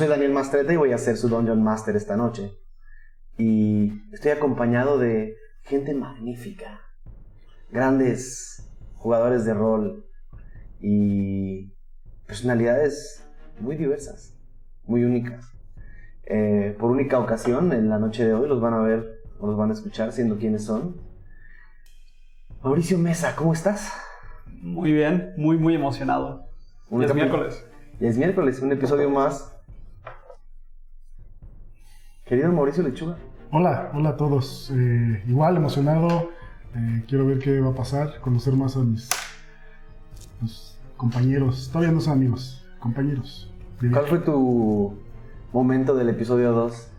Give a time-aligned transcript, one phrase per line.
[0.00, 2.54] soy Daniel Mastreta y voy a ser su Dungeon Master esta noche.
[3.36, 6.80] Y estoy acompañado de gente magnífica,
[7.70, 10.06] grandes jugadores de rol
[10.80, 11.74] y
[12.26, 14.34] personalidades muy diversas,
[14.84, 15.52] muy únicas.
[16.24, 19.58] Eh, por única ocasión, en la noche de hoy los van a ver o los
[19.58, 20.98] van a escuchar siendo quienes son.
[22.62, 23.92] Mauricio Mesa, ¿cómo estás?
[24.46, 26.46] Muy bien, muy, muy emocionado.
[26.88, 27.66] Un es miércoles.
[28.00, 29.59] Ya es miércoles, un episodio más.
[32.30, 33.16] Querido Mauricio Lechuga,
[33.50, 34.70] Hola, hola a todos.
[34.72, 36.30] Eh, igual emocionado.
[36.76, 39.08] eh, quiero ver qué va a pasar, conocer más a mis,
[40.40, 41.68] mis compañeros.
[41.72, 43.52] Todavía no son amigos, compañeros.
[43.80, 44.96] de ¿cuál fue tu
[45.52, 46.90] momento del episodio 2?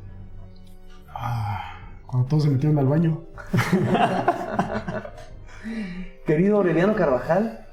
[1.15, 3.21] Ah, cuando todos se metieron al baño.
[6.25, 7.65] Querido Aureliano Carvajal,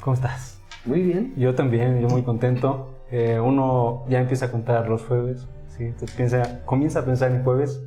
[0.00, 0.60] ¿Cómo estás?
[0.84, 1.32] muy bien.
[1.36, 2.90] Yo también, yo muy contento.
[3.12, 5.46] Eh, uno ya empieza a contar los jueves,
[5.76, 5.84] ¿sí?
[5.84, 7.82] Entonces piensa, comienza a pensar en jueves,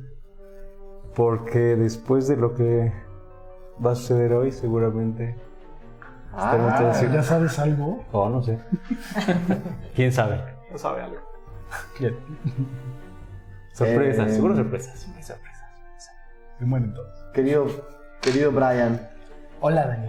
[1.14, 2.92] porque después de lo que
[3.84, 5.36] va a suceder hoy, seguramente...
[6.36, 7.02] estaremos Ah.
[7.12, 8.04] ¿Ya sabes algo?
[8.12, 8.58] Oh, no sé.
[9.94, 10.40] ¿Quién sabe?
[10.70, 11.18] No sabe algo.
[13.72, 15.08] Sorpresas, Eh, seguro sorpresas.
[15.16, 15.64] Hay sorpresas.
[16.58, 17.30] Se mueren todos.
[17.32, 17.66] querido,
[18.20, 19.00] querido Brian,
[19.60, 20.06] Hola Dani,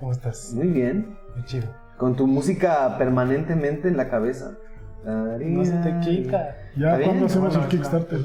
[0.00, 0.52] ¿cómo estás?
[0.54, 1.18] muy bien.
[1.34, 1.68] Muy chido.
[1.98, 4.52] Con tu música permanentemente en la cabeza.
[5.04, 6.56] No se te quita.
[6.76, 8.20] ¿Ya cuándo hacemos bueno, el Kickstarter?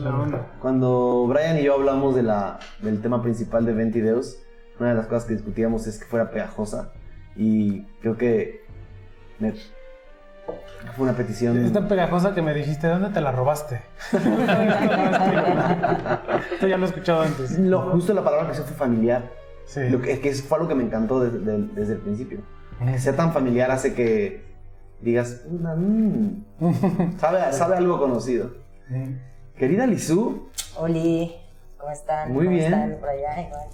[0.59, 4.39] Cuando Brian y yo hablamos de la, del tema principal de Ventideus,
[4.79, 6.91] una de las cosas que discutíamos es que fuera pegajosa.
[7.35, 8.65] Y creo que
[9.39, 9.53] me-
[10.95, 11.63] fue una petición.
[11.63, 13.81] Es tan pegajosa que me dijiste, ¿dónde te la robaste?
[16.53, 17.57] Esto ya lo he escuchado antes.
[17.57, 19.29] Lo, justo la palabra que se fue familiar.
[19.65, 19.87] Sí.
[19.89, 22.39] Lo que, es que fue algo que me encantó desde, de- desde el principio.
[22.83, 24.50] Que sea tan familiar hace que
[25.01, 26.27] digas, "Mm,
[27.19, 28.51] sabe, sabe algo conocido.
[29.57, 31.31] Querida Lizu, Oli,
[31.77, 32.31] ¿cómo están?
[32.33, 32.73] Muy ¿Cómo bien.
[32.73, 33.41] están por allá?
[33.47, 33.67] Igual.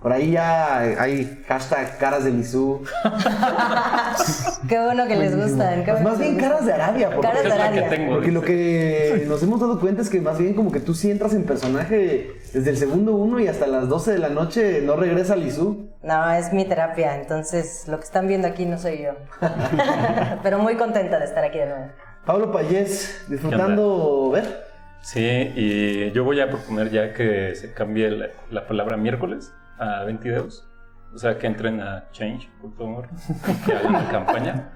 [0.00, 2.82] Por ahí ya hay hashtag caras de Lizu.
[4.68, 5.84] Qué bueno que les gustan.
[5.84, 7.10] qué bueno más que bien caras de Arabia.
[7.10, 8.14] Porque, Caras de Es la que tengo.
[8.14, 11.10] porque lo que nos hemos dado cuenta es que más bien como que tú sí
[11.10, 14.96] entras en personaje desde el segundo uno y hasta las 12 de la noche no
[14.96, 15.90] regresa Lizu.
[16.02, 19.10] No, es mi terapia, entonces lo que están viendo aquí no soy yo.
[20.42, 21.84] Pero muy contenta de estar aquí de nuevo.
[22.24, 24.64] Pablo Payés, disfrutando ver.
[25.02, 25.20] Sí,
[25.56, 30.68] y yo voy a proponer ya que se cambie la, la palabra miércoles a 22.
[31.12, 33.08] O sea, que entren a change.org,
[33.66, 34.72] que hagan una campaña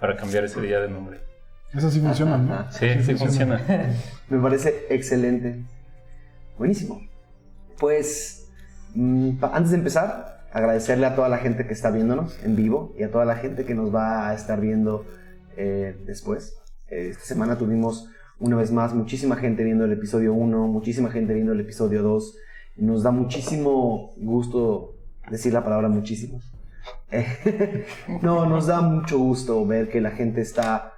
[0.00, 1.20] para cambiar ese día de nombre.
[1.72, 2.72] Eso sí funciona, ¿no?
[2.72, 3.60] Sí, sí funciona.
[4.28, 5.64] Me parece excelente.
[6.56, 7.00] Buenísimo.
[7.78, 8.48] Pues,
[8.94, 13.02] mm, antes de empezar, agradecerle a toda la gente que está viéndonos en vivo y
[13.02, 15.04] a toda la gente que nos va a estar viendo
[15.56, 16.58] eh, después.
[16.88, 21.34] Eh, esta semana tuvimos una vez más muchísima gente viendo el episodio 1, muchísima gente
[21.34, 22.36] viendo el episodio 2.
[22.78, 24.94] Nos da muchísimo gusto
[25.28, 26.40] decir la palabra muchísimo.
[28.22, 30.94] No, nos da mucho gusto ver que la gente está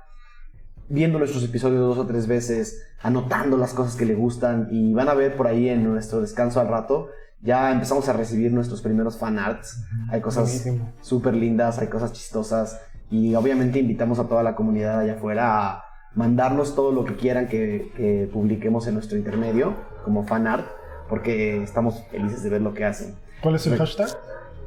[0.88, 5.08] viendo nuestros episodios dos o tres veces, anotando las cosas que le gustan y van
[5.08, 7.08] a ver por ahí en nuestro descanso al rato.
[7.42, 9.82] Ya empezamos a recibir nuestros primeros fan arts.
[10.10, 10.68] Hay cosas
[11.00, 12.80] súper lindas, hay cosas chistosas
[13.10, 15.84] y obviamente invitamos a toda la comunidad allá afuera a
[16.14, 19.74] mandarnos todo lo que quieran que, que publiquemos en nuestro intermedio
[20.04, 20.66] como fan art
[21.10, 23.16] porque estamos felices de ver lo que hacen.
[23.42, 24.08] ¿Cuál es el hashtag?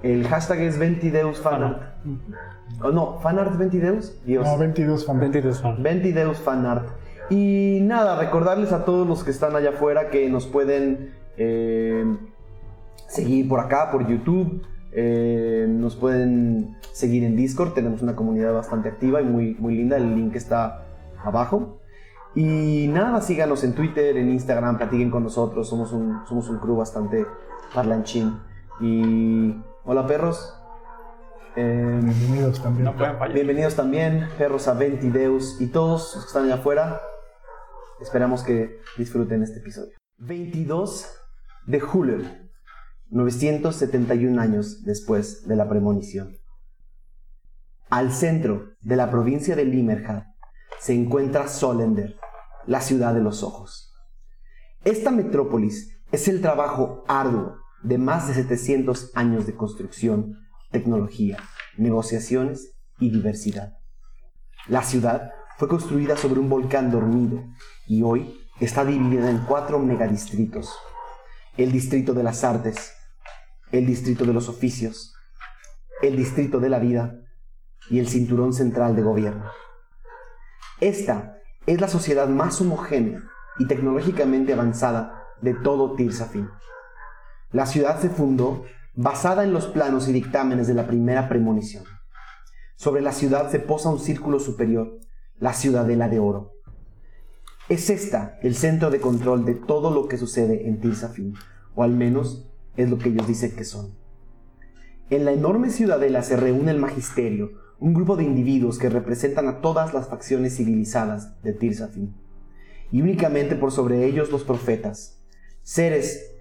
[0.04, 1.81] El hashtag es Ventideus fanart.
[2.81, 4.13] Oh, no, fanart Ventideus.
[4.25, 4.45] Dios.
[4.45, 5.19] No, 22 fan.
[5.19, 5.81] 22 fan.
[5.81, 6.90] Ventideus Fanart.
[7.30, 12.04] Y nada, recordarles a todos los que están allá afuera que nos pueden eh,
[13.07, 14.62] seguir por acá, por YouTube.
[14.92, 17.74] eh, nos pueden seguir en Discord.
[17.74, 19.96] Tenemos una comunidad bastante activa y muy, muy linda.
[19.98, 20.84] El link está
[21.24, 21.80] abajo.
[22.35, 25.69] Y nada, síganos en Twitter, en Instagram, platiquen con nosotros.
[25.69, 27.25] Somos un, somos un crew bastante
[27.74, 28.39] parlanchín.
[28.80, 30.59] Y hola perros.
[31.56, 32.85] Eh, Bienvenidos también.
[32.85, 32.95] No.
[33.31, 37.01] Bienvenidos también, perros a Ventideus y todos los que están allá afuera.
[38.01, 39.94] Esperamos que disfruten este episodio.
[40.18, 41.07] 22
[41.68, 42.18] de julio,
[43.09, 46.36] 971 años después de la premonición.
[47.91, 50.24] Al centro de la provincia de Limerhad
[50.79, 52.18] se encuentra Solender,
[52.65, 53.94] la ciudad de los ojos.
[54.83, 60.38] Esta metrópolis es el trabajo arduo de más de 700 años de construcción,
[60.71, 61.38] tecnología,
[61.77, 63.74] negociaciones y diversidad.
[64.68, 67.44] La ciudad fue construida sobre un volcán dormido
[67.86, 70.74] y hoy está dividida en cuatro megadistritos.
[71.57, 72.94] El distrito de las artes,
[73.71, 75.13] el distrito de los oficios,
[76.01, 77.15] el distrito de la vida
[77.89, 79.45] y el cinturón central de gobierno.
[80.80, 83.24] Esta es la sociedad más homogénea
[83.57, 86.50] y tecnológicamente avanzada de todo Tirsafin.
[87.51, 88.65] La ciudad se fundó
[88.95, 91.83] basada en los planos y dictámenes de la primera premonición.
[92.75, 95.00] Sobre la ciudad se posa un círculo superior,
[95.38, 96.54] la ciudadela de oro.
[97.69, 101.36] Es esta el centro de control de todo lo que sucede en Tirsafin,
[101.75, 103.95] o al menos es lo que ellos dicen que son.
[105.10, 109.59] En la enorme ciudadela se reúne el magisterio, un grupo de individuos que representan a
[109.59, 112.15] todas las facciones civilizadas de Tirsafin,
[112.94, 115.21] y únicamente por sobre ellos los profetas,
[115.63, 116.31] seres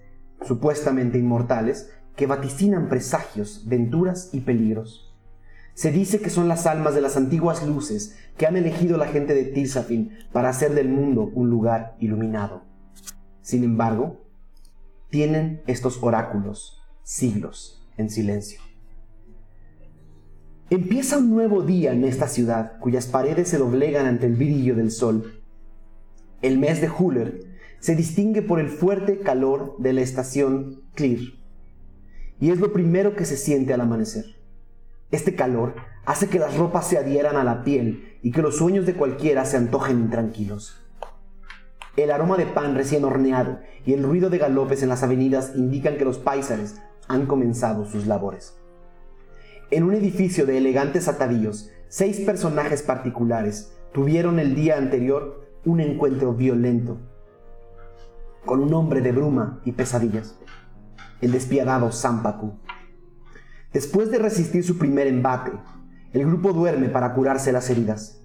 [0.41, 5.13] supuestamente inmortales que vaticinan presagios, venturas y peligros.
[5.73, 9.33] Se dice que son las almas de las antiguas luces que han elegido la gente
[9.33, 12.63] de Tirsafin para hacer del mundo un lugar iluminado.
[13.41, 14.21] Sin embargo,
[15.09, 18.62] tienen estos oráculos siglos en silencio.
[20.69, 24.91] Empieza un nuevo día en esta ciudad, cuyas paredes se doblegan ante el brillo del
[24.91, 25.43] sol.
[26.41, 27.41] El mes de Huller
[27.79, 31.19] se distingue por el fuerte calor de la estación Clear,
[32.39, 34.25] y es lo primero que se siente al amanecer.
[35.11, 35.75] Este calor
[36.05, 39.45] hace que las ropas se adhieran a la piel y que los sueños de cualquiera
[39.45, 40.81] se antojen intranquilos.
[41.97, 45.97] El aroma de pan recién horneado y el ruido de galopes en las avenidas indican
[45.97, 48.57] que los paisares han comenzado sus labores.
[49.73, 56.35] En un edificio de elegantes atavíos, seis personajes particulares tuvieron el día anterior un encuentro
[56.35, 56.99] violento
[58.45, 60.37] con un hombre de bruma y pesadillas,
[61.21, 62.53] el despiadado Sampaku.
[63.73, 65.53] Después de resistir su primer embate,
[66.11, 68.23] el grupo duerme para curarse las heridas,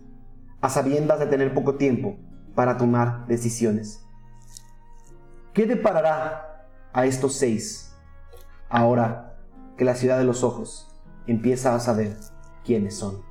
[0.61, 2.19] a sabiendas de tener poco tiempo
[2.55, 4.05] para tomar decisiones.
[5.55, 7.97] ¿Qué deparará a estos seis
[8.69, 9.39] ahora
[9.79, 10.88] que la ciudad de los ojos
[11.29, 12.17] empieza a saber
[12.65, 13.23] quiénes son?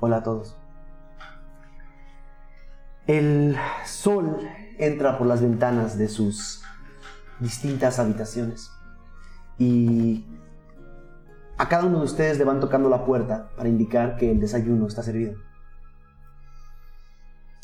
[0.00, 0.56] Hola a todos.
[3.06, 4.38] El sol
[4.78, 6.62] entra por las ventanas de sus
[7.40, 8.70] distintas habitaciones
[9.58, 10.26] y
[11.58, 14.86] a cada uno de ustedes le van tocando la puerta para indicar que el desayuno
[14.86, 15.38] está servido.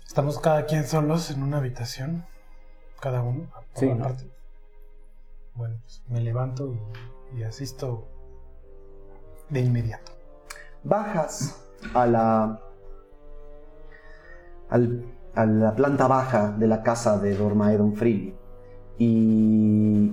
[0.07, 2.27] Estamos cada quien solos en una habitación,
[3.01, 4.05] cada uno, por Sí, ¿no?
[4.05, 4.31] aparte.
[5.55, 6.75] Bueno, pues me levanto
[7.35, 8.10] y, y asisto
[9.50, 10.12] de inmediato.
[10.83, 11.61] Bajas
[11.95, 12.61] a la
[15.35, 18.35] a la planta baja de la casa de Dormaedon Freely
[18.99, 20.12] y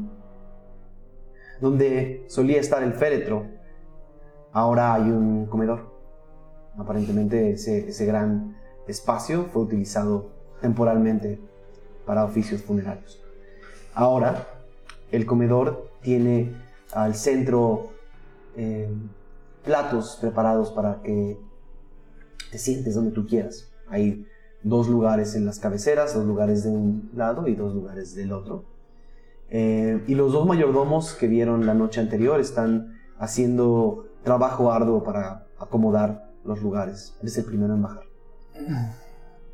[1.61, 3.45] donde solía estar el féretro,
[4.53, 5.95] ahora hay un comedor.
[6.77, 8.55] Aparentemente ese, ese gran
[8.87, 10.29] espacio fue utilizado
[10.61, 11.39] temporalmente
[12.05, 13.21] para oficios funerarios.
[13.93, 14.47] Ahora
[15.11, 16.53] el comedor tiene
[16.93, 17.89] al centro
[18.55, 18.89] eh,
[19.67, 21.37] platos preparados para que
[22.49, 23.69] te sientes donde tú quieras.
[23.89, 24.25] Hay
[24.63, 28.63] dos lugares en las cabeceras, dos lugares de un lado y dos lugares del otro.
[29.49, 35.45] Eh, y los dos mayordomos que vieron la noche anterior están haciendo trabajo arduo para
[35.59, 37.15] acomodar los lugares.
[37.21, 38.03] Eres el primero en bajar.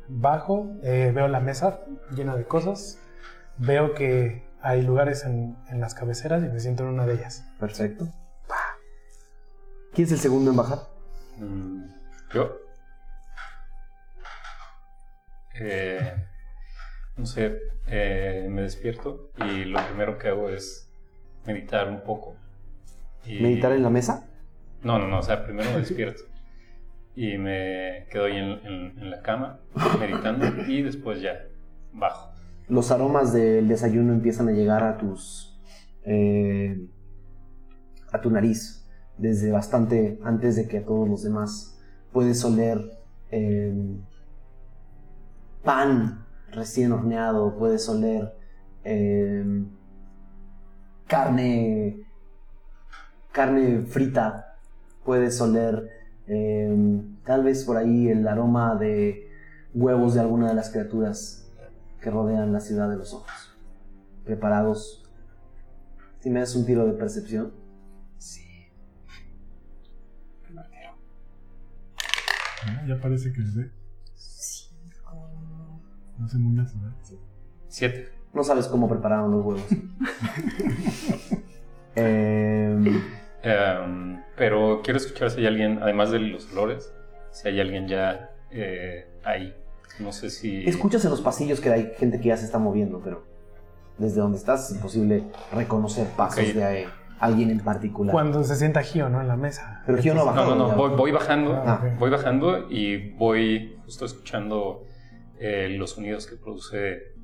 [0.08, 1.80] Bajo, eh, veo la mesa
[2.14, 2.98] llena de cosas,
[3.58, 7.44] veo que hay lugares en, en las cabeceras y me siento en una de ellas.
[7.58, 8.08] Perfecto.
[9.94, 10.78] ¿Quién es el segundo en bajar?
[11.38, 11.84] Mm,
[12.32, 12.56] Yo.
[15.60, 16.12] Eh,
[17.16, 20.90] no sé, eh, me despierto y lo primero que hago es
[21.46, 22.36] meditar un poco.
[23.24, 24.26] Y- ¿Meditar en la mesa?
[24.82, 26.22] No, no, no, o sea, primero me despierto
[27.14, 29.60] y me quedo ahí en, en- en la cama
[30.00, 31.44] meditando y después ya
[31.92, 32.32] bajo.
[32.68, 35.56] Los aromas del desayuno empiezan a llegar a tus.
[36.04, 36.78] eh,
[38.12, 38.83] a tu nariz
[39.18, 41.78] desde bastante antes de que a todos los demás.
[42.12, 42.98] Puedes oler
[43.30, 43.96] eh,
[45.62, 48.34] pan recién horneado, puedes oler
[48.84, 49.64] eh,
[51.06, 52.00] carne.
[53.32, 54.56] carne frita,
[55.04, 55.90] puedes oler
[56.26, 59.28] eh, tal vez por ahí el aroma de
[59.74, 61.50] huevos de alguna de las criaturas
[62.00, 63.56] que rodean la ciudad de los ojos.
[64.24, 65.02] Preparados.
[66.20, 67.63] Si me das un tiro de percepción.
[72.86, 73.70] Ya parece que es de.
[76.18, 76.66] No sé muy bien.
[76.80, 76.96] ¿verdad?
[77.68, 78.08] Siete.
[78.32, 79.64] No sabes cómo prepararon los huevos.
[81.96, 83.00] Em,
[83.44, 86.92] Em, pero quiero escuchar si hay alguien, además de los olores,
[87.30, 89.54] si hay alguien ya eh, ahí.
[89.98, 90.66] No sé si...
[90.66, 93.22] escuchas en los pasillos que hay gente que ya se está moviendo, pero
[93.98, 96.88] desde donde estás es imposible reconocer pasos de eh,
[97.20, 98.12] alguien en particular.
[98.12, 99.20] Cuando se sienta Gio, ¿no?
[99.20, 99.82] En la mesa.
[99.86, 100.50] Pero Gio no No, bajó.
[100.50, 100.74] no, no, ya.
[100.74, 104.84] voy, voy bajando, Ah, voy bajando y voy justo escuchando
[105.38, 107.14] eh, los sonidos que produce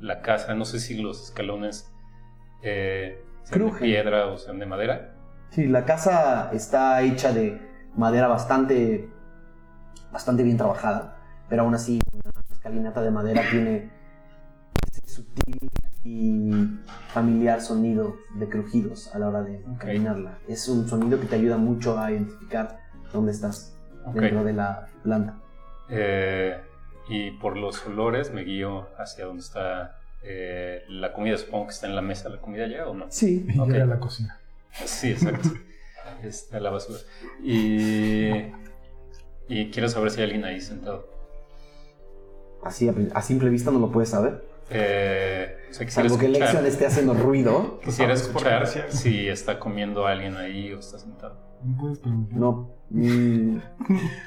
[0.00, 0.54] la casa.
[0.54, 1.92] No sé si los escalones
[2.62, 5.14] eh, sean de piedra o sean de madera.
[5.50, 7.60] Sí, la casa está hecha de
[7.96, 9.08] madera bastante,
[10.10, 11.16] bastante bien trabajada,
[11.48, 13.90] pero aún así una escalinata de madera tiene
[16.14, 16.50] y
[17.08, 19.78] familiar sonido de crujidos a la hora de Ok.
[19.78, 20.38] caminarla.
[20.46, 22.78] Es un sonido que te ayuda mucho a identificar
[23.12, 23.74] dónde estás
[24.14, 25.38] dentro de la planta.
[25.88, 26.60] Eh,
[27.08, 31.36] y por los olores me guío hacia donde está eh, la comida.
[31.38, 33.06] Supongo que está en la mesa la comida ya o no.
[33.08, 33.46] Sí.
[33.48, 33.68] Y Ok.
[33.70, 34.38] llega a la cocina.
[34.84, 35.48] Sí, exacto.
[36.22, 36.98] Está la basura.
[37.42, 38.30] Y,
[39.48, 41.08] y quiero saber si hay alguien ahí sentado.
[42.62, 44.44] Así a, a simple vista no lo puedes saber.
[44.74, 47.80] Eh, o sea, quisiera Salvo que escuchar, Lexion esté haciendo ruido.
[47.84, 51.36] quisiera escuchar si está comiendo alguien ahí o está sentado.
[52.30, 52.70] No.
[52.90, 53.58] Mm,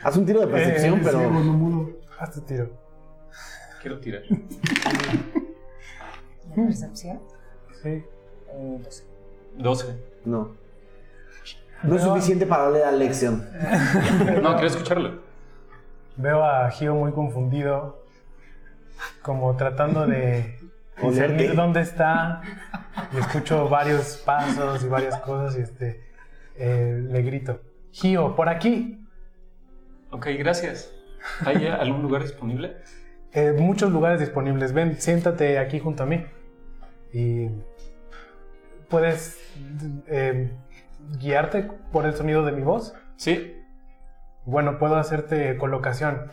[0.04, 1.20] haz un tiro de percepción, Eh, pero...
[1.20, 1.90] ciego, no mudo.
[2.20, 2.70] Haz tu tiro.
[3.82, 4.22] Quiero tirar.
[6.50, 7.20] ¿La percepción?
[7.84, 7.90] Sí.
[7.90, 9.04] Eh, doce.
[9.58, 9.86] 12.
[10.26, 10.50] No.
[11.84, 13.48] No es suficiente para darle a Lexion.
[14.42, 15.20] No, quiero escucharlo.
[16.18, 18.05] Veo a Gio muy confundido,
[19.22, 20.58] como tratando de
[21.02, 22.42] discernir dónde está.
[23.14, 26.02] Y escucho varios pasos y varias cosas y este,
[26.58, 27.62] eh, le grito,
[27.92, 29.06] Gio, por aquí.
[30.12, 30.94] Ok, gracias.
[31.46, 32.78] ¿Hay algún lugar disponible?
[33.34, 34.74] Eh, muchos lugares disponibles.
[34.74, 36.26] Ven, siéntate aquí junto a mí.
[37.12, 37.50] Y
[38.90, 39.40] puedes
[40.08, 40.52] eh,
[41.20, 42.94] guiarte por el sonido de mi voz.
[43.18, 43.62] Sí,
[44.46, 46.30] Bueno, puedo hacerte colocación.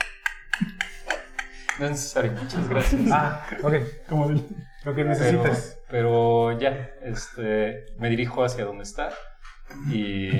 [1.78, 2.32] No es necesario.
[2.32, 3.00] Muchas gracias.
[3.10, 3.74] Ah, ok.
[4.08, 5.80] Como Lo que Pero, necesites.
[5.90, 9.10] pero ya, este, me dirijo hacia donde está
[9.90, 10.30] y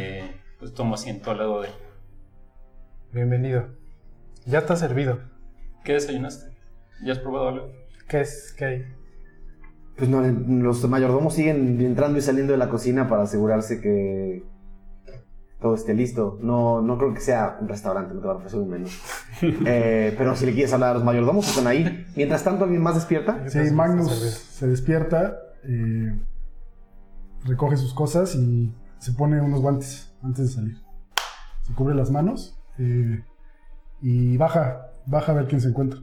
[0.59, 1.75] pues tomo asiento al lado de él.
[3.13, 3.69] Bienvenido.
[4.47, 5.21] Ya está servido.
[5.85, 6.57] ¿Qué desayunaste?
[7.05, 7.73] ¿Ya has probado algo?
[8.09, 8.55] ¿Qué es?
[8.57, 8.85] ¿Qué hay?
[9.97, 14.43] Pues no, los mayordomos siguen entrando y saliendo de la cocina para asegurarse que
[15.63, 16.39] todo esté listo.
[16.43, 18.89] No, no creo que sea un restaurante, no te va a ofrecer un menú.
[19.67, 22.07] Eh, pero si le quieres hablar a los mayordomos, están ahí.
[22.15, 23.49] Mientras tanto, ¿alguien más despierta?
[23.49, 26.17] Sí, Magnus se despierta, eh,
[27.45, 30.77] recoge sus cosas y se pone unos guantes antes de salir.
[31.63, 33.25] Se cubre las manos eh,
[34.01, 36.01] y baja, baja a ver quién se encuentra.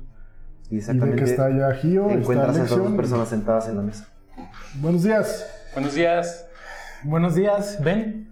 [0.70, 3.70] Y Y ve exactamente que está ya Gio, está encuentras a esas dos personas sentadas
[3.70, 4.08] en la mesa.
[4.82, 5.46] Buenos días.
[5.74, 6.46] Buenos días.
[7.04, 8.29] Buenos días, ven.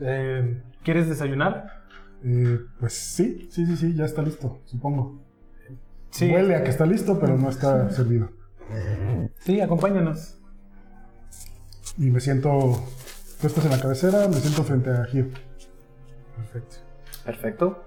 [0.00, 1.84] Eh, ¿Quieres desayunar?
[2.24, 5.22] Eh, pues sí, sí, sí, sí, ya está listo, supongo.
[6.10, 6.30] Sí.
[6.30, 8.30] Huele a que está listo, pero no está servido.
[9.40, 10.38] Sí, acompáñanos.
[11.98, 12.82] Y me siento,
[13.40, 15.26] tú estás en la cabecera, me siento frente a Gio.
[16.36, 16.76] Perfecto.
[17.24, 17.84] Perfecto.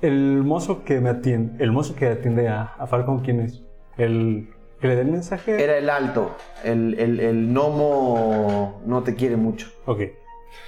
[0.00, 3.62] El mozo que me atiende, el mozo que atiende a, a Falcon, ¿quién es?
[3.96, 5.62] ¿El que le el mensaje?
[5.62, 6.34] Era el alto.
[6.64, 9.68] El, el, el gnomo no te quiere mucho.
[9.86, 10.00] Ok.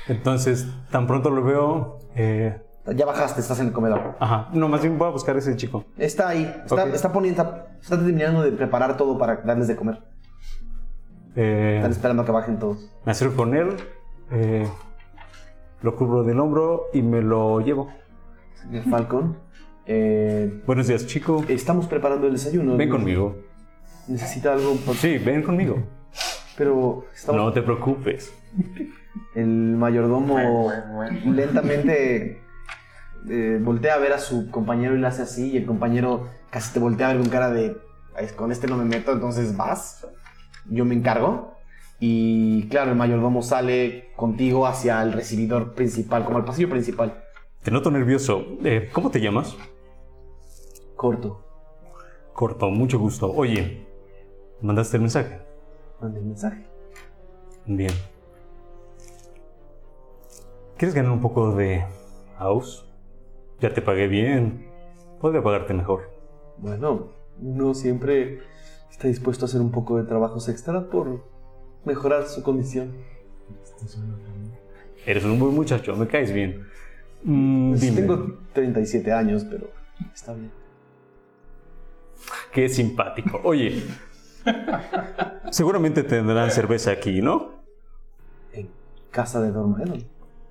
[0.09, 1.99] Entonces, tan pronto lo veo.
[2.15, 2.61] eh,
[2.95, 4.17] Ya bajaste, estás en el comedor.
[4.21, 4.49] ajá.
[4.53, 5.85] No, más bien voy a buscar a ese chico.
[5.97, 6.45] Está ahí.
[6.65, 10.01] Está, está poniendo, está, está terminando de preparar todo para darles de comer.
[11.35, 12.91] Eh, Están esperando a que bajen todos.
[13.07, 13.77] me acerco con él,
[14.33, 14.69] eh,
[15.81, 17.91] lo cubro del hombro y me lo llevo.
[18.55, 19.39] Señor Falcon,
[19.87, 21.43] eh, Buenos días, chico.
[21.49, 22.77] estamos preparando el desayuno.
[22.77, 23.37] Ven conmigo.
[24.13, 25.83] Necesita algo, por- Sí, ven conmigo.
[26.57, 28.33] pero estamos- No te preocupes.
[29.35, 30.71] el mayordomo
[31.25, 32.43] lentamente
[33.31, 36.73] eh, voltea a ver a su compañero y le hace así y el compañero casi
[36.75, 37.77] te voltea a ver con cara de
[38.15, 40.07] "Ay, con este no me meto, entonces vas,
[40.69, 41.55] yo me encargo.
[41.99, 47.23] Y claro, el mayordomo sale contigo hacia el recibidor principal, como el pasillo principal.
[47.63, 48.45] Te noto nervioso.
[48.65, 49.57] Eh, ¿Cómo te llamas?
[50.97, 51.47] Corto.
[52.35, 53.31] Corto, mucho gusto.
[53.33, 53.87] Oye,
[54.63, 55.41] ¿mandaste el mensaje?
[56.01, 56.67] Mande el mensaje.
[57.67, 57.91] Bien.
[60.77, 61.85] ¿Quieres ganar un poco de
[62.39, 62.85] house?
[63.61, 64.67] Ya te pagué bien.
[65.21, 66.11] Podría pagarte mejor.
[66.59, 68.41] Bueno, uno siempre
[68.91, 71.25] está dispuesto a hacer un poco de trabajos extra por
[71.85, 72.93] mejorar su condición.
[75.07, 76.67] Eres un buen muchacho, me caes bien.
[77.25, 79.69] Mm, Pues dime, tengo 37 años, pero
[80.13, 80.51] está bien.
[82.53, 83.41] qué simpático.
[83.45, 83.83] Oye,
[85.51, 87.63] seguramente tendrán cerveza aquí, ¿no?
[88.53, 88.69] En
[89.11, 90.05] casa de Dormaedon.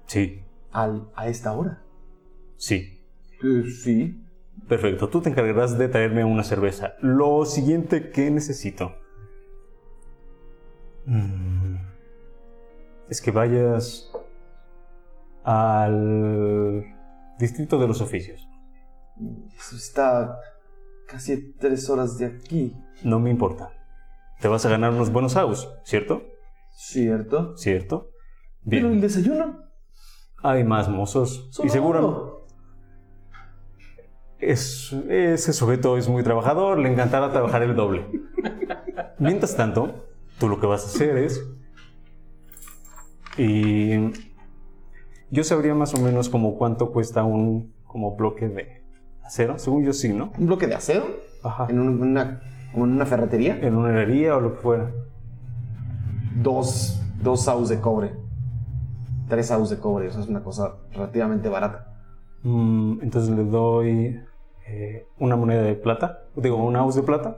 [0.06, 1.82] Sí, Al, a esta hora.
[2.58, 2.98] sí.
[3.44, 4.18] Eh, sí.
[4.68, 6.94] Perfecto, tú te encargarás de traerme una cerveza.
[7.02, 8.94] Lo siguiente que necesito
[11.08, 11.76] mm,
[13.10, 14.12] es que vayas
[15.44, 16.86] al
[17.40, 18.48] distrito de los oficios.
[19.58, 20.38] Eso está
[21.08, 22.76] casi tres horas de aquí.
[23.04, 23.72] No me importa.
[24.42, 26.24] Te vas a ganar unos buenos aus, ¿cierto?
[26.76, 27.56] ¿Cierto?
[27.58, 28.10] ¿Cierto?
[28.68, 29.02] Pero el Bien.
[29.02, 29.60] desayuno.
[30.44, 31.48] Hay más mozos.
[31.52, 32.48] Solo Y seguro
[34.40, 38.08] es, ese sujeto es muy trabajador, le encantará trabajar el doble.
[39.20, 40.08] Mientras tanto,
[40.40, 41.44] tú lo que vas a hacer es...
[43.38, 44.12] Y
[45.30, 48.84] yo sabría más o menos como cuánto cuesta un como bloque de
[49.24, 49.58] acero.
[49.60, 50.34] Según yo sí, ¿no?
[50.38, 51.06] ¿Un bloque de acero?
[51.44, 51.68] Ajá.
[51.70, 52.42] ¿En un- una,
[52.74, 53.60] una ferretería?
[53.62, 54.92] En una herrería o lo que fuera.
[56.42, 58.14] Dos, dos saus de cobre.
[59.28, 60.08] Tres saus de cobre.
[60.08, 61.92] Eso es una cosa relativamente barata.
[62.44, 64.20] Mm, entonces le doy
[64.68, 67.38] eh, una moneda de plata, digo, un ounce de plata.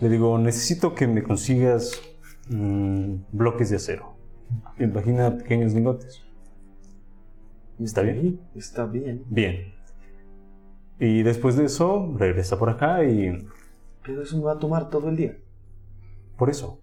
[0.00, 2.00] Le digo, necesito que me consigas
[2.48, 4.14] mm, bloques de acero.
[4.78, 6.22] Imagina pequeños lingotes.
[7.78, 8.40] ¿Está bien?
[8.54, 9.24] Está bien.
[9.28, 9.74] Bien.
[10.98, 13.38] Y después de eso, regresa por acá y
[14.04, 15.36] Pero eso me va a tomar todo el día.
[16.36, 16.80] por eso,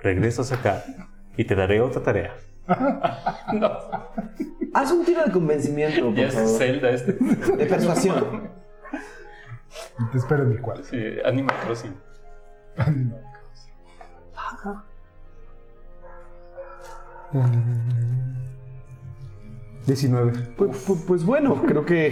[0.00, 0.84] regresas acá
[1.36, 2.34] y te daré otra tarea.
[4.74, 6.58] Haz un tiro de convencimiento, por Ya es.
[6.58, 7.12] Zelda este.
[7.12, 8.50] De persuasión.
[9.98, 10.84] Y te espero en mi cuarto.
[10.84, 11.94] Sí, Animal Crossing.
[19.86, 20.32] 19.
[20.56, 22.10] Pues, pues- pues bueno, creo que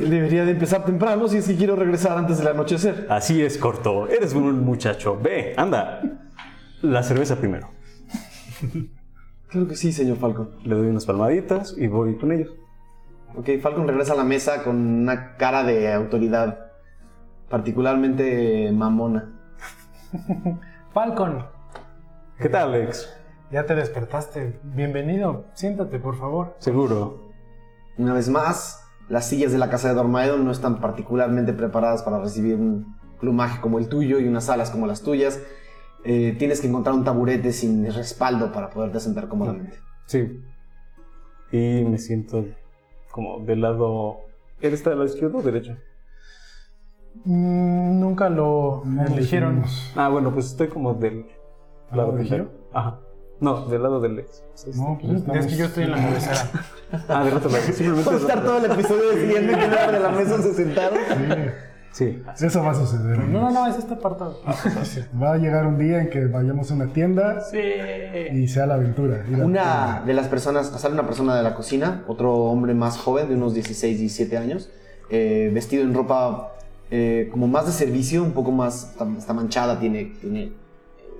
[0.00, 3.06] debería de empezar temprano si es que quiero regresar antes del anochecer.
[3.10, 4.08] Así es, corto.
[4.08, 5.18] Eres un muchacho.
[5.20, 6.00] Ve, anda.
[6.82, 7.70] La cerveza primero.
[9.48, 10.50] Claro que sí, señor Falcon.
[10.64, 12.50] Le doy unas palmaditas y voy con ellos.
[13.36, 16.58] Ok, Falcon regresa a la mesa con una cara de autoridad
[17.48, 19.32] particularmente mamona.
[20.92, 21.44] Falcon,
[22.38, 23.12] ¿Qué tal, Alex?
[23.50, 24.60] Ya te despertaste.
[24.62, 25.46] Bienvenido.
[25.54, 26.56] Siéntate, por favor.
[26.58, 27.32] Seguro.
[27.96, 32.18] Una vez más, las sillas de la casa de Dormaedon no están particularmente preparadas para
[32.20, 35.40] recibir un plumaje como el tuyo y unas alas como las tuyas.
[36.04, 39.78] Eh, tienes que encontrar un taburete sin respaldo para poderte sentar cómodamente.
[40.06, 40.40] Sí.
[41.50, 42.44] Y me siento
[43.10, 44.18] como del lado.
[44.60, 45.76] ¿Él está del lado izquierdo o derecho?
[47.24, 49.64] Mm, nunca lo lo eligieron.
[49.96, 51.26] Ah, bueno, pues estoy como del
[51.90, 52.50] ¿Al lado contrario.
[52.72, 53.00] Ajá.
[53.40, 54.42] No, del lado del ex.
[54.74, 56.50] No, pues Es que yo estoy en la cabecera.
[57.08, 57.62] Ah, del otro lado.
[57.64, 58.04] Simplemente.
[58.04, 60.98] Puedes estar todo el episodio decidiendo que lugar de la mesa se sentaron.
[61.92, 62.22] Sí.
[62.34, 63.18] Sí, eso va a suceder.
[63.18, 64.40] No, no, no, es este apartado.
[65.20, 67.58] Va a llegar un día en que vayamos a una tienda Sí.
[68.32, 69.24] y sea la aventura.
[69.42, 73.34] Una de las personas, sale una persona de la cocina, otro hombre más joven, de
[73.34, 74.70] unos 16, 17 años,
[75.10, 76.52] eh, vestido en ropa
[76.90, 80.52] eh, como más de servicio, un poco más, está, está manchada, tiene, tiene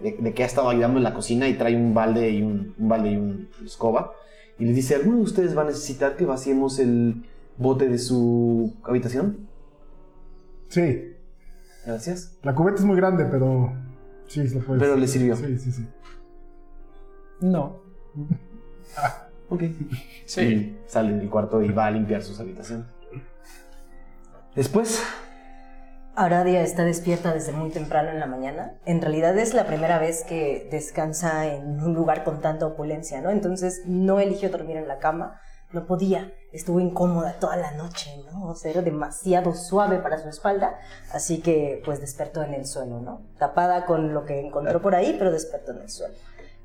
[0.02, 2.74] de, de que ha estado ayudando en la cocina y trae un balde y un,
[2.78, 4.12] un balde y un escoba.
[4.58, 7.24] Y les dice, ¿alguno de ustedes va a necesitar que vaciemos el
[7.56, 9.48] bote de su habitación?
[10.68, 11.14] Sí,
[11.86, 12.36] Gracias.
[12.42, 13.72] la cubeta es muy grande, pero
[14.26, 14.82] sí, lo puedes.
[14.82, 15.36] Pero le sirvió.
[15.36, 15.86] Sí, sí, sí.
[17.40, 17.76] No.
[19.50, 19.62] Ok.
[20.26, 20.40] Sí.
[20.42, 22.84] Y sale del cuarto y va a limpiar sus habitaciones.
[24.54, 25.02] Después,
[26.18, 28.74] Aradia está despierta desde muy temprano en la mañana.
[28.84, 33.30] En realidad es la primera vez que descansa en un lugar con tanta opulencia, ¿no?
[33.30, 38.48] Entonces no eligió dormir en la cama, no podía, estuvo incómoda toda la noche, ¿no?
[38.48, 40.80] O sea, era demasiado suave para su espalda,
[41.12, 43.22] así que pues despertó en el suelo, ¿no?
[43.38, 46.14] Tapada con lo que encontró por ahí, pero despertó en el suelo.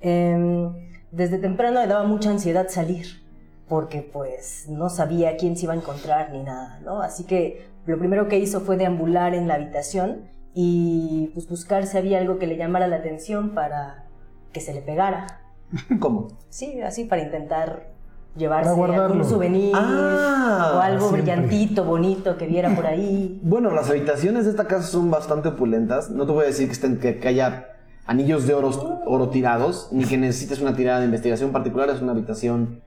[0.02, 0.74] Em,
[1.12, 3.23] desde temprano le daba mucha ansiedad salir,
[3.68, 7.02] porque pues no sabía quién se iba a encontrar ni nada, ¿no?
[7.02, 11.98] Así que lo primero que hizo fue deambular en la habitación y pues buscar si
[11.98, 14.06] había algo que le llamara la atención para
[14.52, 15.42] que se le pegara.
[16.00, 16.28] ¿cómo?
[16.50, 17.92] Sí, así para intentar
[18.36, 21.22] llevarse algún souvenir Ah, o algo siempre.
[21.22, 23.40] brillantito, bonito que viera por ahí.
[23.44, 26.10] Bueno, las habitaciones de esta casa son bastante opulentas.
[26.10, 27.68] No te voy a decir que, estén, que, que haya
[28.06, 28.70] anillos de oro,
[29.06, 31.90] oro tirados, ni que necesites una tirada de investigación particular.
[31.90, 32.82] Es una habitación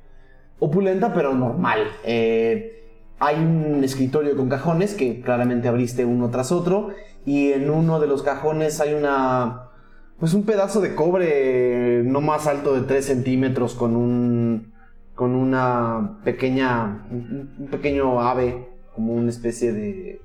[0.58, 1.80] opulenta, pero normal.
[2.04, 2.76] Eh,
[3.18, 6.90] hay un escritorio con cajones que claramente abriste uno tras otro.
[7.24, 9.70] Y en uno de los cajones hay una.
[10.18, 14.72] Pues un pedazo de cobre no más alto de 3 centímetros con un.
[15.14, 17.06] con una pequeña.
[17.10, 20.20] un pequeño ave, como una especie de.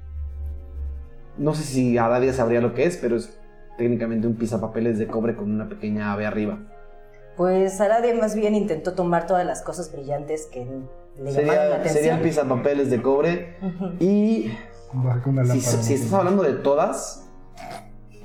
[1.37, 3.39] No sé si Aradia sabría lo que es, pero es
[3.77, 6.59] técnicamente un pizapapeles de cobre con una pequeña ave arriba.
[7.37, 10.65] Pues Aradia más bien intentó tomar todas las cosas brillantes que
[11.17, 12.21] le llamaron la Sería, serían atención.
[12.21, 13.57] pizapapeles de cobre
[13.99, 14.51] y
[15.59, 17.29] Si, estás hablando de todas,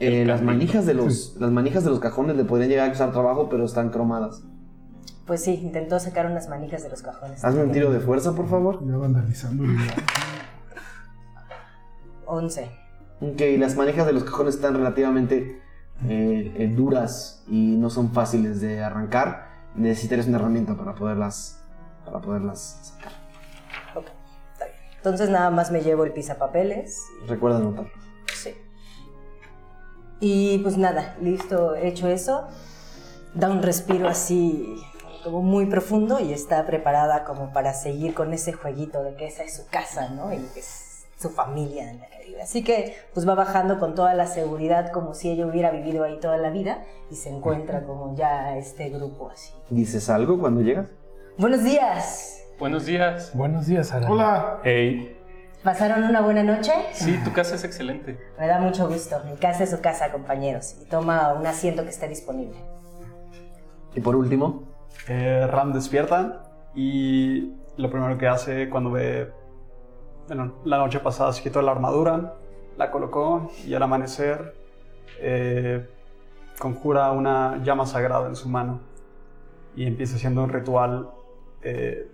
[0.01, 3.13] eh, las manijas de los las manijas de los cajones le podrían llegar a costar
[3.13, 4.43] trabajo, pero están cromadas.
[5.27, 7.45] Pues sí, intentó sacar unas manijas de los cajones.
[7.45, 8.79] Hazme un tiro de fuerza, por favor.
[8.87, 9.95] Ya vandalizando el lugar.
[12.27, 12.71] 11.
[13.21, 15.61] Ok, las manijas de los cajones están relativamente
[16.05, 19.49] eh, eh, duras y no son fáciles de arrancar.
[19.75, 21.63] Necesitarías una herramienta para poderlas
[22.05, 23.13] para poderlas sacar.
[23.95, 24.07] Ok,
[24.53, 24.77] está bien.
[24.97, 27.03] Entonces nada más me llevo el pisapapeles.
[27.27, 27.91] Recuerda anotarlo.
[28.33, 28.55] Sí.
[30.21, 32.47] Y pues nada, listo, hecho eso.
[33.35, 34.77] Da un respiro así
[35.25, 39.43] como muy profundo y está preparada como para seguir con ese jueguito de que esa
[39.43, 40.33] es su casa, ¿no?
[40.33, 40.86] Y es
[41.19, 42.43] su familia en la que vive.
[42.43, 46.19] Así que pues va bajando con toda la seguridad como si ella hubiera vivido ahí
[46.21, 49.53] toda la vida y se encuentra como ya este grupo así.
[49.71, 50.89] ¿Dices algo cuando llegas?
[51.39, 52.43] Buenos días.
[52.59, 53.31] Buenos días.
[53.35, 54.11] Buenos días, Ara.
[54.11, 54.61] Hola.
[54.65, 55.13] Hey,
[55.63, 56.73] ¿Pasaron una buena noche?
[56.93, 58.17] sí, tu casa es excelente.
[58.39, 59.21] Me da mucho gusto.
[59.29, 60.77] Mi casa es su casa, compañeros.
[60.81, 62.57] Y toma un asiento que esté disponible.
[63.95, 64.63] Y por último,
[65.09, 66.43] Eh, Ram despierta
[66.75, 69.31] y lo primero que hace cuando ve.
[70.27, 72.35] Bueno, la noche pasada se quitó la armadura,
[72.77, 74.55] la colocó y al amanecer
[75.21, 75.89] eh,
[76.59, 78.81] conjura una llama sagrada en su mano
[79.77, 81.11] y empieza haciendo un ritual
[81.63, 82.11] eh,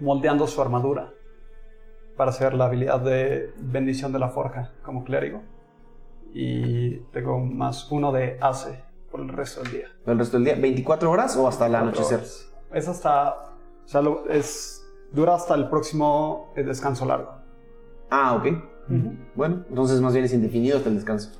[0.00, 1.12] moldeando su armadura
[2.16, 5.42] para hacer la habilidad de bendición de la forja como clérigo.
[6.34, 9.86] Y tengo más uno de ACE por el resto del día.
[10.06, 12.18] el resto del día, 24 horas o hasta el anochecer.
[12.18, 12.50] horas.
[12.72, 13.34] Es hasta.
[13.84, 17.41] O sea, lo- es, dura hasta el próximo eh, descanso largo.
[18.14, 18.46] Ah, ok.
[19.34, 21.32] Bueno, entonces más bien es indefinido hasta el descanso.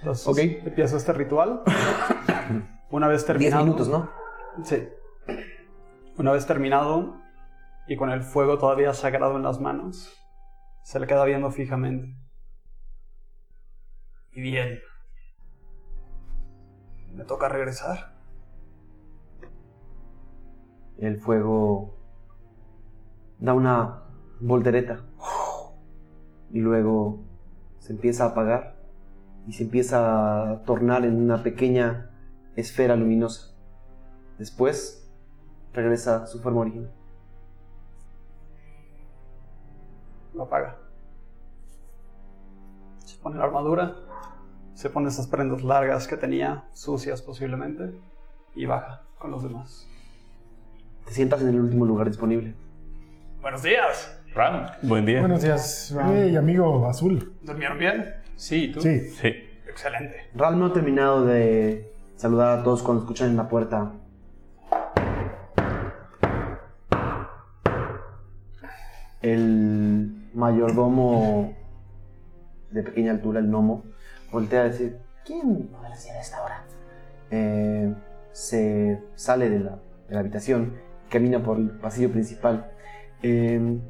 [0.00, 0.38] Entonces, Ok.
[0.66, 1.62] empiezo este ritual.
[2.90, 3.64] Una vez 10 terminado.
[3.64, 4.10] minutos, ¿no?
[4.64, 4.88] Sí.
[6.18, 7.14] Una vez terminado
[7.86, 10.12] y con el fuego todavía sagrado en las manos,
[10.82, 12.16] se le queda viendo fijamente.
[14.32, 14.80] Y bien.
[17.12, 18.16] Me toca regresar.
[20.98, 21.96] El fuego
[23.38, 24.02] da una
[24.40, 25.04] voltereta
[26.52, 27.20] y luego
[27.78, 28.76] se empieza a apagar
[29.46, 32.10] y se empieza a tornar en una pequeña
[32.56, 33.54] esfera luminosa.
[34.38, 35.10] Después
[35.72, 36.90] regresa a su forma original.
[40.34, 40.76] lo apaga.
[43.04, 43.96] Se pone la armadura,
[44.74, 47.92] se pone esas prendas largas que tenía, sucias posiblemente,
[48.54, 49.86] y baja con los demás.
[51.04, 52.54] Te sientas en el último lugar disponible.
[53.40, 54.19] Buenos días.
[54.34, 54.66] Ram.
[54.82, 55.20] Buen día.
[55.20, 55.96] Buenos días.
[56.06, 57.34] Hey, amigo azul.
[57.42, 58.14] ¿Durmieron bien?
[58.36, 58.80] Sí, tú.
[58.80, 59.00] Sí.
[59.00, 59.28] Sí.
[59.68, 60.28] Excelente.
[60.36, 63.92] Ral no ha terminado de saludar a todos cuando escuchan en la puerta.
[69.20, 71.56] El mayordomo
[72.70, 73.82] de pequeña altura, el gnomo,
[74.30, 76.64] voltea a decir, ¿quién puede ser a esta hora?
[77.32, 77.92] Eh,
[78.30, 80.76] se sale de la, de la habitación,
[81.08, 82.70] camina por el pasillo principal.
[83.22, 83.80] Eh,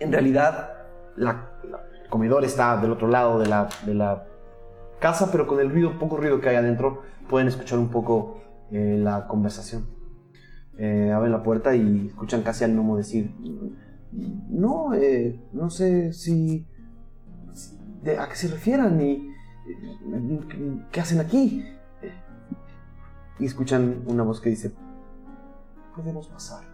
[0.00, 0.70] en realidad,
[1.16, 1.50] la-
[2.02, 4.26] el comedor está del otro lado de la, de la
[4.98, 8.40] casa, pero con el ruido, poco ruido que hay adentro, pueden escuchar un poco
[8.72, 9.86] eh, la conversación.
[10.78, 13.34] Eh, abren la puerta y escuchan casi al gnomo decir,
[14.48, 16.66] no, eh, no sé si...
[18.18, 18.98] ¿A qué se refieran?
[19.00, 19.30] ¿Y
[20.90, 21.64] qué hacen aquí?
[23.38, 24.72] Y escuchan una voz que dice,
[25.94, 26.64] podemos pasar.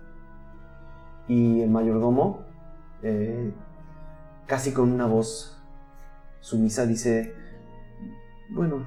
[1.29, 2.41] Y el mayordomo,
[3.03, 3.53] eh,
[4.47, 5.57] casi con una voz
[6.41, 7.35] sumisa, dice,
[8.51, 8.87] bueno,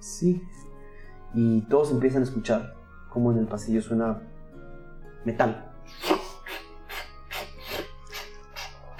[0.00, 0.42] sí.
[1.34, 2.74] Y todos empiezan a escuchar
[3.10, 4.22] como en el pasillo suena
[5.24, 5.70] metal.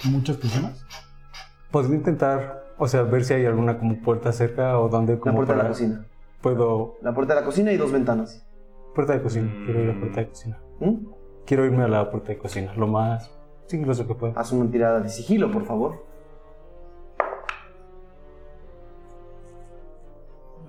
[0.05, 0.85] Muchas personas.
[1.71, 5.35] Podría intentar, o sea, ver si hay alguna como puerta cerca o donde La como
[5.37, 6.05] puerta de la cocina.
[6.41, 6.97] Puedo...
[7.01, 8.45] La puerta de la cocina y dos ventanas.
[8.95, 9.51] Puerta de cocina.
[9.65, 10.59] Quiero ir a la puerta de cocina.
[10.79, 10.95] ¿Mm?
[11.45, 12.73] Quiero irme a la puerta de cocina.
[12.75, 13.29] Lo más
[13.69, 14.33] sigiloso que pueda.
[14.35, 16.03] Haz una tirada de sigilo, por favor.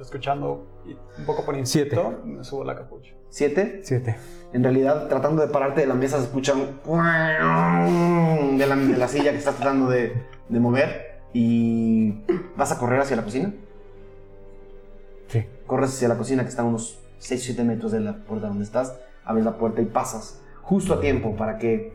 [0.00, 1.94] Escuchando y un poco por Siete.
[1.94, 3.12] instinto, me subo la capucha.
[3.28, 3.80] Siete.
[3.84, 4.16] Siete.
[4.52, 6.80] En realidad, tratando de pararte de la mesa, se escucha un
[8.58, 11.20] de la, de la silla que estás tratando de, de mover.
[11.34, 12.22] Y
[12.56, 13.52] vas a correr hacia la cocina.
[15.28, 15.44] Sí.
[15.66, 18.48] Corres hacia la cocina que está a unos 6 o 7 metros de la puerta
[18.48, 18.98] donde estás.
[19.24, 21.92] Abres la puerta y pasas justo a tiempo para que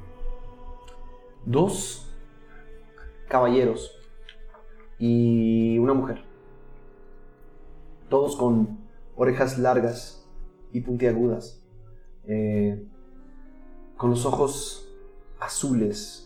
[1.45, 2.13] dos
[3.27, 3.91] caballeros
[4.97, 6.23] y una mujer,
[8.09, 8.79] todos con
[9.15, 10.27] orejas largas
[10.71, 11.61] y puntiagudas,
[12.27, 12.83] eh,
[13.97, 14.89] con los ojos
[15.39, 16.25] azules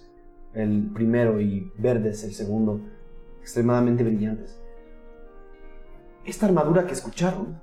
[0.54, 2.82] el primero y verdes el segundo,
[3.42, 4.60] extremadamente brillantes.
[6.26, 7.62] Esta armadura que escucharon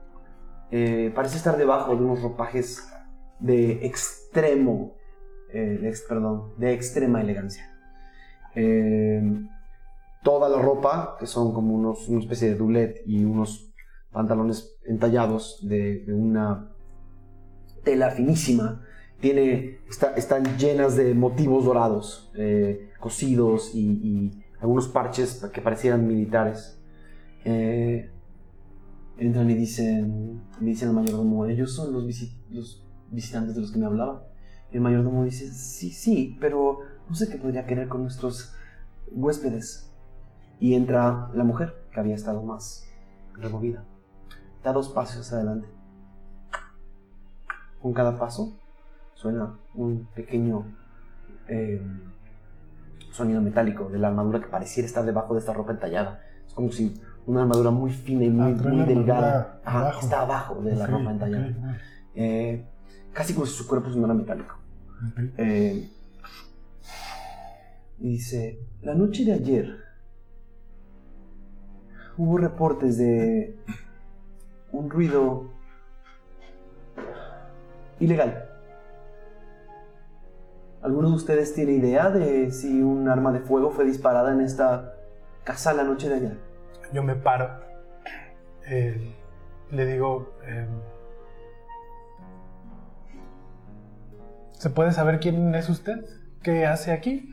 [0.71, 2.89] eh, parece estar debajo de unos ropajes
[3.39, 4.96] de extremo,
[5.57, 5.93] eh,
[6.59, 7.65] de extrema elegancia.
[8.55, 9.23] Eh,
[10.23, 13.73] toda la ropa, que son como unos, una especie de dulet y unos
[14.13, 16.73] pantalones entallados de, una
[17.85, 18.83] tela finísima,
[19.21, 26.81] tiene, está- están llenas de motivos dorados, eh, cosidos y, algunos parches que parecieran militares.
[27.45, 28.11] Eh,
[29.19, 33.79] entran y dicen, dicen al mayordomo, ellos son los, visi- los visitantes de los que
[33.79, 34.23] me hablaban.
[34.73, 38.55] Y el mayordomo dice, sí, sí, pero no sé qué podría querer con nuestros
[39.11, 39.91] huéspedes.
[40.59, 42.87] Y entra la mujer, que había estado más
[43.35, 43.85] removida.
[44.65, 45.69] Da dos pasos adelante.
[47.81, 48.59] Con cada paso
[49.15, 50.65] suena un pequeño
[51.49, 51.81] eh,
[53.13, 56.21] sonido metálico de la armadura que pareciera estar debajo de esta ropa entallada.
[56.47, 60.63] Es como si una armadura muy fina y muy, Ah, muy delgada ajá, está abajo
[60.63, 61.79] de la ropa entallada.
[62.15, 62.65] Eh,
[63.17, 64.57] casi como si su cuerpo sonara metálico.
[65.39, 65.91] Eh,
[67.99, 69.75] y dice, la noche de ayer
[72.19, 73.59] hubo reportes de
[74.71, 75.51] un ruido
[77.99, 78.51] ilegal.
[80.83, 84.95] ¿Alguno de ustedes tiene idea de si un arma de fuego fue disparada en esta
[85.43, 86.39] casa la noche de ayer?
[86.93, 87.49] Yo me paro.
[88.69, 89.15] Eh,
[89.71, 90.35] le digo...
[90.45, 90.69] eh,
[94.67, 96.05] ¿Se puede saber quién es usted?
[96.43, 97.33] ¿Qué hace aquí?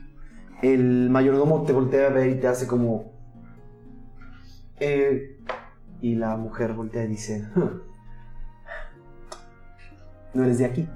[0.62, 3.10] El mayordomo te voltea a ver y te hace como...
[4.78, 5.40] eh,
[6.00, 7.44] y la mujer voltea y dice...
[7.56, 7.80] "Huh.
[10.32, 10.88] No eres de aquí.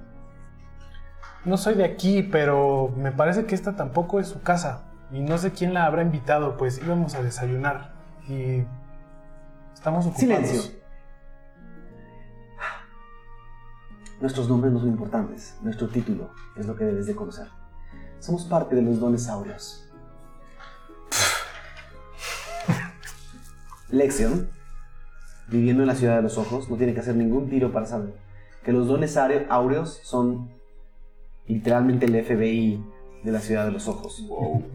[1.45, 4.93] No soy de aquí, pero me parece que esta tampoco es su casa.
[5.11, 7.95] Y no sé quién la habrá invitado, pues íbamos a desayunar.
[8.29, 8.63] Y
[9.75, 10.21] estamos ocupados.
[10.21, 10.78] Silencio.
[14.21, 15.57] Nuestros nombres no son importantes.
[15.63, 17.47] Nuestro título es lo que debes de conocer.
[18.19, 19.89] Somos parte de los dones áureos.
[23.91, 24.49] Lexion,
[25.49, 28.13] viviendo en la ciudad de los ojos, no tiene que hacer ningún tiro para saber
[28.65, 30.51] que los dones áure- áureos son
[31.47, 32.85] literalmente el FBI
[33.25, 34.25] de la ciudad de los ojos.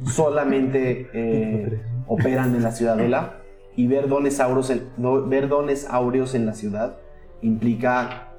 [0.08, 3.38] Solamente eh, operan en la ciudadela
[3.75, 4.89] y ver dones, áureos en,
[5.29, 6.97] ver dones áureos en la ciudad
[7.41, 8.33] implica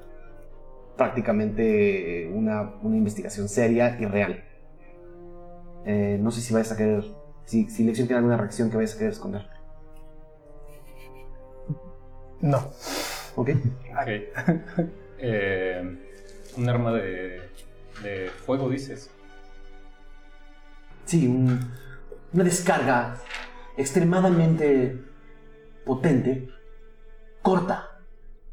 [0.97, 4.43] prácticamente una, una investigación seria y real.
[5.85, 7.03] Eh, no sé si vayas a querer,
[7.45, 9.47] si, si Lexion tiene alguna reacción que vayas a querer esconder.
[12.41, 12.71] No.
[13.35, 13.49] ¿Ok?
[14.01, 14.85] Ok.
[15.17, 15.97] Eh,
[16.57, 17.39] un arma de,
[18.03, 19.09] de fuego, dices.
[21.05, 21.71] Sí, un-
[22.33, 23.15] una descarga
[23.77, 25.01] extremadamente
[25.85, 26.49] potente,
[27.41, 28.01] corta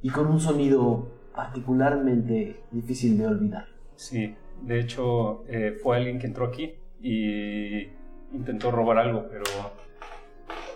[0.03, 3.67] y con un sonido particularmente difícil de olvidar.
[3.97, 7.89] Sí, de hecho eh, fue alguien que entró aquí y
[8.33, 9.45] intentó robar algo, pero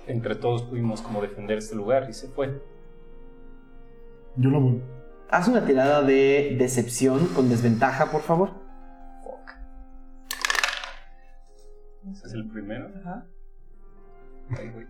[0.06, 2.60] entre todos pudimos como defender este lugar y se fue.
[4.36, 4.82] Yo lo voy.
[5.30, 8.66] Haz una tirada de decepción con desventaja, por favor.
[12.12, 12.88] Ese es el primero.
[14.50, 14.86] Ahí voy.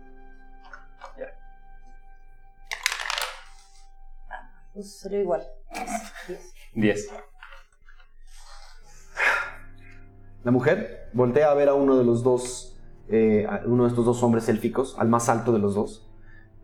[4.77, 5.41] Pues salió igual.
[6.27, 6.53] Diez.
[6.75, 7.09] 10.
[10.43, 14.21] La mujer voltea a ver a uno de los dos, eh, uno de estos dos
[14.21, 16.07] hombres élficos, al más alto de los dos,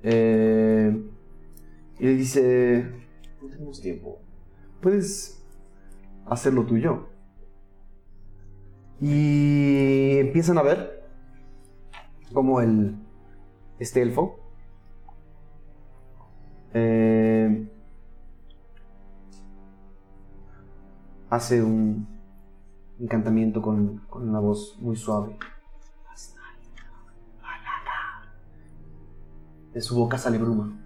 [0.04, 0.96] eh,
[1.98, 2.86] y le dice,
[3.42, 4.22] no tenemos tiempo,
[4.80, 5.44] puedes
[6.28, 6.84] hacerlo tú y.
[9.02, 11.04] Y empiezan a ver
[12.32, 12.96] como el,
[13.80, 14.40] este elfo,
[16.76, 17.70] eh,
[21.34, 22.08] hace un
[23.00, 25.36] encantamiento con, con una voz muy suave.
[29.74, 30.80] De su boca sale bruma.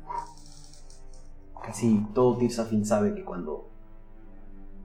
[1.61, 3.69] Casi todo Tirsafin sabe que cuando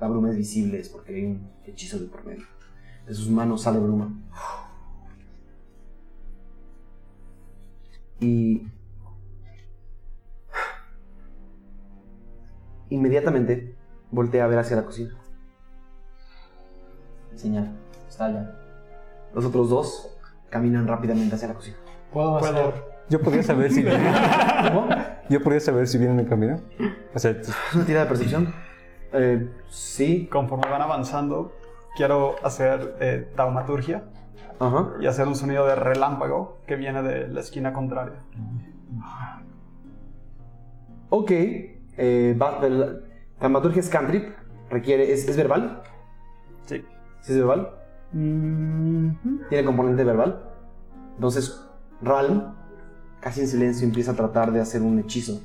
[0.01, 2.44] la bruma es visible es porque hay un hechizo de por medio.
[3.07, 4.12] De sus manos sale bruma.
[8.18, 8.66] Y
[12.90, 13.77] inmediatamente
[14.11, 15.21] voltea a ver hacia la cocina.
[17.42, 17.72] Señal,
[18.09, 18.55] está allá.
[19.35, 20.16] Los otros dos
[20.48, 21.76] caminan rápidamente hacia la cocina.
[22.12, 22.52] Puedo hacer.
[22.55, 22.72] Puedo.
[23.09, 24.12] Yo podría saber si vienen.
[24.72, 24.87] ¿Cómo?
[25.28, 26.61] Yo podría saber si vienen en camino.
[27.12, 28.55] O sea, ¿Es una tirada de percepción?
[29.12, 30.28] Eh, sí.
[30.31, 31.52] Conforme van avanzando,
[31.96, 34.05] quiero hacer eh, taumaturgia
[34.61, 34.90] Ajá.
[35.00, 38.20] y hacer un sonido de relámpago que viene de la esquina contraria.
[41.11, 41.31] Ok.
[41.31, 42.92] Eh, va- la
[43.40, 44.33] dramaturgia es cantrip.
[44.70, 45.12] Requiere.
[45.12, 45.83] ¿Es, es verbal?
[47.22, 47.28] Sí.
[47.28, 47.70] ¿Sí es verbal?
[48.12, 50.50] Tiene componente verbal.
[51.14, 51.64] Entonces,
[52.02, 52.54] Ralm,
[53.20, 55.40] casi en silencio, empieza a tratar de hacer un hechizo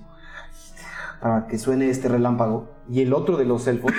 [1.22, 2.70] para que suene este relámpago.
[2.90, 3.94] Y el otro de los elfos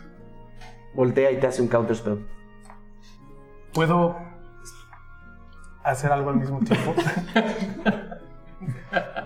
[0.94, 2.26] voltea y te hace un counterspell.
[3.72, 4.16] ¿Puedo
[5.82, 6.94] hacer algo al mismo tiempo?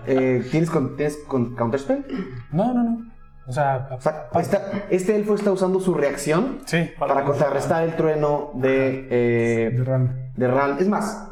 [0.07, 2.05] Eh, ¿tienes, con, ¿Tienes con counterspell?
[2.51, 3.11] No, no, no.
[3.47, 6.89] O sea, O sea, está- este elfo está usando su reacción sí.
[6.97, 10.31] para contrarrestar el trueno de, eh, De Ran.
[10.35, 10.77] de Ralm.
[10.79, 11.27] Es más,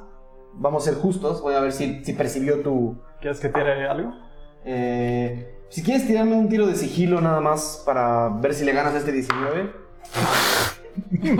[0.53, 1.41] vamos a ser justos.
[1.41, 4.13] Voy a ver si, si percibió tu, ¿Quieres que tire algo?
[4.65, 8.93] Eh, si quieres tirarme un tiro de sigilo nada más para ver si le ganas
[8.93, 9.71] a este 19.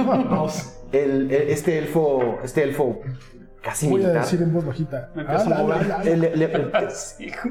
[0.92, 3.00] El- el- este elfo, este elfo
[3.62, 5.10] casi Voy a decir en voz bajita.
[5.16, 5.78] Me empiezo a "Ala, mover".
[5.78, 6.10] ala, ala".
[6.10, 6.36] él le-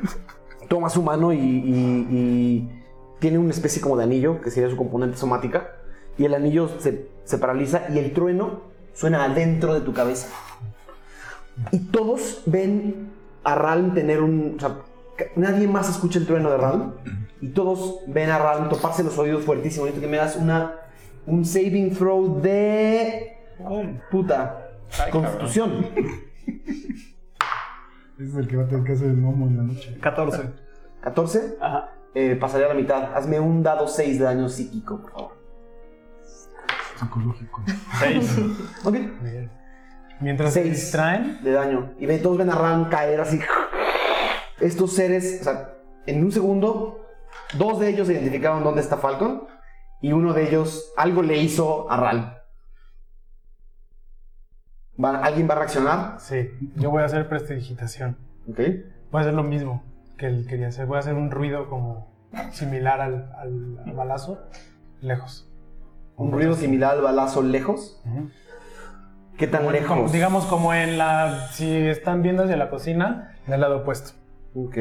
[0.90, 2.81] su mano y, y- y
[3.22, 5.76] tiene una especie como de anillo, que sería su componente somática,
[6.18, 8.62] y el anillo se, se paraliza y el trueno
[8.94, 10.26] suena adentro de tu cabeza.
[11.70, 13.12] Y todos ven
[13.44, 14.56] a Ralm tener un...
[14.56, 14.76] o sea,
[15.36, 16.94] nadie más escucha el trueno de Ralm,
[17.40, 19.86] y todos ven a Ralm toparse los oídos fuertísimo.
[19.86, 20.74] Necesito que me das una,
[21.24, 23.36] un saving throw de...
[24.10, 24.68] Puta.
[25.12, 25.86] Constitución.
[28.18, 29.96] Ese es el que va a tener que hacer el momo en la noche.
[30.00, 30.42] 14.
[31.02, 31.56] 14.
[31.60, 32.01] Ajá.
[32.14, 33.14] Eh, pasaré a la mitad.
[33.16, 35.32] Hazme un dado 6 de daño psíquico, por favor.
[36.98, 37.62] Psicológico.
[37.98, 38.38] 6.
[38.84, 38.96] Ok.
[40.20, 40.74] Mientras se Seis.
[40.74, 41.94] distraen, De daño.
[41.98, 43.40] Y ven, todos ven a Ram caer así.
[44.60, 45.74] Estos seres, o sea,
[46.06, 47.04] en un segundo,
[47.58, 49.44] dos de ellos identificaron dónde está Falcon.
[50.00, 52.38] Y uno de ellos, algo le hizo a Ral.
[55.02, 56.16] Va- ¿Alguien va a reaccionar?
[56.20, 58.16] sí, yo voy a hacer prestidigitación.
[58.48, 58.58] Ok.
[59.10, 59.82] Voy a hacer lo mismo
[60.22, 60.86] que él quería hacer.
[60.86, 62.06] Voy a hacer un ruido como
[62.52, 64.38] similar al, al- al balazo,
[65.00, 65.50] lejos.
[66.14, 68.00] Un ruido similar al balazo lejos.
[69.36, 69.88] ¿Qué tan Como- lejos?
[69.88, 71.48] como- digamos como en la...
[71.50, 74.12] Si están viendo hacia la cocina, en el lado opuesto.
[74.54, 74.76] Ok.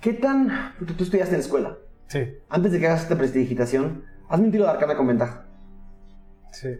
[0.00, 0.74] ¿Qué tan...
[0.80, 1.76] Tú, tú estudiaste en la escuela.
[2.08, 5.44] Sí, Antes de que hagas esta prestidigitación, hazme un tiro de arcana con ventaja.
[6.50, 6.70] sí.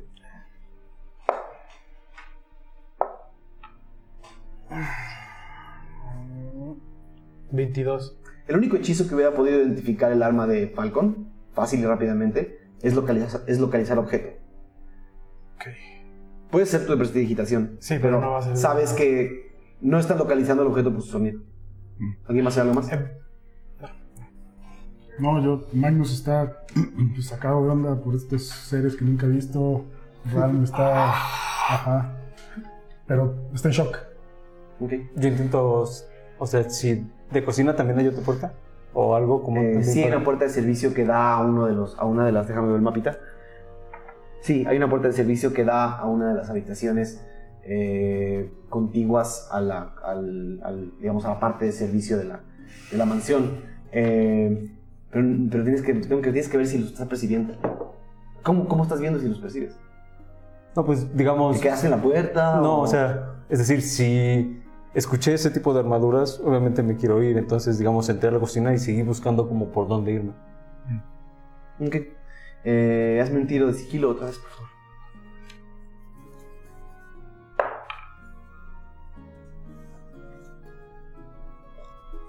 [7.52, 8.18] 22.
[8.48, 12.94] El único hechizo que hubiera podido identificar el arma de Falcon, fácil y rápidamente, es
[12.94, 14.30] localizar, es localizar objeto.
[15.56, 15.64] Ok.
[16.50, 17.76] Puede ser tu de prestidigitación.
[17.80, 21.10] Sí, pero no va a ser- Sabes que no están localizando el objeto por su
[21.12, 21.40] sonido.
[22.26, 22.90] ¿Alguien más hace algo más?
[22.92, 23.16] Eh,
[25.18, 26.64] No, yo, Magnus está
[27.14, 29.84] pues, sacado de onda por estos seres que nunca ha visto.
[30.34, 31.08] Ran está.
[31.10, 32.16] Ajá.
[33.06, 33.96] Pero está en shock.
[34.80, 34.92] Ok.
[35.16, 35.84] Yo intento,
[36.38, 38.52] o sea, si de cocina también hay otra puerta
[38.92, 39.60] o algo como...
[39.60, 42.04] Eh, sí, hay para- una puerta de servicio que da a uno de los, a
[42.04, 43.18] una de las, déjame ver el mapita.
[44.40, 47.24] Sí, hay una puerta de servicio que da a una de las habitaciones
[47.62, 52.40] eh, contiguas a la, al, al, digamos, a la parte de servicio de la,
[52.90, 53.58] de la mansión.
[53.92, 54.70] Eh,
[55.12, 57.54] pero, pero tienes, que, tengo que, tienes que ver si los estás percibiendo.
[58.42, 59.76] ¿Cómo, ¿Cómo estás viendo si los percibes?
[60.74, 61.56] No, pues digamos...
[61.56, 62.56] ¿Te quedaste en la puerta?
[62.56, 64.59] No, o sea, es decir, si
[64.94, 67.36] escuché ese tipo de armaduras, obviamente me quiero ir.
[67.38, 70.32] Entonces, digamos, entré a la cocina y seguí buscando como por dónde irme.
[71.80, 71.96] Ok.
[72.64, 74.70] Eh, hazme un tiro de sigilo otra vez, por favor.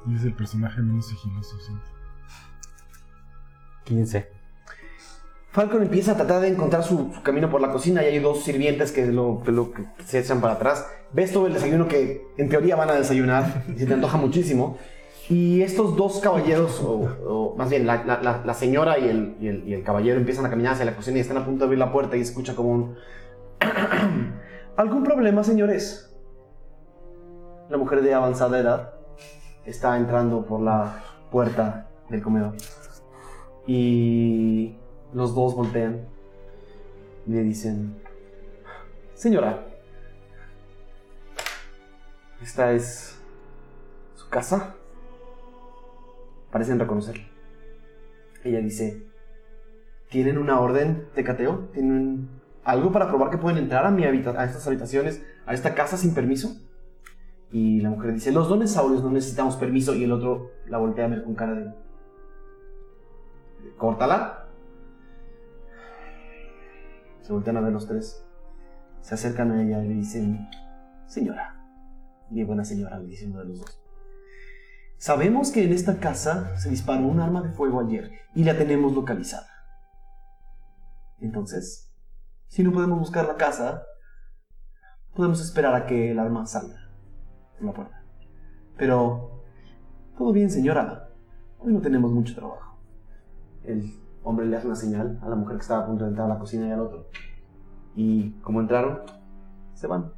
[0.07, 1.86] Y es el personaje menos sigiloso, siento.
[3.84, 4.41] 15.
[5.52, 8.91] Falcon empieza a tratar de encontrar su, camino por la cocina y hay dos sirvientes
[8.93, 9.72] que, lo, que lo-
[10.06, 10.88] se echan para atrás.
[11.12, 14.78] Ves todo el desayuno que en teoría van a desayunar y se te antoja muchísimo.
[15.30, 20.45] Y estos dos caballeros, o, más bien la, señora y el, y el- caballero empiezan
[20.45, 22.56] a caminar hacia la cocina y están a punto de abrir la puerta y escucha
[22.56, 22.95] como un...
[24.78, 26.16] ¿Algún problema, señores?
[27.70, 28.93] La mujer de avanzada edad
[29.66, 32.54] está entrando por la puerta del comedor.
[33.68, 34.76] Y
[35.14, 36.07] los dos voltean
[37.28, 38.01] y le dicen,
[39.14, 39.68] señora,
[42.41, 43.20] esta es
[44.16, 44.76] su casa.
[46.51, 47.24] Parecen reconocerla.
[48.43, 49.05] Ella dice,
[50.09, 51.70] ¿tienen una orden de cateo?
[51.74, 52.30] ¿Tienen
[52.64, 55.97] algo para probar que pueden entrar a, mi habita- a estas habitaciones, a esta casa
[55.97, 56.57] sin permiso?
[57.51, 59.93] Y la mujer dice, los dinosaurios no necesitamos permiso.
[59.93, 61.74] Y el otro la voltea con cara de...
[63.78, 64.41] Córtala.
[67.32, 68.22] Se voltean a ver los tres.
[69.00, 70.50] Se acercan a ella y le dicen,
[71.08, 71.56] señora.
[72.30, 73.82] Bien buena señora, le dice uno de los dos.
[74.98, 78.94] Sabemos que en esta casa se disparó un arma de fuego ayer y la tenemos
[78.94, 79.48] localizada.
[81.22, 81.90] Entonces,
[82.48, 83.86] si no podemos buscar la casa,
[85.16, 86.92] podemos esperar a que el arma salga
[87.56, 88.04] por la puerta.
[88.76, 89.46] Pero,
[90.18, 91.08] todo bien, señora.
[91.60, 92.78] Hoy no tenemos mucho trabajo.
[93.64, 96.28] El hombre le hace una señal a la mujer que estaba a punto de entrar
[96.30, 97.07] a la cocina y al otro.
[97.95, 99.01] Y como entraron,
[99.74, 100.11] se van.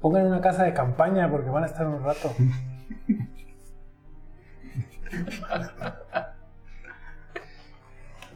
[0.00, 2.30] Pongan una casa de campaña porque van a estar un rato.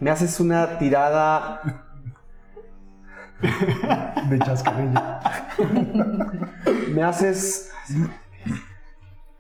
[0.01, 1.61] Me haces una tirada.
[4.29, 5.01] De chascarrillo.
[6.95, 7.73] Me haces.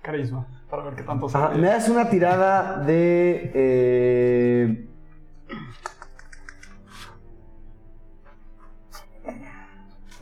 [0.03, 3.51] Carisma, para ver qué tanto Ajá, me haces una tirada de.
[3.55, 4.88] eh,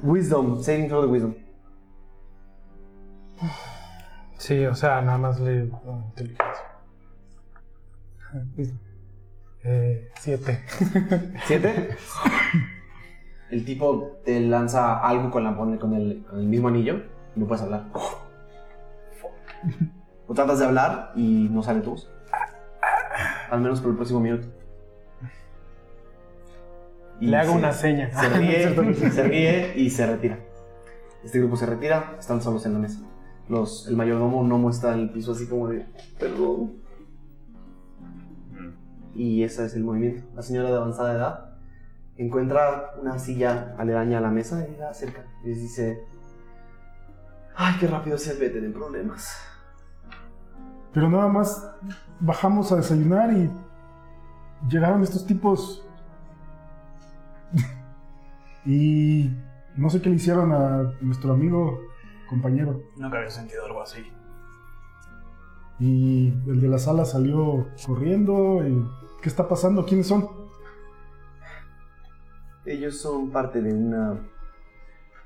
[0.02, 1.34] Wisdom, saving throw de Wisdom.
[4.36, 5.70] Sí, o sea, nada más le.
[5.84, 6.64] oh, inteligencia.
[9.64, 10.64] Eh, siete.
[11.46, 11.96] ¿Siete?
[13.50, 15.94] El tipo te lanza algo con, la, con, el, con
[16.40, 17.02] el mismo anillo
[17.36, 17.86] y no puedes hablar.
[20.26, 22.10] O tratas de hablar y no sale tu voz.
[23.50, 24.48] Al menos por el próximo minuto.
[27.22, 28.10] Y Le hago se- una seña.
[28.12, 30.38] Se ríe, se ríe y se retira.
[31.24, 33.00] Este grupo se retira, están solos en la mesa.
[33.48, 35.86] Los, el mayordomo no muestra el piso así como de,
[36.18, 36.72] perdón.
[39.14, 40.24] Y ese es el movimiento.
[40.34, 41.54] La señora de avanzada edad
[42.16, 45.24] encuentra una silla aledaña a la mesa y la acerca.
[45.44, 45.98] Y les dice,
[47.54, 49.36] ay, qué rápido se meten en problemas.
[50.92, 51.70] Pero nada más
[52.20, 53.50] bajamos a desayunar y
[54.68, 55.86] llegaron estos tipos.
[58.64, 59.30] Y
[59.76, 61.80] no sé qué le hicieron a nuestro amigo,
[62.28, 62.82] compañero.
[62.96, 64.02] Nunca había sentido algo así.
[65.78, 68.66] Y el de la sala salió corriendo.
[68.66, 68.84] Y,
[69.20, 69.84] ¿Qué está pasando?
[69.84, 70.28] ¿Quiénes son?
[72.64, 74.18] Ellos son parte de una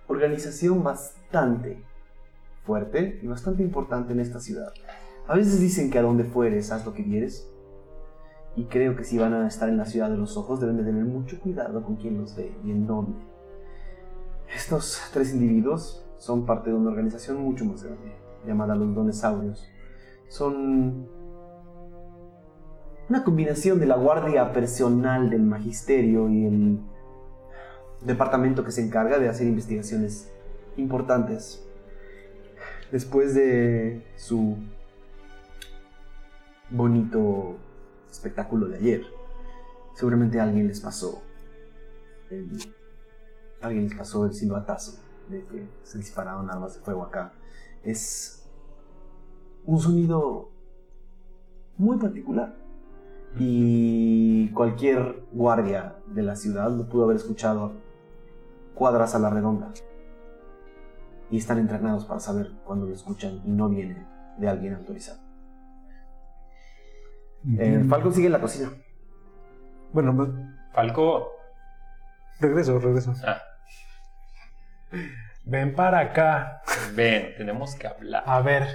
[0.07, 1.85] organización bastante
[2.65, 4.73] fuerte y bastante importante en esta ciudad.
[5.29, 7.49] A veces dicen que a donde fueres, haz lo que quieres.
[8.57, 10.85] Y creo que si van a estar en la ciudad de los ojos, deben de
[10.85, 13.19] tener mucho cuidado con quién los ve y en dónde.
[14.55, 19.69] Estos tres individuos son parte de una organización mucho más grande, llamada los Donesaurios.
[20.29, 21.07] Son
[23.09, 26.81] una combinación de la guardia personal del magisterio y el
[28.01, 30.33] departamento que se encarga de hacer investigaciones
[30.77, 31.63] importantes.
[32.91, 34.57] Después de su
[36.71, 37.57] bonito
[38.17, 39.03] espectáculo de ayer,
[39.95, 41.23] seguramente alguien les pasó
[43.61, 44.99] alguien les pasó el silbatazo
[45.29, 47.33] de que se dispararon armas de fuego acá.
[47.83, 48.49] Es
[49.65, 50.51] un sonido
[51.77, 52.57] muy particular
[53.39, 57.73] y cualquier guardia de la ciudad lo pudo haber escuchado
[58.75, 59.73] cuadras a la redonda.
[61.31, 64.07] Y están entrenados para saber cuando lo escuchan y no viene
[64.39, 65.26] de alguien autorizado.
[67.59, 68.71] Eh, Falcon sigue en la cocina.
[69.93, 71.31] Bueno, me- Falco.
[72.41, 73.15] regreso, regreso.
[73.25, 73.41] Ah,
[75.45, 76.63] Ven para acá.
[76.95, 78.25] ven, tenemos que hablar.
[78.27, 78.67] A ver.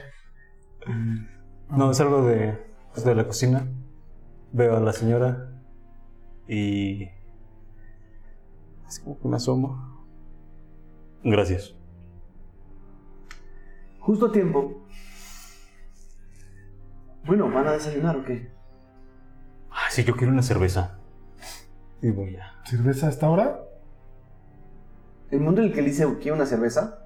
[1.70, 2.58] No, salgo de,
[2.94, 3.68] pues, de la cocina.
[4.54, 5.50] Veo a la señora.
[6.48, 7.10] Y.
[8.86, 10.06] Así como que me asomo.
[11.24, 11.76] Gracias.
[14.00, 14.86] Justo a tiempo.
[17.26, 18.50] Bueno, ¿van a desayunar o qué?
[19.72, 21.00] Ah, sí, yo quiero una cerveza.
[22.02, 22.62] Y voy a.
[22.66, 23.60] ¿Cerveza a esta hora?
[25.30, 27.00] El momento en el que él dice quiero una cerveza,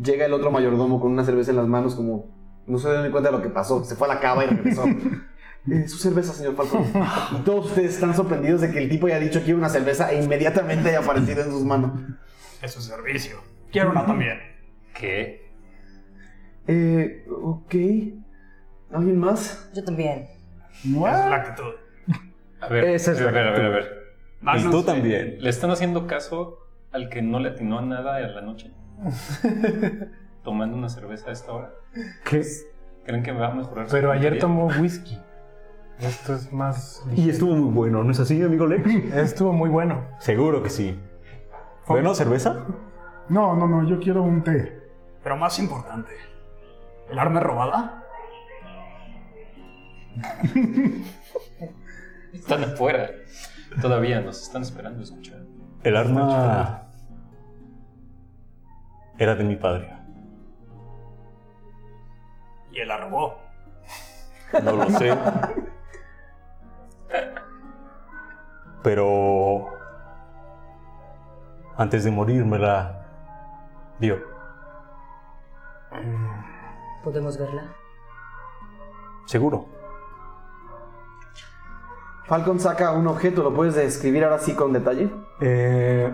[0.00, 2.26] llega el otro mayordomo con una cerveza en las manos como
[2.66, 4.48] no se dio ni cuenta de lo que pasó, se fue a la cava y
[4.48, 4.84] regresó.
[5.66, 6.84] Eh, su cerveza, señor Falcón.
[7.32, 10.22] Y todos ustedes están sorprendidos de que el tipo haya dicho quiero una cerveza e
[10.22, 12.02] inmediatamente haya aparecido en sus manos.
[12.60, 13.38] Es un servicio.
[13.72, 14.38] Quiero una también.
[14.92, 15.50] ¿Qué?
[16.66, 17.74] Eh, ok.
[18.92, 19.70] ¿Alguien más?
[19.74, 20.28] Yo también.
[20.84, 21.72] Esa es la actitud.
[22.64, 23.94] A ver, Esa es a la ver, a ver, a actitud.
[24.42, 24.60] ver.
[24.60, 25.36] Y tú también.
[25.40, 28.72] ¿Le están haciendo caso al que no le atinó a nada a la noche?
[30.44, 31.70] Tomando una cerveza a esta hora.
[32.24, 32.42] ¿Qué?
[33.04, 33.86] ¿Creen que me va a mejorar?
[33.90, 35.18] Pero ayer tomó whisky.
[36.00, 37.04] Esto es más.
[37.14, 39.14] Y estuvo muy bueno, ¿no es así, amigo Lex?
[39.14, 40.08] Estuvo muy bueno.
[40.18, 40.98] Seguro que sí.
[41.86, 42.64] Bueno, cerveza.
[43.28, 44.80] No, no, no, yo quiero un té.
[45.22, 46.12] Pero más importante,
[47.10, 48.04] ¿el arma robada?
[52.34, 53.10] Están afuera.
[53.80, 55.40] Todavía nos están esperando escuchar.
[55.82, 56.88] El arma
[59.18, 59.92] era de mi padre.
[62.72, 63.38] Y él la robó.
[64.62, 65.16] No lo sé.
[68.82, 69.68] Pero
[71.76, 73.06] antes de morir me la
[74.00, 74.18] dio.
[77.02, 77.72] ¿Podemos verla?
[79.26, 79.73] Seguro.
[82.26, 85.10] Falcon saca un objeto, ¿lo puedes describir ahora sí con detalle?
[85.40, 86.10] Eh,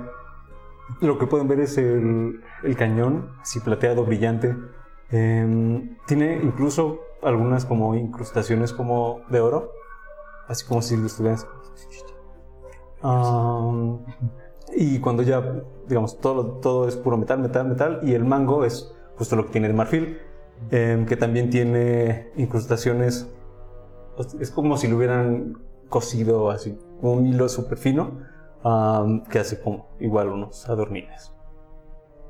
[1.00, 2.42] lo que pueden ver es el,
[2.76, 4.56] cañón, así plateado, brillante.
[5.10, 9.72] Em, tiene incluso algunas como incrustaciones como de oro,
[10.48, 11.46] así como si lo estuvieras.
[13.02, 14.00] Am,
[14.74, 18.92] y cuando ya, digamos, todo, todo es puro metal, metal, metal, y el mango es
[19.16, 20.18] justo lo que tiene de marfil,
[20.70, 23.28] em, que también tiene incrustaciones.
[24.40, 28.22] Es como si lo hubieran cosido así, como un hilo súper fino,
[28.62, 31.34] am, que hace como igual unos adornines.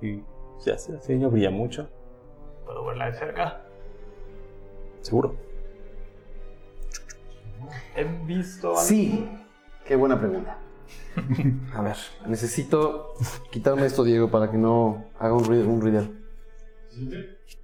[0.02, 0.22] Y
[0.64, 1.88] ya se diseño brilla mucho,
[2.64, 3.60] ¿Puedo verla de cerca?
[5.02, 5.34] seguro.
[7.96, 8.80] He visto algo.
[8.80, 9.28] Sí.
[9.84, 10.58] Qué buena pregunta.
[11.74, 11.96] A ver,
[12.26, 13.14] necesito
[13.50, 15.68] quitarme esto, Diego, para que no haga un ruido.
[15.68, 16.04] Un ruido.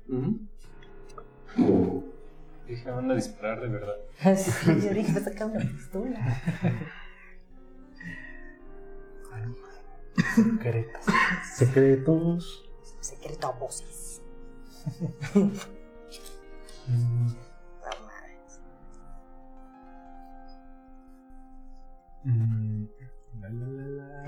[0.08, 2.04] Ujú.
[2.66, 3.94] Dije, van a disparar de verdad.
[4.36, 6.18] Sí, yo dije, va a sacar una pistola.
[10.34, 11.04] Secretos.
[11.54, 12.70] Secretos.
[13.00, 14.22] Secreto a voces.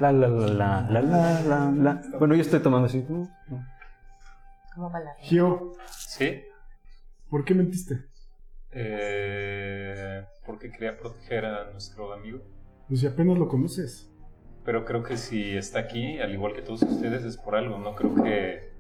[0.01, 2.03] La la la la la la la la.
[2.19, 3.03] Bueno, yo estoy tomando así.
[3.03, 3.29] ¿Cómo
[4.93, 6.43] va la Gio, Sí.
[7.29, 8.05] ¿por qué mentiste?
[8.73, 12.41] Eh, porque quería proteger a nuestro amigo.
[12.89, 14.11] Pues si apenas lo conoces.
[14.65, 17.79] Pero creo que si está aquí, al igual que todos ustedes, es por algo.
[17.79, 18.71] No creo que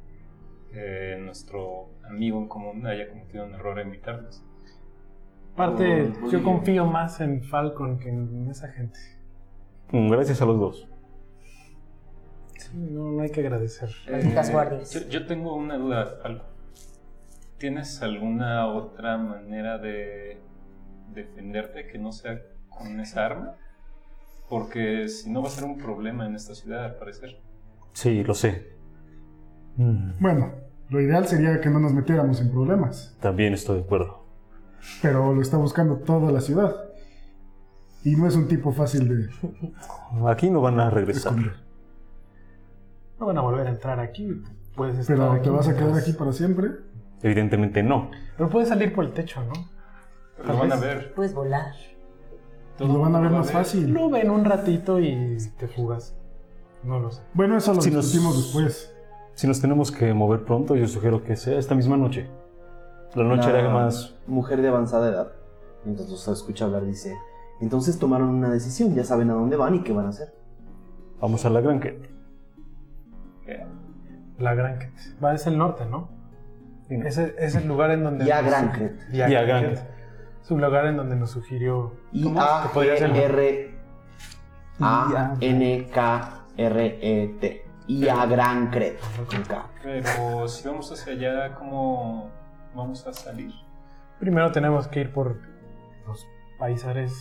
[0.72, 4.45] eh, nuestro amigo en común haya cometido un error en invitarnos.
[5.55, 8.99] Aparte, Oh, yo confío más en Falcon que en esa gente.
[9.91, 10.89] Mm, Gracias a los dos.
[12.59, 13.89] Sí, no, no hay que agradecer.
[14.53, 14.93] Guardias.
[14.93, 16.45] Yo, yo tengo una duda, Falco.
[17.59, 20.41] ¿Tienes alguna otra manera de
[21.13, 23.55] defenderte que no sea con esa arma?
[24.49, 27.41] Porque si no va a ser un problema en esta ciudad, al parecer.
[27.93, 28.73] Sí, lo sé.
[29.77, 30.53] Mm, Bueno,
[30.89, 33.17] lo ideal sería que no nos metiéramos en problemas.
[33.21, 34.25] También estoy de acuerdo.
[35.03, 36.75] Pero lo está buscando toda la ciudad.
[38.05, 39.29] Y no es un tipo fácil de
[40.29, 41.33] Aquí no van a regresar.
[41.33, 41.53] esconder.
[43.19, 44.41] No van a volver a entrar aquí.
[44.77, 46.69] Puedes estar Pero aquí te vas a quedar aquí para siempre.
[47.23, 48.11] Evidentemente no.
[48.37, 49.53] Pero puedes salir por el techo, ¿no?
[50.37, 51.14] Pero lo van a ver.
[51.14, 51.73] Puedes volar.
[52.79, 53.91] Lo van a ver más fácil.
[53.93, 56.14] Lo ven un ratito y te fugas.
[56.85, 57.23] No lo sé.
[57.35, 58.95] Bueno, eso lo Si nos- discutimos después.
[59.35, 62.29] Si nos tenemos que mover pronto, yo sugiero que sea esta misma noche.
[63.14, 64.14] La noche Una era más.
[64.27, 65.33] Mujer de avanzada edad,
[65.85, 67.16] mientras los escucha hablar, dice:
[67.61, 70.33] Entonces tomaron una decisión, ya saben a dónde van y qué van a hacer.
[71.21, 72.09] Vamos a la gran que.
[74.39, 74.93] La Gran Ket.
[75.23, 76.09] Va, es el norte, ¿no?
[76.89, 78.24] Ese es el lugar en donde.
[78.24, 78.99] Gran Ket.
[80.43, 81.95] Es un lugar en donde nos sugirió.
[82.12, 82.41] I ¿Cómo?
[82.41, 83.78] A Que podría ser- G R
[84.80, 87.64] A N K R E T.
[87.89, 88.99] I A Gran Cret.
[89.16, 89.66] Con K.
[89.82, 92.30] Pero si vamos hacia allá, ¿cómo
[92.74, 93.53] vamos a salir?
[94.18, 95.39] Primero tenemos que ir por
[96.07, 96.26] los
[96.59, 97.14] paisares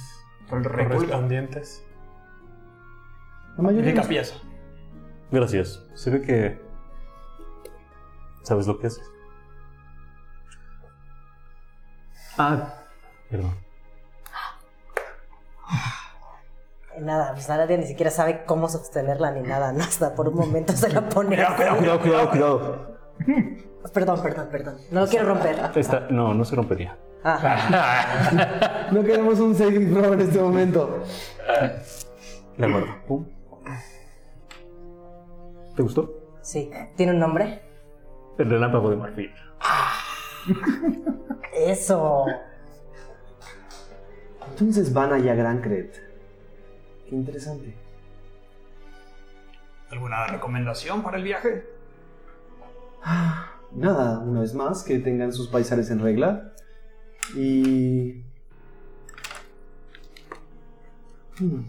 [0.50, 1.84] correspondientes.
[3.58, 4.36] La mayoría pieza.
[5.32, 5.84] Gracias.
[5.94, 6.62] Se ve que.
[8.44, 9.04] ¿Sabes lo que haces?
[12.38, 12.74] Ah,
[13.30, 13.56] perdón.
[17.00, 19.84] Nada, pues Nadia ni siquiera sabe cómo sostenerla ni nada, ¿no?
[19.84, 21.36] Hasta por un momento se la pone.
[21.36, 22.98] Cuidado, cuidado, cuidado, cuidado.
[23.94, 24.78] Perdón, perdón, perdón.
[24.92, 25.72] No lo quiero romper.
[25.76, 26.98] Esta, no, no se rompería.
[27.24, 31.04] Ah, No queremos un saving throw en este momento.
[32.58, 32.88] De acuerdo.
[33.08, 33.26] Pum.
[35.76, 36.14] ¿Te gustó?
[36.42, 36.72] sí.
[36.96, 37.62] ¿Tiene un nombre?
[38.40, 39.32] El relámpago de marfil.
[41.54, 42.26] Eso.
[44.50, 45.96] Entonces van allá a Gran Cret.
[47.08, 47.74] Qué interesante.
[49.90, 51.66] ¿Alguna recomendación para el viaje?
[53.72, 56.54] Nada, una vez más, que tengan sus paisares en regla.
[57.36, 58.24] Y.
[61.40, 61.62] Hmm.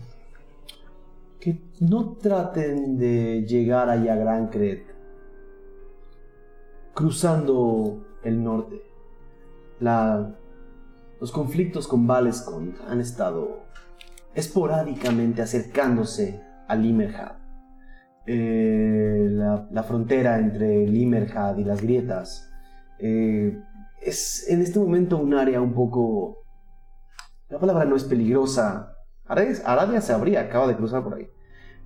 [1.40, 4.98] Que no traten de llegar allá a Gran Cret
[6.98, 8.82] cruzando el norte.
[9.80, 10.36] La,
[11.20, 13.64] los conflictos con Valescont han estado
[14.34, 17.32] esporádicamente acercándose a Limerhad.
[18.30, 22.50] eh, la, la frontera entre Limerhad y las grietas.
[22.98, 23.58] Eh,
[24.02, 26.44] es en este momento un área un poco...
[27.48, 28.94] La palabra no es peligrosa.
[29.26, 31.26] Aradia se abría, acaba de cruzar por ahí.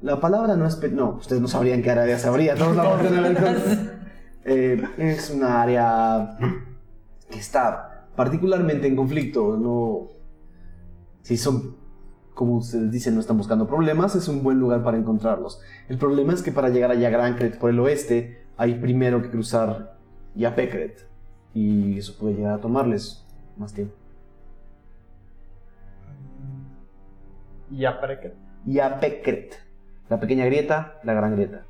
[0.01, 0.81] La palabra no es...
[0.93, 2.57] No, ustedes no sabrían que Aradia se abría.
[2.57, 4.02] Todos la
[4.45, 6.37] Eh, es una área
[7.31, 9.57] que está particularmente en conflicto.
[9.57, 10.09] No,
[11.23, 11.77] si son,
[12.35, 15.61] como ustedes dicen, no están buscando problemas, es un buen lugar para encontrarlos.
[15.89, 19.97] El problema es que para llegar a Yagrancret por el oeste, hay primero que cruzar
[20.35, 21.07] Yapekret.
[21.55, 23.25] Y eso puede llegar a tomarles
[23.57, 23.95] más tiempo.
[27.71, 28.33] Ya, para que.
[28.67, 29.55] Yapekret.
[30.09, 31.65] La pequeña grieta, la gran grieta.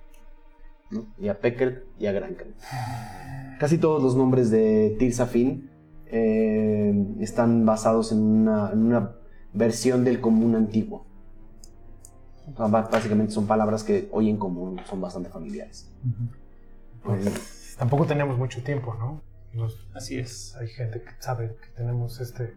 [0.90, 1.06] ¿no?
[1.18, 2.54] Yapekret y Yagrancret.
[3.58, 5.70] Casi todos los nombres de Tirsafin
[6.06, 9.12] eh, están basados en una, en una
[9.52, 11.06] versión del común antiguo.
[12.52, 15.88] O sea, ba- básicamente son palabras que hoy en común son bastante familiares.
[17.04, 19.22] Pues tampoco tenemos mucho tiempo, ¿no?
[19.52, 20.56] Nos- Así es.
[20.56, 22.54] hay gente que sabe que tenemos este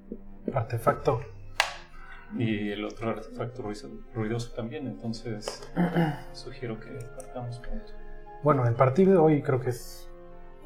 [0.54, 1.20] artefacto.
[2.38, 5.62] Y el otro artefacto ruido- ruidoso también, entonces
[6.34, 7.92] sugiero que partamos pronto.
[8.46, 10.08] Bueno, el partir de hoy creo que es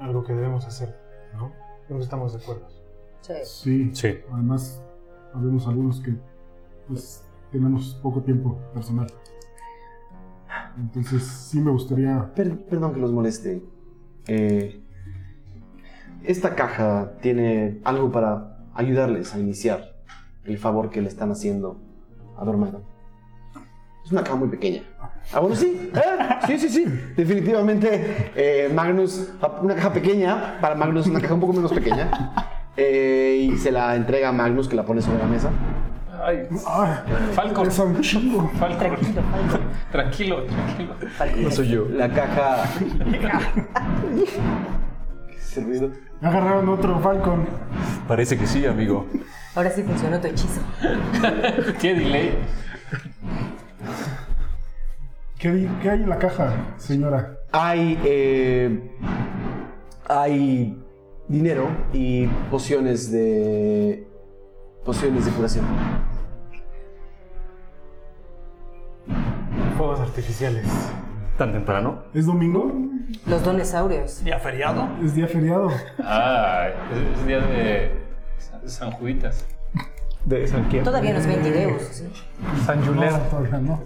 [0.01, 0.99] algo que debemos hacer,
[1.33, 1.53] ¿no?
[1.87, 2.67] Creo que estamos de acuerdo.
[3.21, 3.33] Sí.
[3.45, 3.89] Sí.
[3.93, 4.17] Sí.
[4.33, 4.83] Además,
[5.33, 6.13] habemos algunos que
[6.89, 7.23] pues
[7.53, 9.07] tenemos poco tiempo personal.
[10.77, 12.33] Entonces sí me gustaría...
[12.35, 13.63] Per- perdón que los moleste.
[14.27, 14.83] Eh,
[16.23, 19.95] esta caja tiene algo para ayudarles a iniciar
[20.43, 21.79] el favor que le están haciendo
[22.37, 22.81] a Dormado.
[24.09, 24.81] Es una caja muy pequeña.
[25.31, 25.91] Ah, bueno, sí.
[25.93, 25.99] ¿eh?
[26.47, 26.85] Sí, sí, sí.
[27.15, 32.09] Definitivamente, eh, Magnus, una caja pequeña, para Magnus una caja un poco menos pequeña.
[32.75, 35.51] Eh, y se la entrega a Magnus, que la pone sobre la mesa.
[36.23, 36.47] Ay.
[37.33, 37.69] Falcon.
[37.69, 38.97] Tranquilo, Falcon.
[39.91, 40.95] Tranquilo, tranquilo.
[41.15, 41.43] Falcon.
[41.43, 41.85] No soy yo.
[41.87, 42.63] La caja...
[45.53, 45.91] ¿Qué ruido?
[46.19, 47.45] Agarraron otro Falcon.
[48.07, 49.05] Parece que sí, amigo.
[49.53, 50.61] Ahora sí funcionó tu hechizo.
[51.79, 52.33] ¿Qué delay?
[55.37, 55.69] ¿Qué, hay
[56.01, 57.37] en la caja, señora?
[57.51, 58.91] Hay, eh,
[60.07, 60.77] hay
[61.27, 64.05] dinero y pociones de
[64.83, 65.65] pociones de curación.
[69.77, 70.67] Fuegos artificiales.
[71.37, 72.03] ¿Tan temprano?
[72.13, 72.69] ¿Es domingo?
[73.25, 74.21] Los dones áureos.
[74.25, 74.89] ¿Ya feriado?
[75.01, 75.69] ¿Es día feriado?
[76.03, 77.91] Ah, es, es día de
[78.37, 79.45] San- San Juditas.
[80.29, 80.83] ¿De San quién?
[80.83, 81.81] Todavía nos ven videos.
[81.91, 82.07] ¿sí?
[82.65, 83.17] San No, Julero.
[83.31, 83.79] todavía no.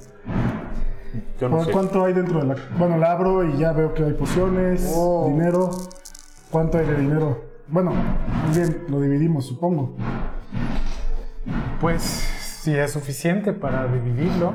[1.40, 1.72] Yo no ¿Cu- sé.
[1.72, 5.28] ¿Cuánto hay dentro de la Bueno, la abro y ya veo que hay pociones, Oh.
[5.30, 5.70] dinero.
[6.52, 7.42] ¿Cuánto hay de dinero?
[7.70, 9.96] Bueno, muy bien, lo dividimos, supongo.
[11.80, 14.54] Pues si es suficiente para dividirlo.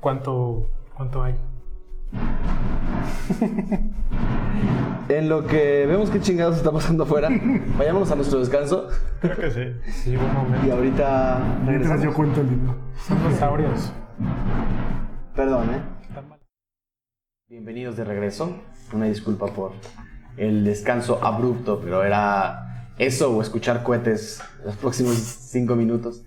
[0.00, 1.34] ¿Cuánto, cuánto hay?
[5.08, 7.28] En lo que vemos qué chingados está pasando afuera,
[7.78, 8.88] vayámonos a nuestro descanso
[9.20, 9.92] Creo que sí.
[9.92, 10.72] Sí, un y momento.
[10.72, 12.74] ahorita Mientras yo cuento el dinero.
[13.06, 13.18] Son.
[15.34, 15.82] Perdón, ¿eh?
[17.48, 18.58] Bienvenidos de regreso.
[18.92, 19.72] Una disculpa por
[20.36, 26.24] el descanso abrupto, pero era eso o escuchar cohetes los próximos cinco minutos.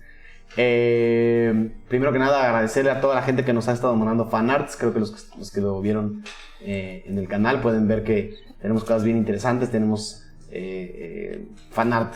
[0.56, 4.76] Eh, primero que nada, agradecerle a toda la gente que nos ha estado mandando fanarts.
[4.76, 6.24] Creo que los, los que lo vieron
[6.60, 9.70] eh, en el canal pueden ver que tenemos cosas bien interesantes.
[9.70, 12.14] Tenemos eh, eh, fanart,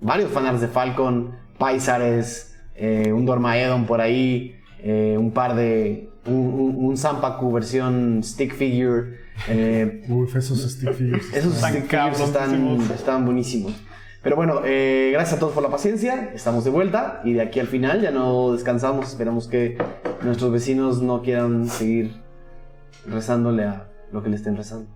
[0.00, 6.10] varios fanarts de Falcon, Paisares, un Dormaedon por ahí, un par de.
[6.26, 9.18] Un, un, un Zanpaku versión stick figure.
[10.08, 11.34] Uf, esos stick figures.
[11.34, 13.74] esos Están stick figures están, están buenísimos.
[14.24, 16.30] Pero bueno, eh, gracias a todos por la paciencia.
[16.34, 19.06] Estamos de vuelta y de aquí al final ya no descansamos.
[19.10, 19.76] Esperamos que
[20.22, 22.14] nuestros vecinos no quieran seguir
[23.06, 24.88] rezándole a lo que le estén rezando.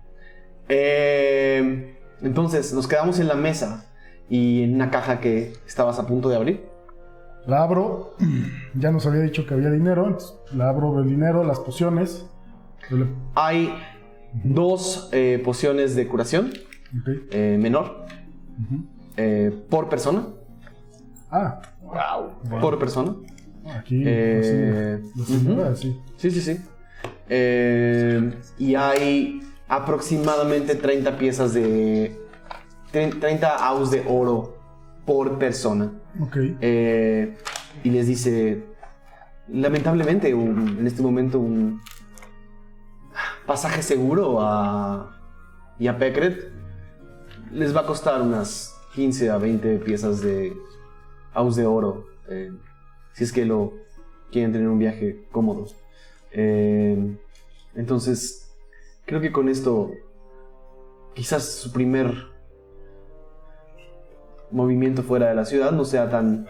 [0.67, 3.85] Eh, entonces, nos quedamos en la mesa
[4.29, 6.65] y en una caja que estabas a punto de abrir.
[7.45, 8.15] La abro.
[8.75, 10.05] Ya nos había dicho que había dinero.
[10.07, 12.25] entonces la abro el dinero, las pociones.
[12.89, 13.05] Le-
[13.35, 13.71] Hay
[14.43, 16.51] dos eh, pociones de curación
[17.01, 17.09] ok.
[17.31, 18.05] eh, menor
[19.21, 20.27] eh, por persona.
[21.31, 21.61] Ah,
[22.61, 23.15] Por persona.
[23.77, 24.01] aquí.
[24.05, 25.99] Eh, así, sí.
[26.17, 26.61] Sí, sí, sí.
[27.29, 32.17] Eh, y hay aproximadamente 30 piezas de...
[32.91, 34.57] tre- 30 aus de oro
[35.05, 35.91] por persona.
[36.21, 36.37] Ok.
[36.61, 37.37] Eh,
[37.83, 38.63] y les dice,
[39.49, 41.79] lamentablemente, un- en este momento un
[43.45, 45.15] pasaje seguro a,
[45.77, 46.51] y a Pekret
[47.51, 50.57] les va a costar unas 15 a 20 piezas de
[51.33, 52.51] aus de oro, eh,
[53.13, 53.71] si es que lo
[54.29, 55.67] quieren tener un viaje cómodo.
[56.31, 57.15] Eh,
[57.75, 58.51] entonces,
[59.05, 59.91] creo que con esto,
[61.13, 62.13] quizás su primer
[64.51, 66.49] movimiento fuera de la ciudad no sea tan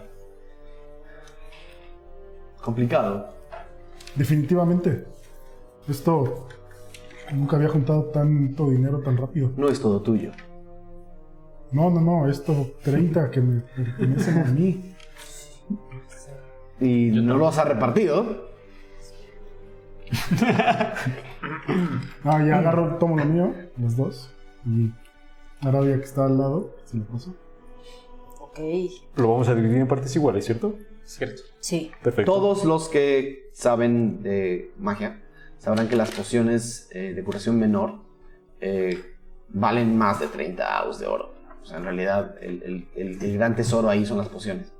[2.60, 3.28] complicado.
[4.16, 5.04] Definitivamente.
[5.88, 6.48] Esto.
[7.32, 9.52] Nunca había juntado tanto dinero tan rápido.
[9.56, 10.32] No es todo tuyo.
[11.72, 12.28] No, no, no.
[12.28, 14.94] Esto 30 que me pertenecen a mí.
[16.80, 18.48] Y no lo has repartido.
[22.24, 24.30] Ah, ya agarro, tomo lo mío, los dos.
[24.66, 24.90] Y
[25.60, 27.34] Arabia que está al lado, se lo paso.
[28.40, 28.58] Ok.
[29.16, 30.74] Lo vamos a dividir en partes iguales, ¿cierto?
[31.04, 31.42] Cierto.
[31.60, 31.90] Sí.
[32.02, 32.32] Perfecto.
[32.32, 35.22] Todos los que saben de magia
[35.58, 38.00] sabrán que las pociones eh, de curación menor
[38.60, 39.16] eh,
[39.48, 41.39] valen más de 30 aus de oro.
[41.70, 44.72] Sea, en realidad el, el- el- el gran tesoro ahí son las pociones.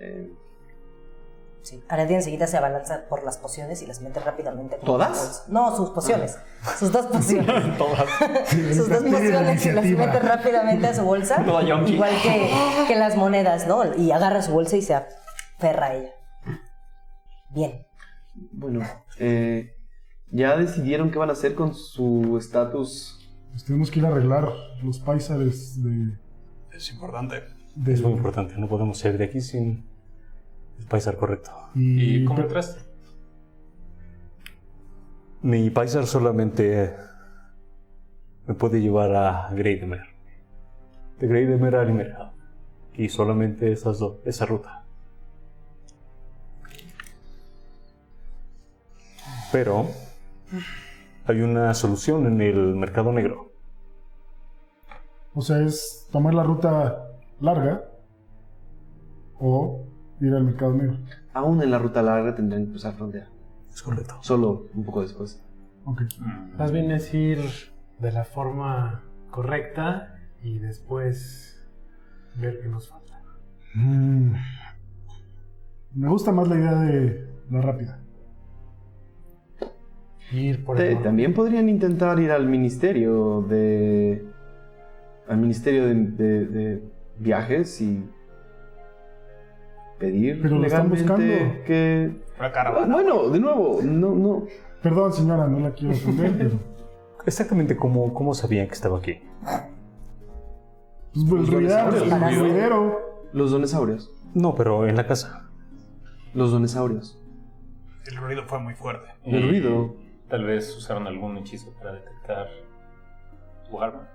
[0.00, 0.32] Eh,
[1.62, 1.84] Sí.
[1.90, 4.78] Aradia enseguida se abalanza por las pociones y las mete rápidamente.
[4.82, 5.44] ¿Todas?
[5.48, 6.38] No, sus pociones.
[6.78, 7.76] Sus dos pociones.
[7.76, 8.06] Todas.
[8.74, 11.44] sus dos pociones y las mete rápidamente a su bolsa.
[11.44, 11.62] Toda.
[11.62, 12.50] Igual que,
[12.88, 13.94] que las monedas, ¿no?
[13.94, 16.10] Y agarra su bolsa y se aferra a ella.
[17.50, 17.86] Bien.
[18.52, 18.80] bueno,
[19.18, 19.74] eh,
[20.30, 23.19] ¿ya decidieron qué van a hacer con su estatus?
[23.50, 24.48] Pues tenemos que ir a arreglar
[24.82, 26.16] los paisares de.
[26.72, 27.42] Es importante.
[27.74, 29.84] de Es muy importante, no podemos salir de aquí sin
[30.78, 31.50] el paisar correcto.
[31.74, 32.80] ¿Y cómo pero- entraste?
[35.42, 36.94] Mi paisar solamente
[38.46, 40.02] me puede llevar a Greidemer.
[41.18, 42.32] De Greidemer a Limerha.
[42.94, 44.84] Y solamente esas dos, esa ruta.
[49.52, 49.88] Pero
[51.30, 53.52] hay una solución en el mercado negro.
[55.32, 57.08] O sea, es tomar la ruta
[57.40, 57.84] larga
[59.38, 59.86] o
[60.20, 60.98] ir al mercado negro.
[61.32, 63.28] Aún en la ruta larga tendrán que cruzar frontera.
[63.72, 64.18] Es correcto.
[64.20, 65.42] Solo un poco después.
[65.84, 66.02] Ok.
[66.58, 67.38] Más bien es ir
[67.98, 71.64] de la forma correcta y después
[72.34, 73.22] ver qué nos falta.
[73.74, 74.34] Mm.
[75.94, 77.99] Me gusta más la idea de la rápida.
[80.32, 84.24] Ir por Te- el también podrían intentar ir al ministerio de.
[85.28, 86.82] al ministerio de, de- de
[87.18, 88.04] viajes y.
[89.98, 91.64] pedir Pero lo están legalmente buscando.
[91.66, 92.10] que.
[92.38, 92.94] Una caravana.
[92.94, 94.44] Bueno, de nuevo, no, no.
[94.82, 96.50] Perdón, señora, no la quiero ofender, pero.
[97.26, 99.18] Exactamente cómo, cómo sabían que estaba aquí.
[101.12, 102.32] Pues el ruidero, dinosaurios.
[102.32, 103.00] el ruidero.
[103.32, 104.10] Los donesaurios.
[104.34, 105.50] No, pero en la casa.
[106.34, 107.20] Los donesaurios.
[108.10, 109.06] El ruido fue muy fuerte.
[109.24, 109.96] El ruido.
[110.30, 112.46] Tal vez usaron algún hechizo para detectar
[113.68, 114.08] tu arma.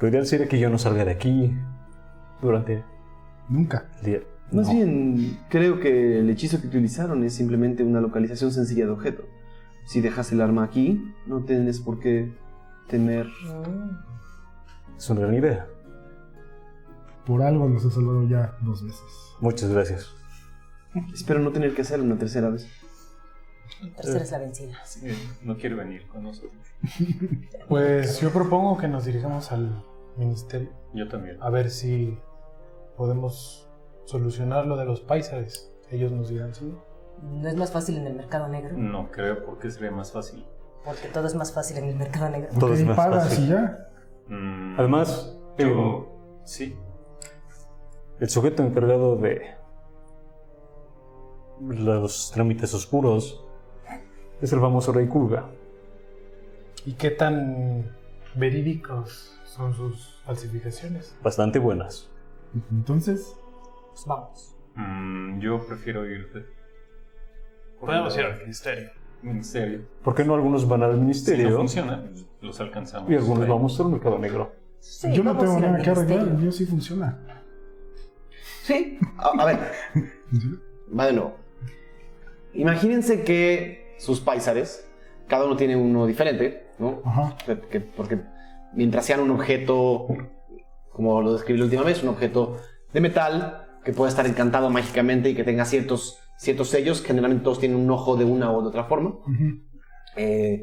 [0.00, 1.54] Lo ideal sería que yo no salga de aquí
[2.40, 2.82] durante
[3.48, 3.88] Nunca.
[3.98, 4.20] el día.
[4.52, 4.72] Más No.
[4.74, 9.24] bien, creo que el hechizo que utilizaron es simplemente una localización sencilla de objeto.
[9.84, 12.32] Si dejas el arma aquí, no tienes por qué
[12.88, 13.26] temer.
[14.96, 15.66] Es una gran idea.
[17.26, 19.02] Por algo nos ha salvado ya dos veces.
[19.40, 20.14] Muchas gracias.
[21.12, 22.66] Espero no tener que hacerlo una tercera vez.
[23.96, 24.74] Tercera es la vencida.
[24.84, 25.06] Sí,
[25.44, 26.52] no quiere venir con nosotros.
[27.68, 29.84] Pues yo propongo que nos dirigamos al
[30.16, 31.36] ministerio Yo también.
[31.42, 32.18] a ver si
[32.96, 33.68] podemos
[34.06, 35.70] solucionar lo de los paisares.
[35.90, 36.74] Ellos nos dirán sí.
[37.22, 40.44] No es más fácil en el mercado negro, No creo porque sería más fácil.
[40.84, 42.48] porque todo es más fácil en el mercado negro.
[42.58, 43.44] Todo es más pagas fácil.
[43.44, 43.88] y ya.
[44.28, 46.40] Mm, Además, yo.
[46.44, 46.76] Sí.
[48.20, 49.42] el sujeto encargado de
[51.60, 53.44] los trámites oscuros
[54.40, 55.50] es el famoso Rey Kulga.
[56.86, 57.94] ¿Y qué tan
[58.34, 61.16] verídicos son sus falsificaciones?
[61.22, 62.10] Bastante buenas.
[62.70, 63.34] Entonces,
[63.90, 64.54] Pues vamos.
[64.74, 66.46] Mm, yo prefiero ir de.
[67.80, 68.90] Podemos ir al ministerio.
[69.22, 69.82] Ministerio.
[70.04, 73.10] ¿Por qué no algunos van al Si no ministerio funciona, pues, los alcanzamos.
[73.10, 73.50] y algunos ahí.
[73.50, 74.52] vamos al mercado negro?
[74.78, 76.20] Sí, yo no tengo nada que arreglar.
[76.28, 77.18] El mío sí funciona.
[78.62, 78.98] Sí.
[79.16, 79.58] A, a ver,
[79.94, 80.60] ¿En serio?
[80.96, 81.36] va de nuevo.
[82.58, 84.88] Imagínense que sus paisares,
[85.28, 87.02] cada uno tiene uno diferente, ¿no?
[87.04, 87.36] Ajá.
[87.44, 88.18] Que- que- porque
[88.74, 90.06] mientras sean un objeto,
[90.92, 92.56] como lo describí la última vez, un objeto
[92.92, 97.60] de metal que pueda estar encantado mágicamente y que tenga ciertos, ciertos sellos, generalmente todos
[97.60, 99.18] tienen un ojo de una o de otra forma.
[100.16, 100.62] Eh,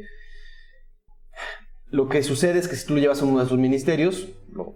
[1.88, 4.76] lo que sucede es que si tú lo llevas a uno de sus ministerios, lo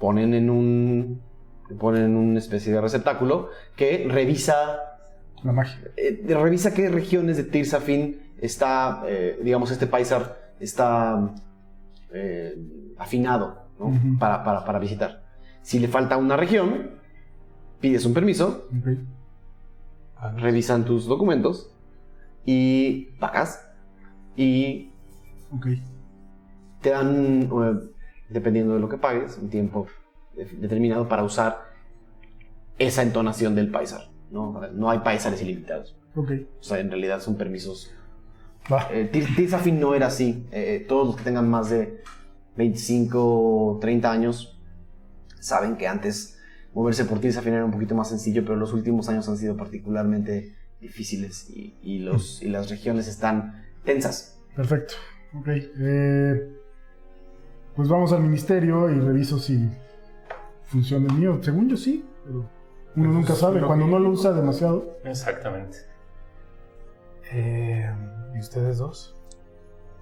[0.00, 1.22] ponen en un
[1.68, 4.91] lo ponen en una especie de receptáculo que revisa
[5.44, 5.78] La magia.
[5.96, 11.34] eh, revisa qué regiones de Tirsafin está, eh, digamos, este paisar está
[12.12, 12.56] eh,
[12.98, 14.18] afinado ¿no?
[14.18, 15.24] Para, para- para visitar.
[15.62, 16.90] Si le falta una región,
[17.80, 18.68] pides un permiso
[20.36, 21.72] revisan tus documentos
[22.44, 23.66] y pagas
[24.36, 24.92] y
[26.80, 27.48] te dan,
[28.28, 29.86] dependiendo de lo que pagues, un tiempo
[30.36, 31.58] de- determinado para usar
[32.78, 34.11] esa entonación del paisar.
[34.32, 35.94] No, no hay paisares ilimitados.
[36.16, 36.30] Ok.
[36.60, 37.90] O sea, en realidad son permisos.
[38.72, 38.88] Va.
[38.92, 40.46] Eh, Tir- Tirsafin no era así.
[40.52, 42.02] Eh, todos los que tengan más de
[42.56, 43.18] 25
[43.74, 44.58] o 30 años
[45.40, 46.38] saben que antes
[46.74, 50.54] moverse por Tirsafin era un poquito más sencillo, pero los últimos años han sido particularmente
[50.80, 54.38] difíciles y, y los, y las regiones están tensas.
[54.56, 54.94] Perfecto.
[55.34, 55.48] Ok.
[55.48, 56.52] eh,
[57.74, 59.68] pues vamos al ministerio y reviso si
[60.64, 61.38] funciona el mío.
[61.42, 62.48] Según yo sí, pero
[62.96, 63.60] uno Pues, nunca sabe.
[63.66, 64.96] Cuando que- no lo usa demasiado.
[65.04, 65.78] Exactamente.
[67.32, 67.90] Eh,
[68.34, 69.16] ¿Y ustedes dos?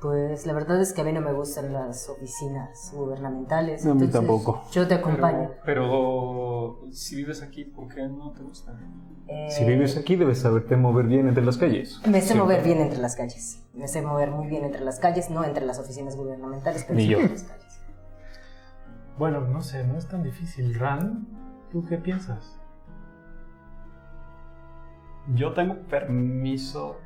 [0.01, 3.85] Pues la verdad es que a mí no me gustan las oficinas gubernamentales.
[3.87, 4.63] A mí tampoco.
[4.73, 5.51] Yo te acompaño.
[5.65, 8.73] Pero, pero si vives aquí, ¿por qué no te gusta?
[9.29, 12.01] Eh, Si vives aquí, debes saberte mover bien entre las calles.
[12.09, 13.63] Me sé mover bien entre las calles.
[13.75, 17.05] Me sé mover muy bien entre las calles, no entre las oficinas gubernamentales, pero Ni
[17.05, 17.19] sí yo.
[17.21, 17.81] entre las calles.
[19.19, 20.75] Bueno, no sé, no es tan difícil.
[20.79, 21.29] Ran,
[21.71, 22.57] ¿tú qué piensas?
[25.35, 26.99] Yo tengo permiso.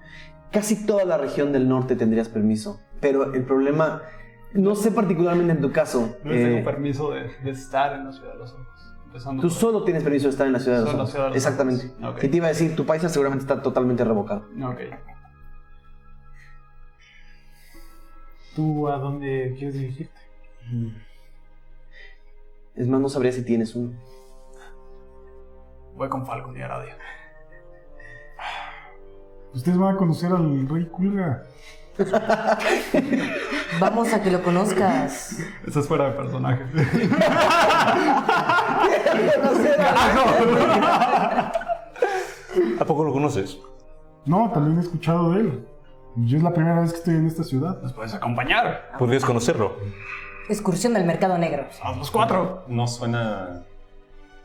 [0.52, 4.02] Casi toda la región del norte tendrías permiso, pero el problema,
[4.52, 8.12] no sé particularmente en tu caso, No eh, tengo permiso de, de estar en la
[8.12, 8.66] ciudad de los ojos.
[9.06, 11.10] Empezando tú por- solo tienes permiso de estar en la ciudad de los la Ojos.
[11.10, 11.92] ciudad de los Exactamente.
[12.02, 12.20] Ojos.
[12.20, 14.46] Si te iba a decir, tu paisa seguramente está totalmente revocado.
[14.64, 14.80] Ok.
[18.54, 20.20] ¿Tú a dónde quieres dirigirte?
[22.76, 23.92] Es más, no sabría si tienes uno.
[25.96, 26.96] Voy con Falcon y Aradia.
[29.55, 31.44] Ustedes van a conocer al rey Kulga.
[33.78, 35.38] Vamos a que lo conozcas.
[35.64, 36.64] Eso es fuera de personaje.
[42.80, 43.59] ¿A poco lo conoces?
[44.26, 45.68] No, también he escuchado de él.
[46.16, 47.80] Yo es la primera vez que estoy en esta ciudad.
[47.82, 48.92] Nos puedes acompañar.
[48.98, 49.76] Podrías conocerlo.
[50.48, 51.66] Excursión del mercado negro.
[51.82, 52.64] A los cuatro.
[52.68, 53.62] No suena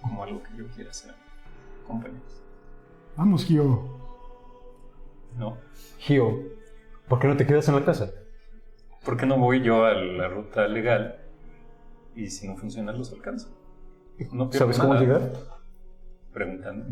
[0.01, 1.14] como algo que yo quiera hacer.
[1.88, 2.41] Compañeros.
[3.16, 3.99] Vamos, Gio.
[5.38, 5.57] No.
[5.99, 6.39] Gio,
[7.07, 8.11] ¿por qué no te quedas en la casa?
[9.03, 11.21] ¿Por qué no voy yo a la ruta legal?
[12.15, 13.49] Y si no funciona, los alcanzo.
[14.32, 15.32] No ¿Sabes cómo llegar?
[16.34, 16.86] Preguntando.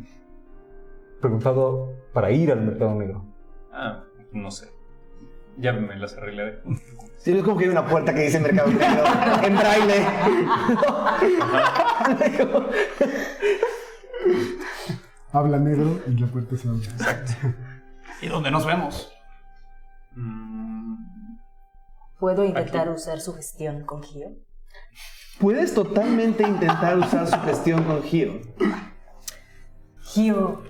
[1.19, 3.25] Preguntado para ir al mercado negro.
[3.71, 4.69] Ah, no sé.
[5.57, 6.61] Ya me las arreglaré.
[7.17, 9.03] Sí, es como que hay una puerta que dice Mercado Negro
[9.43, 10.05] en braille.
[15.31, 16.87] Habla negro y la puerta se abre.
[18.21, 19.11] ¿Y dónde nos vemos?
[20.15, 20.95] Mm,
[22.19, 24.29] ¿Puedo intentar usar su gestión con Gio?
[25.39, 28.41] Puedes totalmente intentar usar su gestión con Gio.
[30.01, 30.63] Gio,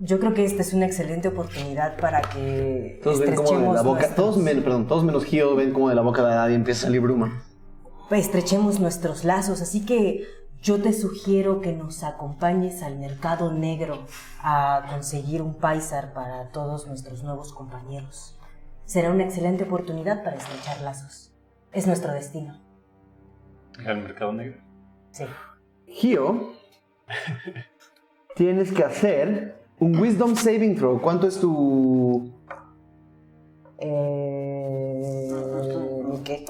[0.00, 3.82] yo creo que esta es una excelente oportunidad para que Todos ven como de la
[3.82, 6.56] boca, nuestros- todos, men- perdón, todos menos Gio ven como de la boca de nadie
[6.56, 7.44] empieza a salir bruma.
[8.10, 9.60] estrechemos nuestros lazos.
[9.60, 10.24] Así que
[10.62, 14.04] yo te sugiero que nos acompañes al mercado negro
[14.42, 18.38] a conseguir un paisar para todos nuestros nuevos compañeros.
[18.84, 21.32] Será una excelente oportunidad para estrechar lazos.
[21.72, 22.58] Es nuestro destino.
[23.86, 24.60] al mercado negro.
[25.12, 25.24] Sí.
[25.86, 26.52] Gio,
[28.34, 31.00] tienes que hacer un Wisdom Saving Throw.
[31.00, 32.32] ¿Cuánto es tu...?
[33.78, 35.30] Eh,
[36.24, 36.44] ¿Qué?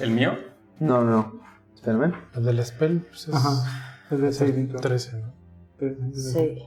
[0.00, 0.32] ¿El mío?
[0.78, 1.45] No, no, no.
[1.86, 2.14] Espérame.
[2.34, 3.34] El del spell pues, es
[4.10, 4.80] Es de saving throw.
[4.80, 5.32] 13, ¿no?
[6.12, 6.62] Sí.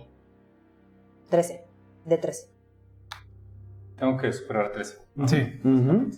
[1.29, 1.65] 13.
[2.05, 2.47] De 13.
[3.97, 4.97] Tengo que superar 13.
[5.27, 5.59] Sí.
[5.65, 6.09] Ujú.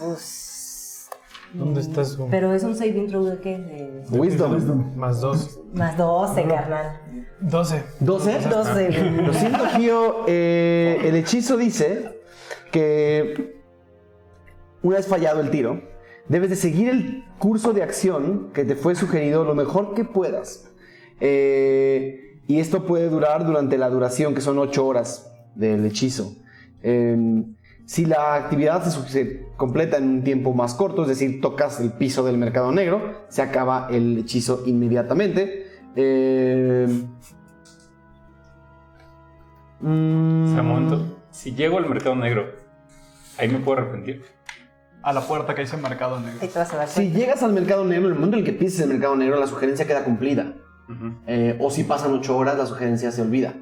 [0.00, 1.08] Pues.
[1.54, 2.16] ¿Dónde estás?
[2.16, 2.28] Gum?
[2.28, 3.56] Pero es un saving throw de qué?
[3.58, 4.52] De- Wisdom.
[4.54, 4.96] Wisdom.
[4.96, 5.60] Más 2.
[5.74, 7.00] Más 12, carnal.
[7.40, 7.84] 12.
[8.00, 8.48] ¿12?
[8.48, 9.12] 12.
[9.22, 10.24] Lo siento, Gio.
[10.26, 12.20] eh, el hechizo dice
[12.72, 13.55] que
[14.86, 15.80] una vez fallado el tiro,
[16.28, 20.70] debes de seguir el curso de acción que te fue sugerido lo mejor que puedas.
[21.20, 26.36] Eh, y esto puede durar durante la duración, que son 8 horas del hechizo.
[26.82, 27.44] Eh,
[27.84, 32.24] si la actividad se, completa en un tiempo más corto, es decir, tocas el piso
[32.24, 35.66] del mercado negro, se acaba el hechizo inmediatamente.
[35.96, 36.86] Eh,
[39.80, 41.18] mm, O sea, un momento.
[41.32, 42.46] Si llego al mercado negro,
[43.36, 44.35] ahí me puedo arrepentir.
[45.06, 46.38] A la puerta que dice mercado negro.
[46.42, 48.50] Ahí te vas a dar Si llegas al mercado negro, en el momento en el
[48.50, 50.54] que pises el mercado negro, la sugerencia queda cumplida.
[51.26, 53.54] Eh, o si pasan 8 horas, la sugerencia se olvida.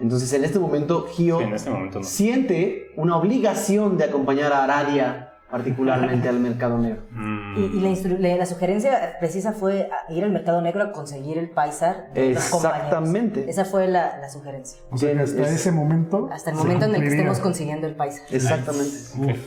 [0.00, 2.04] Entonces, en este momento, Gio Sí, en este momento no.
[2.04, 7.02] siente una obligación de acompañar a Aradia particularmente al mercado negro.
[7.10, 12.10] Mm, Y, y la, sugerencia precisa fue ir al mercado negro a conseguir el paisar
[12.14, 12.32] de.
[12.32, 13.48] Exactamente.
[13.48, 14.80] Esa fue la, la sugerencia.
[14.90, 16.28] O sea, hasta es- ese momento.
[16.32, 18.24] Hasta el momento en el que estemos consiguiendo el paisar.
[18.30, 18.96] Exactamente.
[19.18, 19.38] Uf,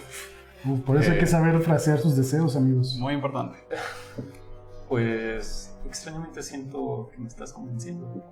[0.68, 2.98] uf, por eso hay que saber frasear sus deseos, amigos.
[3.00, 3.58] Muy importante.
[4.88, 8.24] Pues extrañamente siento que me estás convenciendo.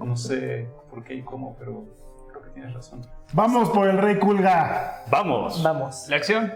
[0.00, 1.84] No sé por qué y cómo, pero
[2.30, 3.06] creo que tienes razón.
[3.34, 5.04] ¡Vamos por el rey Kulga!
[5.10, 5.62] ¡Vamos!
[5.62, 6.06] Vamos.
[6.08, 6.50] ¿La acción?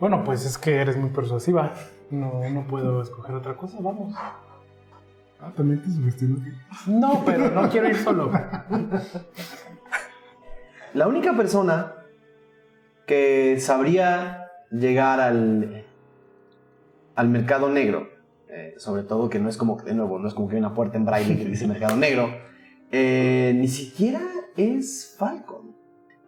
[0.00, 1.74] Bueno, pues es que eres muy persuasiva.
[2.10, 3.76] No, no puedo escoger otra cosa.
[3.80, 4.14] Vamos.
[4.16, 6.36] Ah, también te sugestionó.
[6.86, 8.32] No, pero no quiero ir solo.
[10.94, 11.92] La única persona
[13.06, 15.84] que sabría llegar al,
[17.14, 18.08] al mercado negro,
[18.48, 20.74] eh, sobre todo que no es como, de nuevo, no es como que hay una
[20.74, 22.28] puerta en braille que dice mercado negro,
[22.90, 24.20] eh, ni siquiera
[24.56, 25.74] es Falcon.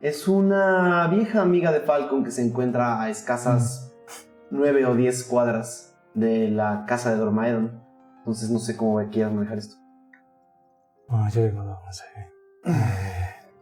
[0.00, 3.94] Es una vieja amiga de Falcon que se encuentra a escasas
[4.50, 7.82] nueve o diez cuadras de la casa de Dormaedon.
[8.18, 9.76] Entonces no sé cómo quieras manejar esto.
[11.08, 12.04] Ah, yo no, no sé.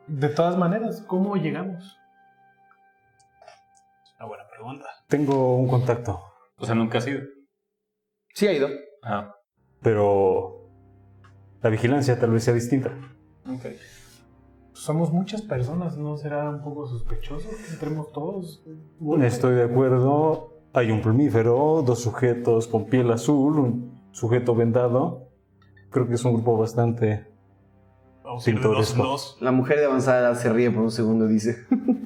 [0.07, 1.99] De todas maneras, ¿cómo llegamos?
[4.25, 4.87] Una buena pregunta.
[5.07, 6.19] Tengo un contacto,
[6.57, 7.21] O sea, nunca has ido.
[8.33, 8.69] Sí ha ido.
[9.03, 9.35] Ah,
[9.83, 10.71] pero
[11.61, 12.89] la vigilancia tal vez sea distinta.
[13.47, 13.67] ok.
[14.73, 18.65] Somos muchas personas, ¿no será un poco sospechoso que entremos todos?
[19.23, 20.55] Estoy de acuerdo.
[20.73, 25.29] Hay un plumífero, dos sujetos con piel azul, un sujeto vendado.
[25.91, 27.31] Creo que es un grupo bastante...
[28.25, 29.03] Vamos a ir de dos en Pintoresco.
[29.03, 29.37] dos.
[29.41, 31.67] La mujer de avanzada edad se ríe por un segundo y dice: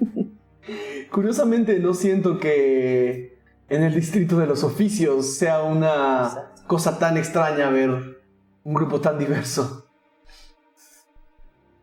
[1.13, 3.39] Curiosamente, no siento que
[3.69, 6.63] en el distrito de los oficios sea una Exacto.
[6.67, 8.23] cosa tan extraña ver
[8.65, 9.87] un grupo tan diverso.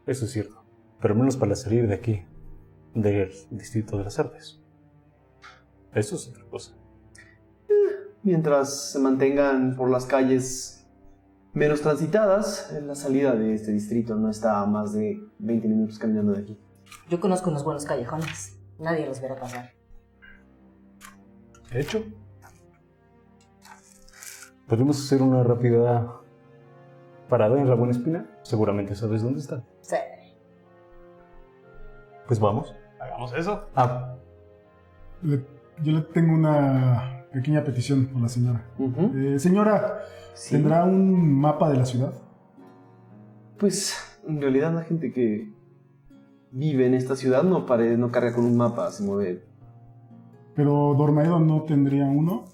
[0.06, 0.64] Eso es cierto.
[1.02, 2.24] Pero menos para salir de aquí,
[2.94, 4.62] del distrito de las artes.
[5.94, 6.74] Eso es otra cosa.
[8.24, 10.88] Mientras se mantengan por las calles
[11.54, 16.34] menos transitadas, la salida de este distrito no está a más de 20 minutos caminando
[16.34, 16.60] de aquí.
[17.10, 18.58] Yo conozco unos buenos callejones.
[18.80, 19.72] Nadie los verá pasar.
[21.72, 22.04] De hecho,
[24.68, 26.22] podemos hacer una rápida
[27.30, 28.26] parada en la Buena Espina.
[28.44, 29.64] Seguramente sabes dónde está.
[29.82, 29.96] Sí.
[32.28, 32.74] Pues vamos.
[33.00, 33.70] Hagamos eso.
[33.76, 34.16] Ah,
[35.22, 35.46] Le-
[35.84, 38.64] yo le tengo una pequeña petición por la señora.
[39.16, 40.02] Eh, señora,
[40.34, 40.52] Sí.
[40.56, 42.14] ¿tendrá un mapa de la ciudad?
[43.58, 43.96] Pues
[44.28, 45.52] en realidad la gente que
[46.58, 49.44] vive en esta ciudad no, pare- no carga con un mapa, se mueve.
[50.56, 52.46] Pero Dormaedo no tendría uno.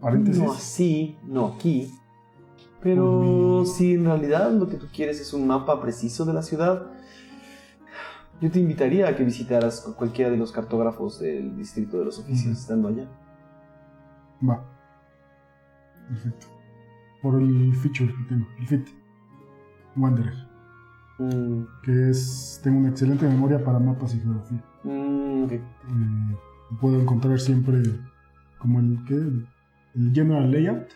[0.00, 0.42] Paréntesis.
[0.42, 1.88] No así, no aquí.
[2.82, 6.88] Pero si en realidad lo que tú quieres es un mapa preciso de la ciudad,
[8.40, 12.18] yo te invitaría a que visitaras cu- cualquiera de los cartógrafos del distrito de los
[12.18, 13.06] oficios estando allá.
[14.44, 14.64] Va.
[16.08, 16.46] Perfecto.
[17.22, 18.88] Por el feature que tengo, el fit.
[19.96, 20.34] Wanderer.
[21.30, 22.60] Mm, Que es.
[22.62, 24.64] Tengo una excelente memoria para mapas y geografía.
[24.84, 25.52] mm, ok.
[25.52, 25.62] Eh,
[26.80, 27.82] puedo encontrar siempre
[28.58, 30.88] como el que el general layout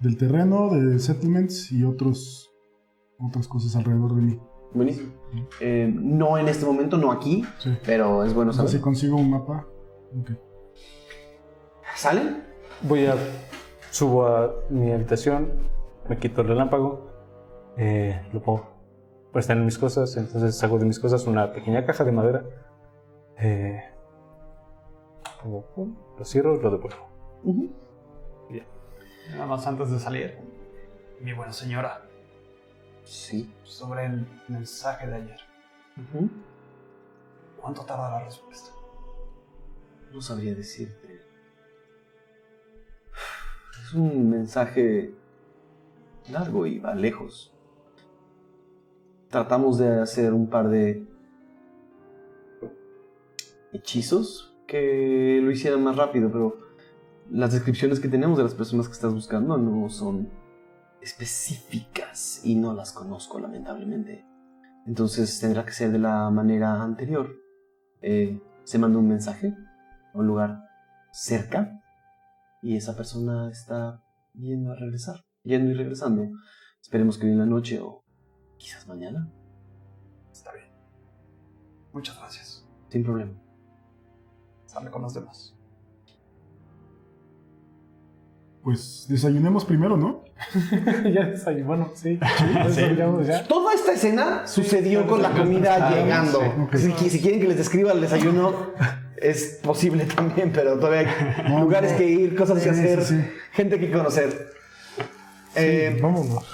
[0.00, 2.50] del terreno, de settlements y otros
[3.18, 4.40] otras cosas alrededor de mí.
[4.74, 5.12] Buenísimo.
[5.60, 7.76] Eh, no en este momento, no aquí, Sí.
[7.84, 8.70] pero es bueno saber.
[8.70, 9.66] si consigo un mapa.
[10.20, 10.30] ok.
[11.96, 12.44] ¿Salen?
[12.82, 13.16] voy a...
[13.90, 15.48] Subo a mi habitación,
[16.08, 17.07] me quito el relámpago,
[17.78, 18.76] eh, lo pongo...
[19.32, 22.44] Pues están en mis cosas, entonces hago de mis cosas una pequeña caja de madera.
[23.38, 23.82] Eh,
[25.74, 27.08] pum, lo cierro y lo devuelvo.
[27.44, 27.70] Ujú.
[29.32, 30.38] Nada más antes de salir.
[31.20, 32.02] Mi buena señora,
[33.04, 33.52] Sí.
[33.62, 35.40] sobre el mensaje de ayer.
[37.60, 38.70] ¿Cuánto tarda la respuesta?
[40.12, 41.20] No sabría decirte.
[43.82, 45.12] Es un mensaje
[46.30, 47.54] largo y va lejos.
[49.30, 51.06] Tratamos de hacer un par de
[53.72, 56.56] hechizos que lo hicieran más rápido, pero
[57.30, 60.30] las descripciones que tenemos de las personas que estás buscando no son
[61.02, 64.24] específicas y no las conozco lamentablemente.
[64.86, 67.36] Entonces tendrá que ser de la manera anterior.
[68.00, 69.54] Eh, se manda un mensaje
[70.14, 70.64] a un lugar
[71.12, 71.82] cerca
[72.62, 74.02] y esa persona está
[74.34, 76.28] yendo a regresar, yendo y regresando.
[76.80, 77.97] Esperemos que hoy la noche o
[78.58, 79.28] quizás mañana,
[80.32, 80.66] Está bien.
[81.92, 82.64] Muchas gracias.
[82.90, 83.32] sin problema.
[84.66, 85.54] Sale con los demás.
[88.62, 90.24] Pues desayunemos primero, ¿no?
[91.12, 91.64] ya desayuné.
[91.64, 92.18] Bueno, sí.
[92.66, 93.44] Desayunamos ya.
[93.46, 96.40] Toda esta escena sucedió con la comida Ah, llegando.
[96.74, 98.72] Si, si quieren que les describa el desayuno,
[99.16, 101.00] es posible también, pero todavía
[101.38, 101.98] hay No, lugares no.
[101.98, 103.30] que ir, cosas que hacer, sí, sí.
[103.52, 104.52] gente que conocer.
[105.54, 106.44] Eh, Vámonos.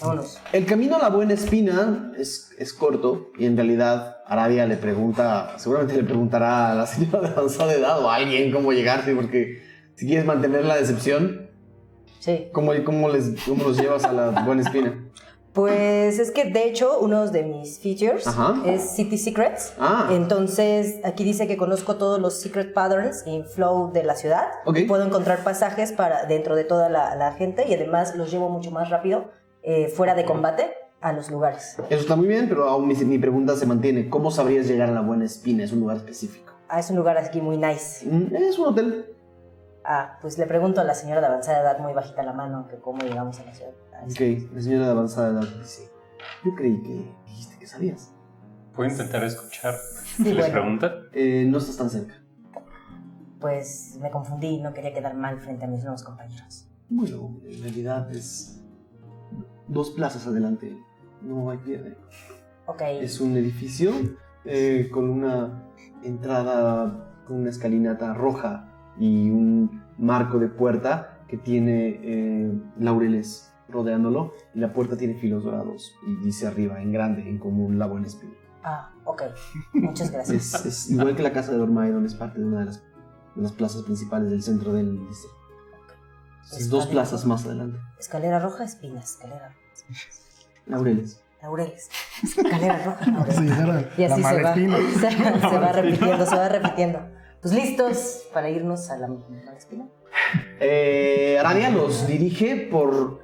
[0.00, 0.38] Vámonos.
[0.52, 5.54] el camino a la buena espina es, es corto y en realidad Arabia le pregunta,
[5.58, 9.62] seguramente le preguntará a la señora de avanzada edad o a alguien cómo llegarte, porque
[9.96, 11.48] si quieres mantener la decepción,
[12.20, 12.48] Sí.
[12.52, 15.06] ¿cómo, cómo, les, cómo los llevas a la buena espina?
[15.52, 18.62] Pues es que de hecho uno de mis features Ajá.
[18.66, 19.72] es City Secrets.
[19.80, 20.08] Ah.
[20.12, 24.44] Entonces aquí dice que conozco todos los secret patterns y flow de la ciudad.
[24.64, 24.80] Ok.
[24.86, 28.70] Puedo encontrar pasajes para dentro de toda la, la gente y además los llevo mucho
[28.70, 29.30] más rápido
[29.62, 31.76] eh, fuera de combate a los lugares.
[31.88, 34.08] Eso está muy bien, pero aún mi, mi pregunta se mantiene.
[34.10, 35.64] ¿Cómo sabrías llegar a la buena espina?
[35.64, 36.52] Es un lugar específico.
[36.68, 38.06] Ah, es un lugar aquí muy nice.
[38.06, 39.06] Mm, Es un hotel.
[39.84, 42.76] Ah, pues le pregunto a la señora de avanzada edad muy bajita la mano que
[42.76, 43.72] cómo llegamos a la ciudad.
[43.94, 45.90] Ah, Ok, la señora de avanzada edad dice,
[46.44, 48.12] yo creí que dijiste que sabías.
[48.74, 50.52] ¿Puedo intentar escuchar Sí, si les bueno.
[50.52, 50.94] pregunta?
[51.12, 52.14] Eh, no estás tan cerca.
[53.40, 56.66] Pues me confundí y no quería quedar mal frente a mis nuevos compañeros.
[56.90, 58.59] Bueno, en realidad es
[59.70, 60.76] dos plazas adelante.
[61.22, 61.96] No hay pierde.
[62.66, 62.82] Ok.
[62.82, 63.92] Es un edificio
[64.44, 65.70] eh, con una
[66.02, 74.32] entrada, con una escalinata roja y un marco de puerta que tiene eh, laureles rodeándolo
[74.54, 78.06] y la puerta tiene filos dorados y dice arriba en grande, en común, la buena
[78.06, 78.32] espina.
[78.64, 79.22] Ah, ok.
[79.74, 80.54] Muchas gracias.
[80.54, 82.82] Es, es igual que la casa de Dormaidon, es parte de una de las,
[83.36, 85.39] de las plazas principales del centro del distrito.
[86.68, 87.78] Dos plazas más adelante.
[87.98, 89.12] Escalera roja, espinas.
[89.12, 90.08] Escalera roja, espinas.
[90.66, 91.20] Laureles.
[91.42, 91.90] Laureles.
[92.22, 93.36] Escalera roja, laureles.
[93.36, 94.54] Sí, era Y la así se va.
[94.54, 95.10] Se,
[95.50, 97.00] se va repitiendo, se va repitiendo.
[97.40, 99.88] Pues listos para irnos a la Malespina.
[100.60, 103.20] Eh, Arania los dirige por.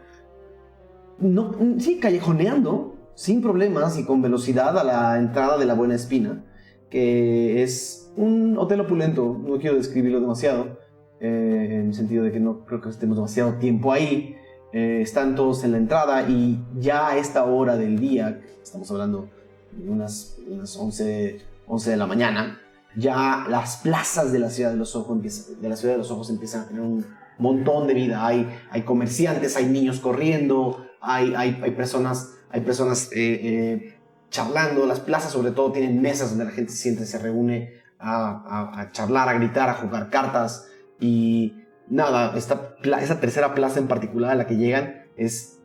[1.18, 6.45] No, sí, callejoneando, sin problemas y con velocidad a la entrada de la Buena Espina,
[6.91, 9.39] que es un hotel opulento.
[9.39, 10.79] No quiero describirlo demasiado,
[11.20, 14.36] eh, en el sentido de que no creo que estemos demasiado tiempo ahí.
[14.72, 19.28] Eh, están todos en la entrada y ya a esta hora del día, estamos hablando
[19.72, 22.60] de unas, unas 11, 11 de la mañana,
[22.96, 26.10] ya las plazas de la ciudad de los ojos empiezan, de la ciudad de los
[26.10, 27.06] ojos empiezan a tener un
[27.38, 28.26] montón de vida.
[28.26, 33.94] Hay, hay comerciantes, hay niños corriendo, hay, hay, hay personas, hay personas eh, eh,
[34.30, 34.84] charlando.
[34.86, 38.92] Las plazas sobre todo tienen mesas donde la gente siente, se reúne a, a- a
[38.92, 40.66] charlar, a gritar, a jugar cartas.
[41.01, 41.55] Y
[41.89, 45.62] nada, esta, esa tercera plaza en particular a la que llegan es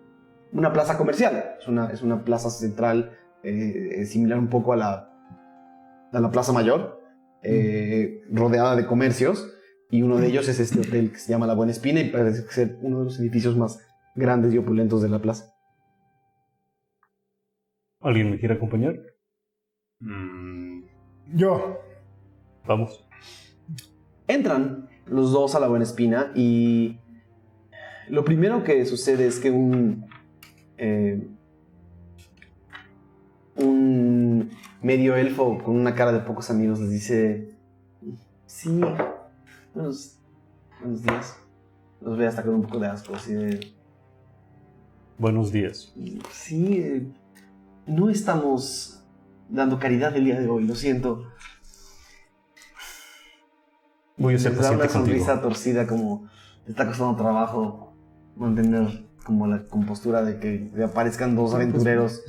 [0.52, 1.56] una plaza comercial.
[1.60, 5.10] Es una, es una plaza central eh, similar un poco a la,
[6.12, 7.02] a la Plaza Mayor
[7.44, 9.52] eh, rodeada de comercios
[9.90, 12.44] y uno de ellos es este hotel que se llama La Buena Espina y parece
[12.50, 13.80] ser uno de los edificios más
[14.16, 15.54] grandes y opulentos de la plaza.
[18.00, 18.96] ¿Alguien me quiere acompañar?
[20.00, 20.84] Mm,
[21.34, 21.80] Yo.
[22.66, 23.06] Vamos.
[24.28, 26.98] Entran los dos a La Buena Espina y
[28.10, 30.06] lo primero que sucede es que un
[30.78, 31.28] eh,
[33.58, 34.50] un
[34.82, 37.52] medio elfo con una cara de pocos amigos les dice
[38.46, 38.82] sí
[39.74, 40.18] buenos,
[40.80, 41.38] buenos días
[42.02, 43.60] los ve hasta con un poco de asco así de
[45.22, 45.94] Buenos días.
[46.32, 47.06] Sí, eh,
[47.86, 49.04] no estamos
[49.50, 51.28] dando caridad el día de hoy, lo siento.
[54.22, 55.26] Voy a ser Les da una paciente contigo.
[55.26, 56.28] sonrisa torcida como
[56.66, 57.94] te está costando trabajo
[58.36, 62.22] mantener como la compostura de que aparezcan dos aventureros.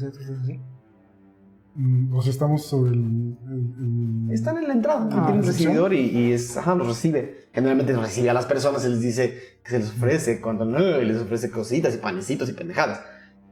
[1.74, 2.98] Mm, O sea, estamos sobre el.
[2.98, 5.72] el- el- Están en la entrada, Ah, tiene un ¿recepción?
[5.74, 7.46] recibidor y, y es, ajá, los recibe.
[7.54, 11.04] Generalmente recibe a las personas, se les dice que se les ofrece, cuando no, y
[11.06, 13.00] les ofrece cositas y panecitos y pendejadas.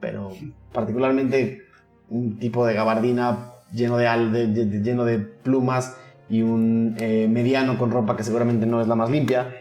[0.01, 0.31] Pero
[0.73, 1.63] particularmente
[2.11, 5.97] un tipo de gabardina lleno de, al- de- de- de- lleno de plumas
[6.31, 9.53] y un eh, mediano con ropa que seguramente no es la más limpia.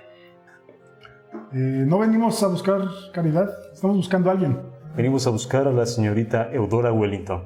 [1.51, 2.81] Eh, no venimos a buscar
[3.11, 4.59] caridad, estamos buscando a alguien.
[4.95, 7.43] Venimos a buscar a la señorita Eudora Wellington.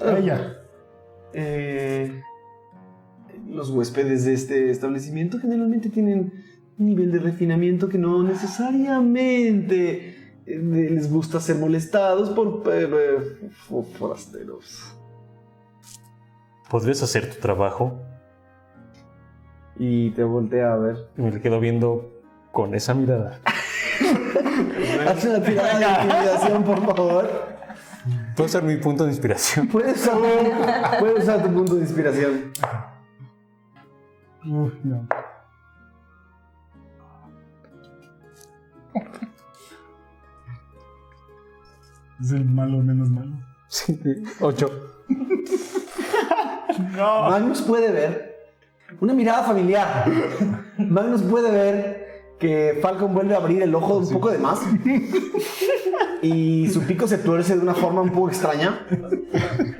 [0.00, 0.58] A ella.
[1.34, 2.20] Eh,
[3.48, 6.32] los huéspedes de este establecimiento generalmente tienen
[6.78, 14.96] un nivel de refinamiento que no necesariamente les gusta ser molestados por fo- forasteros.
[16.70, 18.00] ¿Podrías hacer tu trabajo?
[19.76, 21.08] Y te voltea a ver.
[21.16, 22.12] Y me le quedo viendo
[22.52, 23.40] con esa mirada.
[25.08, 27.30] Haz una tirada de intimidación, por favor.
[28.36, 29.68] Puedo usar mi punto de inspiración.
[29.68, 30.18] Puedes usar,
[30.98, 32.52] puedes usar tu punto de inspiración.
[34.44, 35.06] Uf, no.
[42.20, 43.32] Es el malo menos malo.
[43.68, 43.98] Sí,
[44.40, 44.68] ocho.
[46.96, 48.31] Magnus puede ver
[49.00, 50.04] Una mirada familiar.
[50.78, 52.02] Magnus puede ver
[52.38, 54.60] que Falcon vuelve a abrir el ojo un poco de más.
[56.22, 58.86] Y su pico se tuerce de una forma un poco extraña.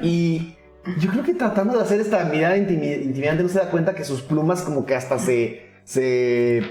[0.02, 0.56] Y
[0.98, 4.04] yo creo que tratando de hacer esta mirada intimi- intimidante no se da cuenta que
[4.04, 6.62] sus plumas como que hasta se, se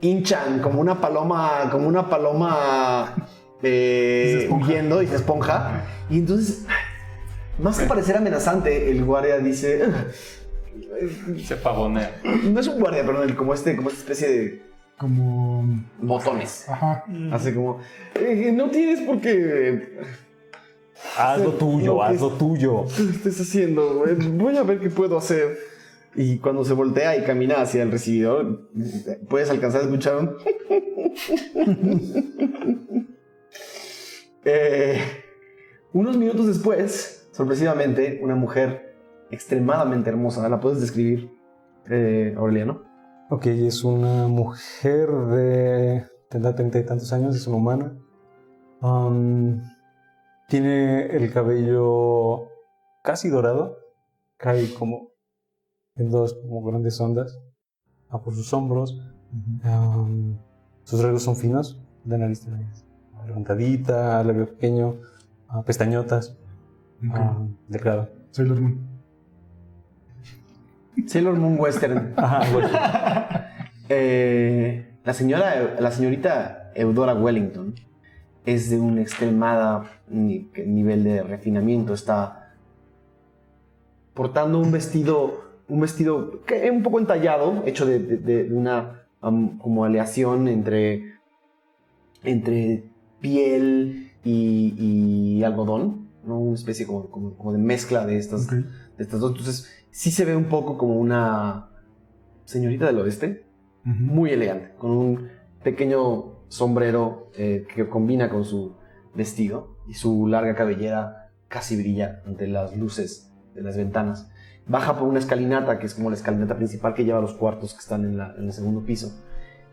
[0.00, 3.14] hinchan como una paloma, como una paloma
[3.62, 5.84] eh, huyendo y se esponja.
[6.10, 6.66] Y entonces,
[7.60, 9.80] más que parecer amenazante, el guardia dice...
[11.44, 12.20] Se pavonea.
[12.44, 14.62] No es un guardia, perdón, como este, como esta especie de
[14.98, 15.64] Como.
[16.00, 16.68] botones.
[16.68, 17.04] Ajá.
[17.32, 17.80] Hace como,
[18.14, 19.98] "Eh, no tienes por qué
[21.18, 22.84] Haz lo tuyo, haz lo tuyo.
[22.96, 24.04] ¿Qué estés haciendo?
[24.34, 25.58] Voy a ver qué puedo hacer.
[26.16, 28.68] Y cuando se voltea y camina hacia el recibidor,
[29.28, 30.36] puedes alcanzar a escuchar un...
[34.46, 35.00] Eh,
[35.94, 38.93] unos minutos después, sorpresivamente, una mujer
[39.34, 41.30] extremadamente hermosa, ¿la puedes describir,
[41.90, 42.82] eh, Aureliano?
[43.30, 46.04] Ok, es una mujer de.
[46.30, 47.96] tendrá treinta y tantos años, es una humana.
[48.80, 49.60] Um,
[50.48, 52.48] tiene el cabello
[53.02, 53.78] casi dorado,
[54.36, 55.08] cae como
[55.96, 57.38] en dos como grandes ondas
[58.10, 59.00] a por sus hombros.
[59.64, 60.38] Um,
[60.84, 62.46] sus rasgos son finos, de nariz
[63.26, 64.96] levantadita, labio pequeño,
[65.48, 66.36] ah, pestañotas,
[66.98, 67.14] Ok.
[67.16, 68.08] ah, delgado.
[68.30, 68.93] Sailor Moon.
[71.06, 72.14] Sailor Moon Western.
[72.16, 72.68] Ajá, bueno.
[73.88, 77.74] Eh, la señora, la señorita Eudora Wellington
[78.46, 81.94] es de un extremada ni- nivel de refinamiento.
[81.94, 82.54] Está
[84.14, 89.58] portando un vestido, un vestido que- un poco entallado, hecho de, de- de una am,
[89.58, 91.14] como aleación entre,
[92.22, 92.84] entre
[93.20, 94.74] piel y,
[95.38, 96.38] y algodón, ¿no?
[96.38, 98.64] una especie como, como- como de mezcla de estas, de
[98.98, 99.30] estas dos.
[99.32, 101.70] Entonces, sí se ve un poco como una
[102.46, 103.46] señorita del oeste,
[103.84, 105.28] muy elegante, con un
[105.62, 108.74] pequeño sombrero eh, que combina con su
[109.14, 114.28] vestido y su larga cabellera casi brilla ante las luces de las ventanas.
[114.66, 117.72] Baja por una escalinata, que es como la escalinata principal que lleva a los cuartos
[117.74, 119.12] que están en, la- en el segundo piso,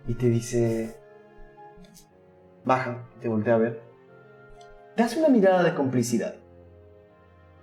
[0.08, 0.98] y te dice,
[2.64, 3.82] baja, te voltea a ver,
[4.96, 6.36] te hace una mirada de complicidad,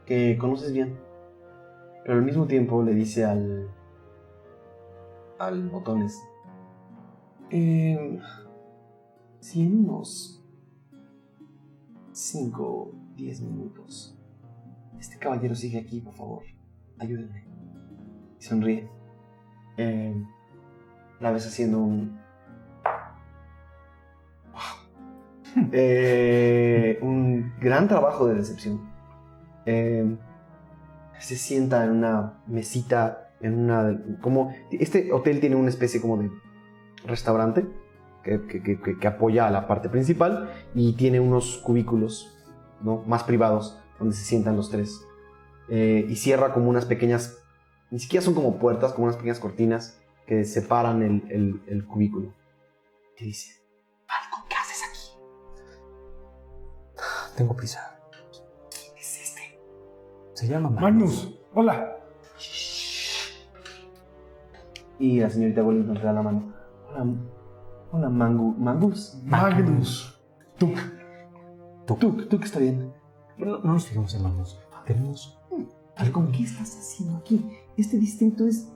[0.06, 0.98] que conoces bien,
[2.08, 3.68] pero al mismo tiempo le dice al,
[5.38, 6.18] al botones,
[7.50, 8.18] eh,
[9.40, 10.42] si en unos
[12.12, 14.18] 5 o 10 minutos
[14.98, 16.44] este caballero sigue aquí, por favor,
[16.98, 17.44] ayúdenme.
[18.40, 18.88] Y sonríe.
[19.76, 20.14] Eh,
[21.20, 22.18] la ves haciendo un...
[24.52, 25.68] Wow.
[25.72, 28.80] Eh, un gran trabajo de decepción.
[29.66, 30.16] Eh,
[31.20, 33.98] se sienta en una mesita, en una...
[34.20, 36.30] como Este hotel tiene una especie como de
[37.04, 37.66] restaurante
[38.22, 42.36] que, que- que- que- que apoya a la parte principal y tiene unos cubículos
[42.82, 43.02] ¿no?
[43.06, 45.00] más privados donde se sientan los tres.
[45.68, 47.38] Eh, y cierra como unas pequeñas,
[47.90, 52.32] ni siquiera son como puertas, como unas pequeñas cortinas que separan el, el- el cubículo.
[53.16, 53.52] Te dice,
[54.06, 55.18] Falcon, ¿qué haces aquí?
[57.36, 57.97] Tengo prisa.
[60.38, 61.96] Se llama Magnus, hola.
[65.00, 66.54] Y la señorita Wellington te da la mano.
[66.88, 67.06] Hola,
[67.90, 69.20] hola Mangu, Mangus.
[69.24, 70.16] Magnus.
[70.56, 70.78] Tuk.
[71.86, 72.92] Tuk, Tuk está bien.
[73.36, 74.60] No, no nos fijamos en Magnus.
[74.86, 75.36] Tenemos.
[75.96, 77.44] Falcon, ¿qué estás haciendo aquí?
[77.76, 78.68] Este distrito es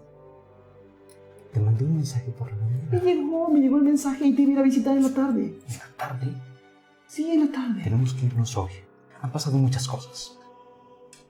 [1.52, 3.04] Te mandé un mensaje por la Me mañana.
[3.04, 5.44] llegó, me llegó el mensaje y te iba a ir a visitar en la tarde.
[5.44, 6.26] En la tarde.
[7.06, 7.84] Sí, en la tarde.
[7.84, 8.72] Tenemos que irnos hoy.
[9.20, 10.41] Han pasado muchas cosas.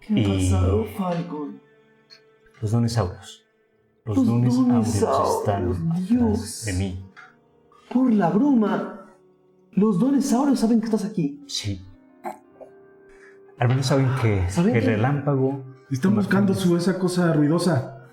[0.07, 1.61] ¿Qué ha Y- pasado, Falcon?
[2.61, 3.47] Los dinosaurios.
[4.05, 6.65] Los, Los dinosaurios dinosaurios, están Dios.
[6.65, 7.11] de mí.
[7.93, 9.07] Por la bruma.
[9.73, 11.43] Los dinosaurios saben que estás aquí.
[11.47, 11.87] Sí.
[13.59, 14.87] Al menos saben que ¿Saben el qué?
[14.91, 15.65] relámpago.
[15.91, 18.07] Están buscando su esa cosa ruidosa.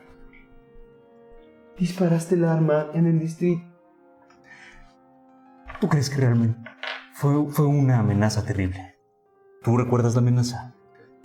[1.77, 3.63] Disparaste el arma en el distrito.
[5.79, 6.59] ¿Tú crees que realmente
[7.13, 8.97] fue, fue una amenaza terrible?
[9.63, 10.75] ¿Tú recuerdas la amenaza?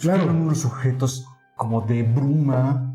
[0.04, 0.24] Claro.
[0.24, 1.26] Eran unos sujetos
[1.56, 2.94] como de bruma,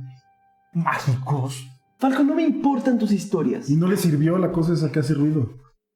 [0.74, 1.68] mágicos.
[1.98, 3.70] Falcon, no me importan tus historias.
[3.70, 5.50] Y no le sirvió la cosa esa que hace ruido.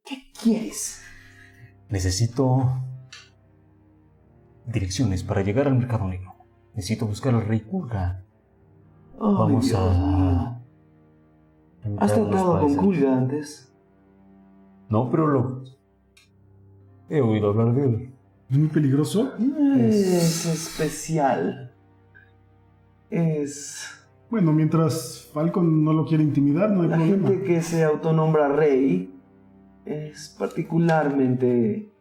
[0.03, 1.01] ¿Qué quieres?
[1.89, 2.83] Necesito
[4.65, 6.33] direcciones para llegar al mercado negro.
[6.73, 8.25] Necesito buscar al rey Kulga.
[9.13, 10.59] Ay, Vamos Dios a...
[11.83, 11.99] mío.
[11.99, 12.75] ¿Has tratado con.
[12.75, 13.73] Kulga antes?
[14.89, 15.63] No, pero lo...
[17.09, 18.12] He oído hablar de él.
[18.49, 19.33] Es muy peligroso.
[19.77, 21.73] Es especial.
[23.09, 23.87] Es
[24.29, 27.27] Bueno, mientras Falcon no lo quiere intimidar, no hay La problema.
[27.29, 29.13] gente que se autonombra rey
[29.85, 31.91] es particularmente,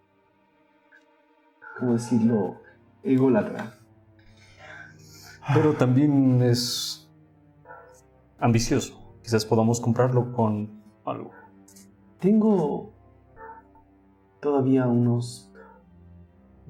[1.79, 2.57] ¿cómo decirlo?,
[3.03, 3.75] ególatra.
[5.53, 7.11] Pero también es
[8.39, 9.17] ambicioso.
[9.23, 10.71] Quizás podamos comprarlo con
[11.05, 11.33] algo.
[12.21, 12.93] Tengo
[14.41, 15.52] todavía unos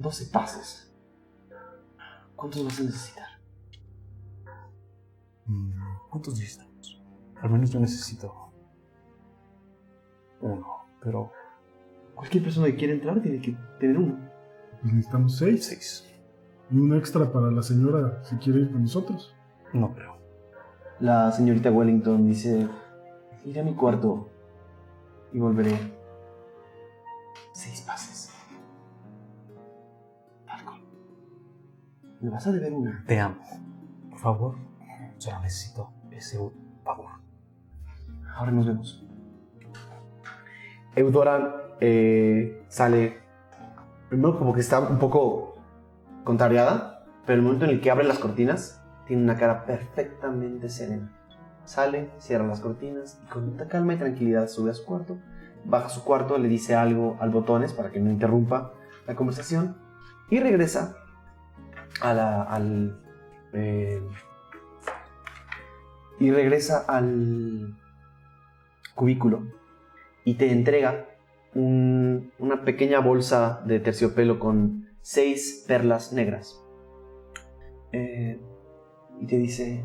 [0.02, 0.92] 12 pasos.
[2.36, 3.28] ¿Cuántos vas a necesitar?
[5.46, 5.72] Mm,
[6.10, 7.00] ¿Cuántos necesitamos?
[7.40, 8.52] Al menos yo necesito
[10.40, 11.32] uno, pero
[12.22, 14.16] Cualquier persona que quiera entrar tiene que tener uno.
[14.80, 15.66] Pues necesitamos seis.
[15.66, 16.08] seis.
[16.70, 19.34] Y un extra para la señora si quiere ir con nosotros.
[19.72, 20.16] No creo.
[21.00, 22.68] La señorita Wellington dice,
[23.44, 24.28] iré a mi cuarto
[25.32, 25.76] y volveré.
[27.52, 28.31] Seis pases.
[32.22, 33.04] Me vas a deber una.
[33.06, 33.36] Te amo.
[34.10, 34.56] Por favor,
[35.18, 36.38] solo necesito ese
[36.84, 37.10] favor.
[38.34, 39.04] Ahora nos vemos.
[40.94, 43.18] Eudora eh, sale,
[44.08, 45.56] primero como que está un poco
[46.22, 51.10] contrariada, pero el momento en el que abre las cortinas, tiene una cara perfectamente serena.
[51.64, 55.18] Sale, cierra las cortinas y con mucha calma y tranquilidad sube a su cuarto,
[55.64, 58.74] baja a su cuarto, le dice algo al botones para que no interrumpa
[59.06, 59.76] la conversación
[60.30, 60.96] y regresa
[62.02, 63.00] a la, al...
[63.52, 64.02] eh,
[66.18, 67.76] y regresa al
[68.94, 69.42] cubículo
[70.24, 71.06] y te entrega
[71.54, 76.58] un- una pequeña bolsa de terciopelo con seis perlas negras.
[77.92, 78.40] Eh,
[79.20, 79.84] y te dice,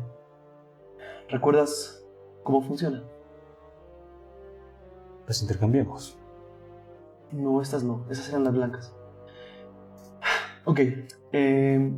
[1.28, 2.04] ¿recuerdas
[2.42, 3.02] cómo funciona?
[5.26, 6.16] Las intercambiemos.
[7.32, 8.94] No, estas no, esas eran las blancas.
[10.64, 10.80] Ok,
[11.32, 11.92] eh,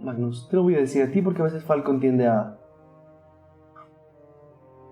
[0.00, 2.58] Magnus, te lo voy a decir a ti porque a veces Falcon tiende a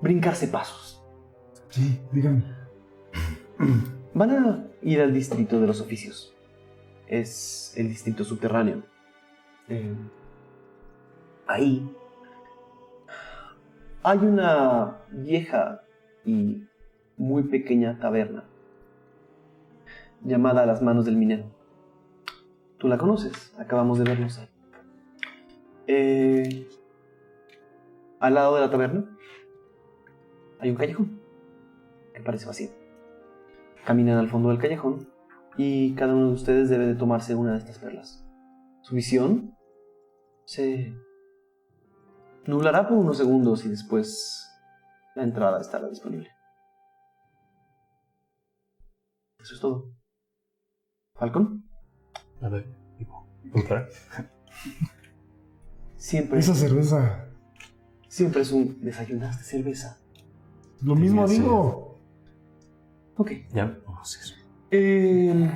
[0.00, 1.02] brincarse pasos.
[1.68, 2.44] Sí, díganme.
[4.14, 6.34] Van a ir al distrito de los oficios.
[7.06, 8.82] Es el distrito subterráneo.
[9.68, 9.94] Eh,
[11.46, 11.88] ahí
[14.02, 15.82] hay una vieja
[16.24, 16.64] y
[17.16, 18.44] muy pequeña taberna
[20.22, 21.55] llamada Las Manos del Minero.
[22.86, 24.48] Tú la conoces, acabamos de vernos ahí.
[25.88, 26.68] Eh,
[28.20, 29.18] al lado de la taberna
[30.60, 31.20] hay un callejón
[32.14, 32.70] que parece vacío.
[33.84, 35.12] Caminan al fondo del callejón
[35.56, 38.24] y cada uno de ustedes debe de tomarse una de estas perlas.
[38.82, 39.56] Su visión
[40.44, 40.96] se
[42.44, 44.48] nublará por unos segundos y después
[45.16, 46.30] la entrada estará disponible.
[49.40, 49.90] Eso es todo.
[51.16, 51.65] Falcon,
[52.46, 52.64] A ver,
[52.96, 53.88] digo, otra.
[55.96, 57.26] siempre, Esa cerveza.
[58.08, 59.98] siempre es un desayunaste cerveza.
[60.80, 61.98] Lo mismo Tenía digo.
[63.16, 63.32] Ok.
[63.52, 64.34] Ya, vamos eso.
[64.70, 65.50] Eh,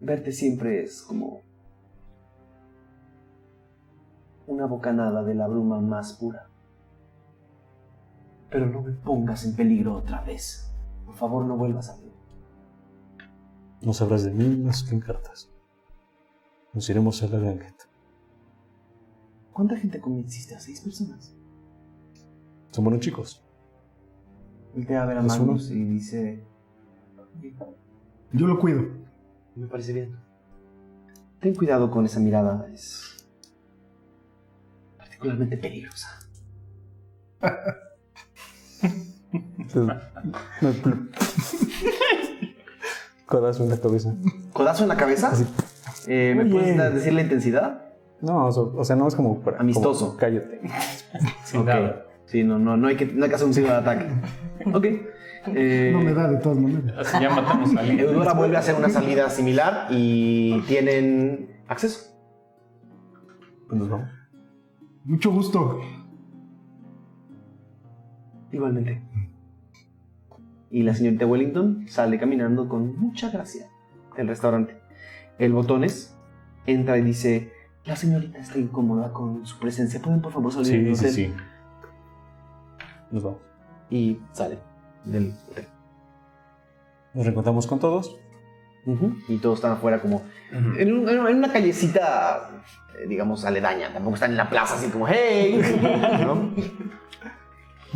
[0.00, 1.42] verte siempre es como
[4.46, 6.48] una bocanada de la bruma más pura.
[8.48, 10.72] Pero no me pongas en peligro otra vez.
[11.04, 12.05] Por favor, no vuelvas a mí.
[13.86, 15.48] No sabrás de mí más que en cartas.
[16.72, 17.84] Nos iremos a la gangueta.
[19.52, 21.32] ¿Cuánta gente convenciste a seis personas?
[22.72, 23.44] Son buenos chicos.
[24.74, 25.22] Voltea a ver a.
[25.22, 26.44] Magnus y dice:
[28.32, 28.82] Yo lo cuido.
[29.54, 30.16] Me parece bien.
[31.38, 33.24] Ten cuidado con esa mirada, es
[34.98, 36.08] particularmente peligrosa.
[43.26, 44.14] Codazo en la cabeza.
[44.52, 45.32] ¿Codazo en la cabeza?
[46.06, 46.52] Eh, ¿Me Oye.
[46.52, 47.82] puedes decir la intensidad?
[48.20, 49.58] No, o sea, o sea, no es como para.
[49.58, 50.06] Amistoso.
[50.06, 50.60] como, cállate.
[51.44, 52.04] Sin nada.
[52.26, 54.06] Sí, no, no, no hay que, no hay que hacer un signo de ataque.
[54.72, 54.84] Ok.
[55.54, 57.06] Eh, No me da de todas maneras.
[57.06, 58.00] Así ya matamos a alguien.
[58.00, 62.12] Eudora vuelve a hacer una salida similar y tienen acceso.
[63.68, 64.08] Pues nos vamos.
[65.04, 65.80] Mucho gusto.
[68.52, 69.02] Igualmente.
[70.76, 73.66] Y la señorita Wellington sale caminando con mucha gracia
[74.14, 74.76] del restaurante.
[75.38, 76.14] El botones
[76.66, 77.50] entra y dice:
[77.86, 80.02] La señorita está incómoda con su presencia.
[80.02, 81.34] ¿Pueden por favor salir del Sí, sí, hotel?" sí.
[83.10, 83.40] Nos vamos.
[83.88, 84.58] Y sale
[85.06, 85.64] del hotel.
[87.14, 88.14] Nos reencontramos con todos.
[89.28, 92.50] Y todos están afuera como en, un- en una callecita,
[93.02, 93.92] eh, digamos, aledaña.
[93.94, 95.58] Tampoco están en la plaza así como, hey.
[96.20, 96.50] ¿no?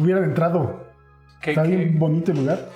[0.02, 0.89] Hubieran entrado.
[1.40, 2.68] ¿Qué, Está qué- bien bonito el lugar.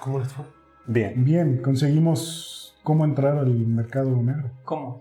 [0.00, 0.44] ¿Cómo les fue?
[0.86, 1.24] Bien.
[1.24, 4.50] Bien, conseguimos cómo entrar al mercado negro.
[4.64, 5.00] ¿Cómo?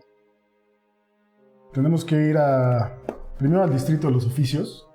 [1.73, 2.97] Tenemos que ir a
[3.37, 4.87] primero al distrito de los oficios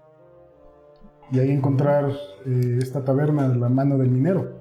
[1.32, 2.10] y ahí encontrar
[2.44, 4.60] eh, esta taberna de la mano del minero.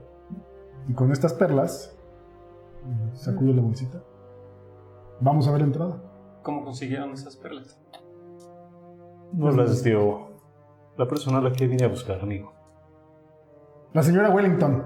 [0.87, 1.95] Y con estas perlas,
[3.13, 4.01] sacudo la bolsita.
[5.19, 6.01] Vamos a ver la entrada.
[6.41, 7.79] ¿Cómo consiguieron esas perlas?
[9.33, 10.29] Nos las dio
[10.97, 12.53] la persona a la que vine a buscar, amigo.
[13.95, 14.84] La señora Wellington.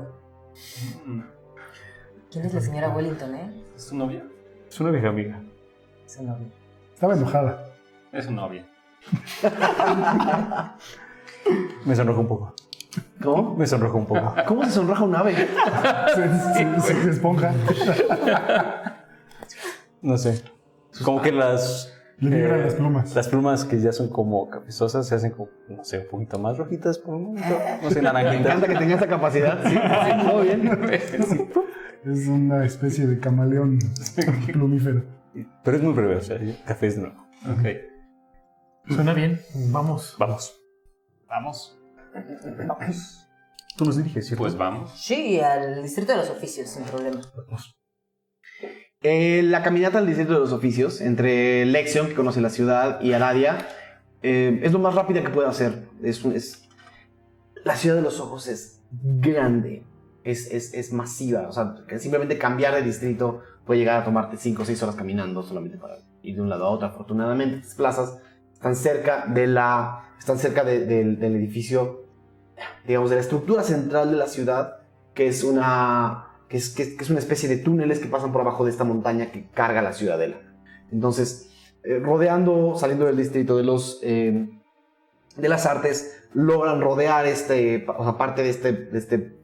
[2.31, 3.63] ¿Quién es la señora Wellington, eh?
[3.75, 4.23] ¿Es tu novia?
[4.69, 5.41] Es una vieja amiga.
[6.05, 6.51] Ese nombre.
[6.93, 7.65] Estaba enojada.
[8.11, 8.67] Es su novia.
[11.85, 12.53] Me sonrojó un poco.
[13.23, 13.55] ¿Cómo?
[13.55, 14.35] Me sonrojó un poco.
[14.47, 15.35] ¿Cómo se sonroja un ave?
[15.35, 17.51] Se, se- se esponja.
[20.03, 20.43] No sé.
[21.03, 21.93] Como que las.
[22.19, 23.15] Le vibran eh, las plumas.
[23.15, 26.57] Las plumas que ya son como cafezosas se hacen como, no sé, un poquito más
[26.57, 27.57] rojitas por un momento.
[27.81, 28.63] No sé, Me encanta naranjitas.
[28.69, 29.63] que tenga esa capacidad.
[29.63, 29.79] Sí, sí,
[30.27, 30.69] todo bien.
[32.05, 33.79] Es una especie de camaleón
[34.53, 35.03] plumífero.
[35.63, 37.15] Pero es muy breve, o sea, café es nuevo.
[37.45, 38.93] Ok.
[38.93, 39.39] Suena bien.
[39.71, 40.15] Vamos.
[40.17, 40.59] Vamos.
[41.27, 41.79] Vamos.
[43.77, 44.43] Tú nos diriges, ¿cierto?
[44.43, 44.91] Pues vamos.
[44.95, 47.21] Sí, al distrito de los oficios, sin problema.
[49.01, 53.13] Eh, la caminata al distrito de los oficios, entre Lexion, que conoce la ciudad, y
[53.13, 53.57] Aradia,
[54.21, 55.87] eh, es lo más rápida que puede hacer.
[56.03, 56.67] Es, es-
[57.63, 59.83] la ciudad de los ojos es grande,
[60.25, 61.47] es, es, es masiva.
[61.47, 65.43] O sea, simplemente cambiar de distrito puede llegar a tomarte 5 o 6 horas caminando
[65.43, 66.87] solamente para ir de un lado a otro.
[66.87, 68.17] Afortunadamente, estas plazas
[68.53, 72.03] están cerca, de la, están cerca de- del- del edificio,
[72.85, 74.79] digamos, de la estructura central de la ciudad,
[75.13, 78.83] que es una que es, una especie de túneles que pasan por abajo de esta
[78.83, 80.37] montaña que carga la ciudadela.
[80.91, 81.51] Entonces,
[81.83, 84.49] eh, rodeando, saliendo del distrito de los eh,
[85.37, 89.37] de las artes, logran rodear este, o sea, parte de este, este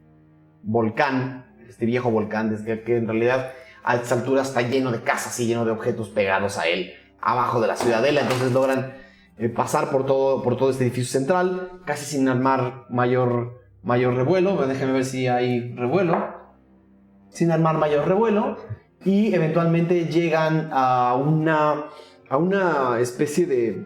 [0.64, 3.52] volcán, este viejo volcán, que en realidad
[3.84, 7.62] a estas alturas está lleno de casas y lleno de objetos pegados a él, abajo
[7.62, 8.22] de la ciudadela.
[8.22, 8.96] Entonces logran
[9.38, 14.66] eh, pasar por todo, por todo este edificio central, casi sin armar mayor, mayor revuelo.
[14.66, 16.45] Déjenme ver si hay revuelo
[17.36, 18.58] sin armar mayor revuelo
[19.04, 21.86] y eventualmente llegan a una
[22.30, 23.86] a una especie de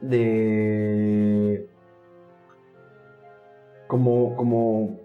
[0.00, 1.68] de
[3.88, 5.00] como como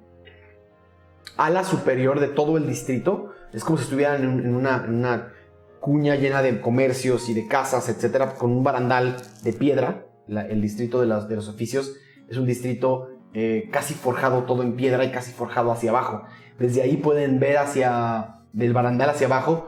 [1.36, 3.32] ala superior de todo el distrito.
[3.52, 5.34] Es como si estuvieran en, una,
[5.80, 11.02] cuña llena de comercios y de casas etcétera con un barandal de piedra el distrito
[11.02, 11.96] de, de los oficios.
[12.30, 16.24] Es un distrito eh, casi forjado todo en piedra y casi forjado hacia abajo
[16.64, 19.68] desde ahí pueden ver hacia del barandal hacia abajo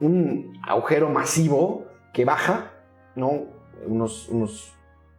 [0.00, 2.72] un agujero masivo que baja,
[3.16, 3.46] ¿no?
[3.86, 4.74] Unos, unos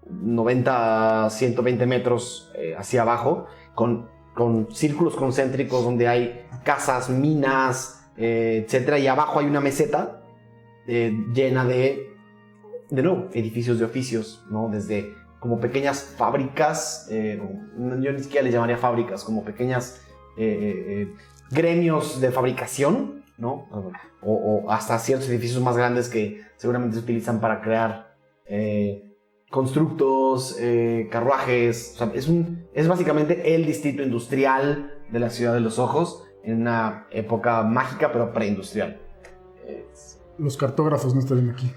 [0.08, 8.64] 90, 120 metros eh, hacia abajo, con, con círculos concéntricos donde hay casas, minas, eh,
[8.64, 10.22] etcétera, y abajo hay una meseta
[10.88, 12.16] eh, llena de,
[12.92, 14.70] de nuevo, edificios de oficios, ¿no?
[14.70, 17.42] Desde como pequeñas fábricas, eh,
[18.00, 20.06] yo ni siquiera les llamaría fábricas, como pequeñas
[20.38, 21.14] eh, eh, eh,
[21.50, 23.68] gremios de fabricación, ¿no?
[24.22, 29.04] O, o hasta ciertos edificios más grandes que seguramente se utilizan para crear eh,
[29.50, 31.94] constructos, eh, carruajes.
[31.96, 36.24] O sea, es, un, es básicamente el distrito industrial de la ciudad de los ojos
[36.44, 39.00] en una época mágica pero preindustrial.
[40.38, 41.72] Los cartógrafos no estarían aquí.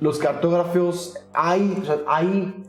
[0.00, 2.64] los cartógrafos, hay, o sea, hay...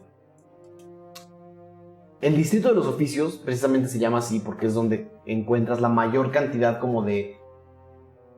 [2.28, 6.32] El distrito de los oficios precisamente se llama así porque es donde encuentras la mayor
[6.32, 7.38] cantidad como de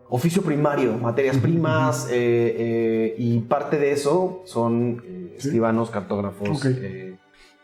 [0.09, 5.47] oficio primario, materias primas, eh, eh, y parte de eso son eh, Sí.
[5.47, 6.63] escribanos, cartógrafos.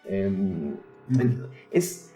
[0.07, 0.75] Em,
[1.71, 2.11] es,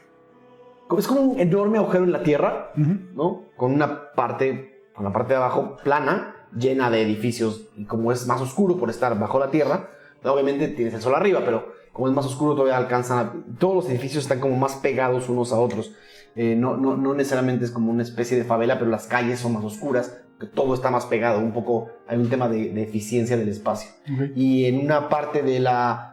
[0.97, 2.71] es como un enorme agujero en la tierra.
[3.13, 3.43] ¿no?
[3.55, 8.25] Con una parte, con la parte de abajo plana, llena de edificios, y como es
[8.25, 9.91] más oscuro por estar bajo la tierra,
[10.23, 13.89] obviamente tienes el sol arriba, pero como es más oscuro todavía alcanzan, a- todos los
[13.89, 15.91] edificios están como más pegados unos a otros.
[16.35, 19.53] Eh, no, no, no necesariamente es como una especie de favela, pero las calles son
[19.53, 23.35] más oscuras, que todo está más pegado, un poco, hay un tema de, de eficiencia
[23.35, 23.91] del espacio.
[24.35, 26.05] Y en una parte de la.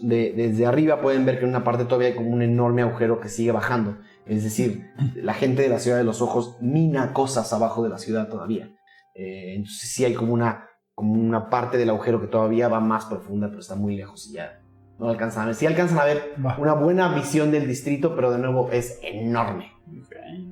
[0.00, 3.20] De, desde arriba pueden ver que en una parte todavía hay como un enorme agujero
[3.20, 3.98] que sigue bajando.
[4.26, 7.98] Es decir, la gente de la ciudad de los ojos mina cosas abajo de la
[7.98, 8.70] ciudad todavía.
[9.14, 13.04] Eh, entonces sí hay como una, como una parte del agujero que todavía va más
[13.06, 14.60] profunda, pero está muy lejos y ya
[14.98, 15.54] no alcanzan a ver.
[15.54, 16.56] Sí alcanzan a ver Va.
[16.58, 19.72] una buena visión del distrito, pero de nuevo es enorme.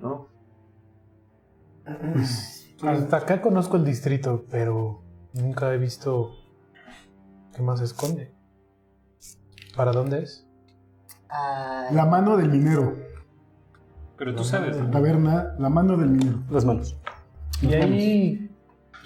[0.00, 0.28] ¿no?
[2.82, 5.02] Hasta acá conozco el distrito, pero
[5.32, 6.32] nunca he visto
[7.54, 8.32] qué más se esconde.
[9.76, 10.46] ¿Para dónde es?
[11.28, 12.94] Ah, La mano del minero.
[14.16, 14.76] Pero tú sabes.
[14.76, 16.38] La taberna, la mano del minero.
[16.50, 16.96] Las manos.
[17.62, 18.50] Y ahí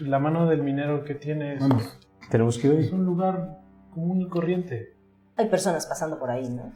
[0.00, 1.98] la mano del minero que tiene es, Vamos.
[2.30, 3.60] Tenemos que ir es un lugar
[3.94, 4.94] común y corriente.
[5.38, 6.72] Hay personas pasando por ahí, ¿no?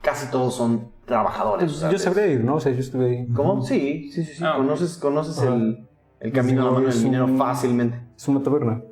[0.00, 1.78] Casi todos son trabajadores.
[1.80, 2.54] Pues, yo sabría ir, ¿no?
[2.56, 3.28] O sea, yo estuve ahí.
[3.34, 3.62] ¿Cómo?
[3.62, 4.34] Sí, sí, sí.
[4.34, 4.44] sí.
[4.44, 5.52] Ah, conoces conoces Ajá.
[5.54, 5.88] el,
[6.20, 8.00] el camino a la mano Es del minero un- fácilmente.
[8.16, 8.82] Es una taberna.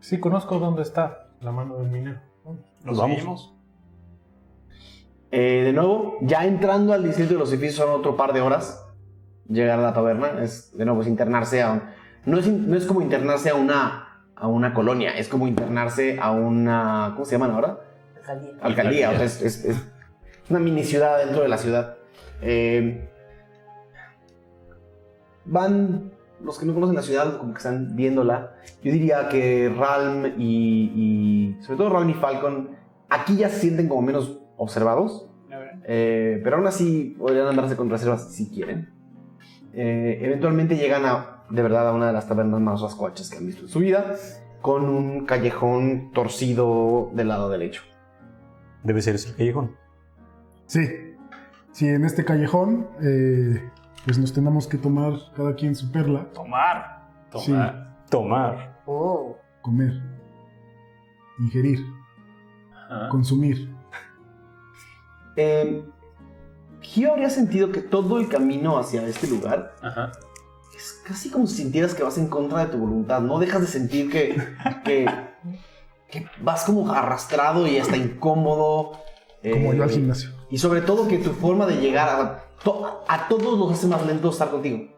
[0.00, 2.20] Sí, conozco dónde está la mano del minero.
[2.84, 3.16] Nos Vamos.
[3.16, 3.52] seguimos.
[5.32, 8.82] Eh, de nuevo, ya entrando al distrito de los edificios son otro par de horas.
[9.48, 11.82] Llegar a la taberna es, de nuevo, es internarse a un-
[12.24, 14.05] no, es, no es como internarse a una,
[14.36, 17.12] a una colonia, es como internarse a una...
[17.14, 17.80] ¿Cómo se llaman ahora?
[18.16, 18.52] Alcaldía.
[18.60, 19.10] Alcaldía.
[19.10, 19.76] O sea, es, es- es
[20.50, 21.96] una mini ciudad dentro de la ciudad.
[22.42, 23.08] Eh,
[25.44, 28.52] van los que no conocen la ciudad, como que están viéndola.
[28.82, 30.92] Yo diría que Ralm y,
[31.58, 32.70] y- sobre todo Ralm y Falcon,
[33.08, 35.28] aquí ya se sienten como menos observados.
[35.88, 38.90] Eh, pero aún así podrían andarse con reservas si quieren.
[39.72, 43.46] Eh, eventualmente llegan a, de verdad, a una de las tabernas más rascuachas que han
[43.46, 44.14] visto en su vida,
[44.62, 47.82] con un callejón torcido del lado derecho.
[48.82, 49.76] Debe ser ese callejón.
[50.66, 50.86] Sí.
[51.72, 53.70] Sí, en este callejón, eh,
[54.04, 57.06] pues nos tenemos que tomar cada quien su perla, Tomar.
[57.30, 57.96] Tomar.
[58.08, 58.80] Tomar.
[58.86, 60.00] Oh, comer,
[61.40, 61.80] ingerir,
[62.88, 63.08] Ajá.
[63.08, 63.74] consumir.
[65.36, 65.84] Eh,
[66.80, 70.12] Gio habría sentido que todo el camino hacia este lugar Ajá.
[70.76, 73.20] Es casi como si sintieras que vas en contra de tu voluntad.
[73.20, 74.36] No dejas de sentir que,
[74.84, 75.06] que,
[76.10, 78.92] que vas como arrastrado y hasta incómodo.
[79.42, 80.30] Como eh, yo al gimnasio.
[80.50, 84.04] Y sobre todo que tu forma de llegar a, to- a todos los hace más
[84.06, 84.94] lento estar contigo.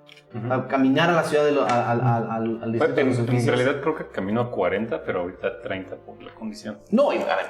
[0.51, 3.09] A caminar a la ciudad, de lo- a- al- al- al- al distrito de En,
[3.09, 3.57] los en oficios.
[3.57, 6.79] realidad creo que camino a 40, pero ahorita 30 por la condición.
[6.91, 7.47] No, a ver,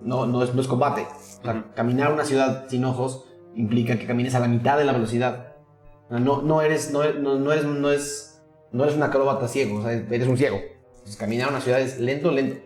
[0.00, 1.02] no, no, es, no es combate.
[1.02, 1.62] O sea, Ujú.
[1.76, 3.24] caminar una ciudad sin ojos
[3.54, 5.47] implica que camines a la mitad de la velocidad.
[6.10, 8.40] No, no, eres, no, no, no eres, no, es,
[8.72, 10.58] no eres un acróbata ciego, o sea, eres un ciego.
[10.94, 12.56] Entonces, caminar una ciudad es lento, lento.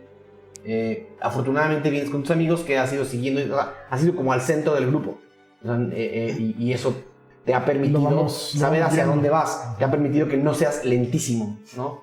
[0.65, 3.59] Eh, afortunadamente vienes con tus amigos que has ido siguiendo,
[3.91, 5.19] has ido como al centro del grupo.
[5.63, 5.91] O sea, eh,
[6.31, 6.95] eh, y, y eso
[7.45, 9.77] te ha permitido vamos- saber hacia dónde vas.
[9.79, 12.01] Te ha permitido que no seas lentísimo, ¿no?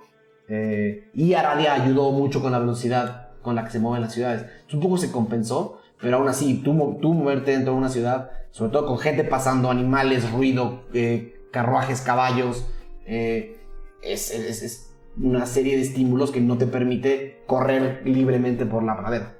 [1.13, 4.45] Y Aradia ayudó mucho con la velocidad con la que se mueven las ciudades.
[4.73, 8.71] Un poco se compensó, pero aún así, tú, tú moverte dentro de una ciudad, sobre
[8.71, 12.67] todo con gente pasando, animales, ruido, eh, carruajes, caballos,
[13.05, 13.57] eh,
[14.01, 18.97] es, es- es una serie de estímulos que no te permite correr libremente por la
[18.97, 19.35] pradera,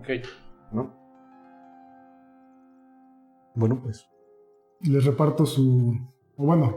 [0.00, 0.08] Ok.
[0.72, 0.94] ¿no?
[3.54, 4.06] Bueno, pues.
[4.82, 5.94] Les reparto su.
[6.36, 6.76] O bueno,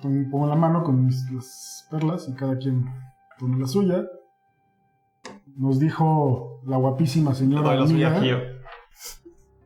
[0.00, 2.84] pon- pongo la mano con mis, las perlas y cada quien
[3.38, 4.06] pone la suya.
[5.56, 7.70] Nos dijo la guapísima señora.
[7.72, 8.38] a amiga- Gio.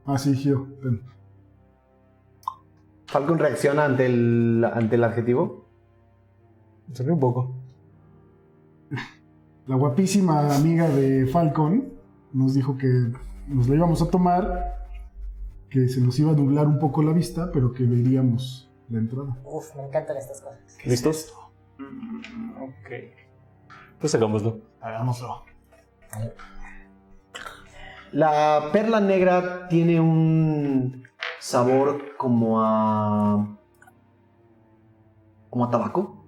[0.05, 0.67] Ah, sí, Gio.
[0.83, 1.03] ten.
[3.07, 5.67] Falcon reacciona ante el, ante el adjetivo.
[6.93, 7.55] Se ríe un poco.
[9.67, 11.93] La guapísima amiga de Falcon
[12.33, 12.87] nos dijo que
[13.49, 14.89] nos la íbamos a tomar,
[15.71, 19.37] que se nos iba a nublar un poco la vista, pero que veríamos la entrada.
[19.45, 20.61] uf, me encantan estas cosas.
[20.85, 21.35] ¿Listos?
[21.79, 22.91] Mm, Ok.
[24.01, 24.61] Pues hagámoslo.
[24.81, 25.43] Hagámoslo.
[28.13, 31.03] La perla negra tiene un
[31.41, 33.59] sabor como a.
[35.51, 36.25] como a tabaco,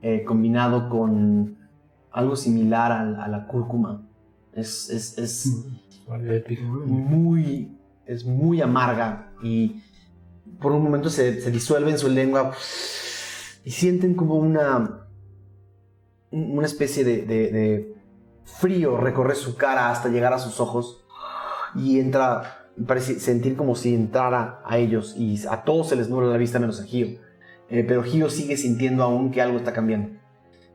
[0.00, 1.58] eh, combinado con
[2.10, 4.02] algo similar a, la- a la cúrcuma.
[4.52, 5.66] Es, es, es
[6.86, 7.78] muy.
[8.06, 9.82] es muy amarga y
[10.60, 12.52] por un momento se, se disuelve en su lengua
[13.64, 15.06] y sienten como una.
[16.30, 17.91] una especie de- de- de
[18.44, 21.04] frío recorre su cara hasta llegar a sus ojos
[21.74, 26.28] y entra, parece sentir como si entrara a ellos y a todos se les nubla
[26.28, 27.18] la vista menos a Gio.
[27.68, 30.18] Eh, pero Gio sigue sintiendo aún que algo está cambiando.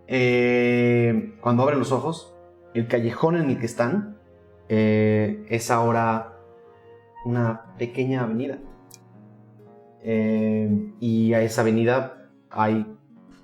[0.08, 2.34] Eh, cuando abren los ojos,
[2.74, 4.18] el callejón en el que están
[4.70, 6.40] eh, es ahora
[7.26, 8.60] una pequeña avenida.
[11.00, 12.88] Y a esa avenida hay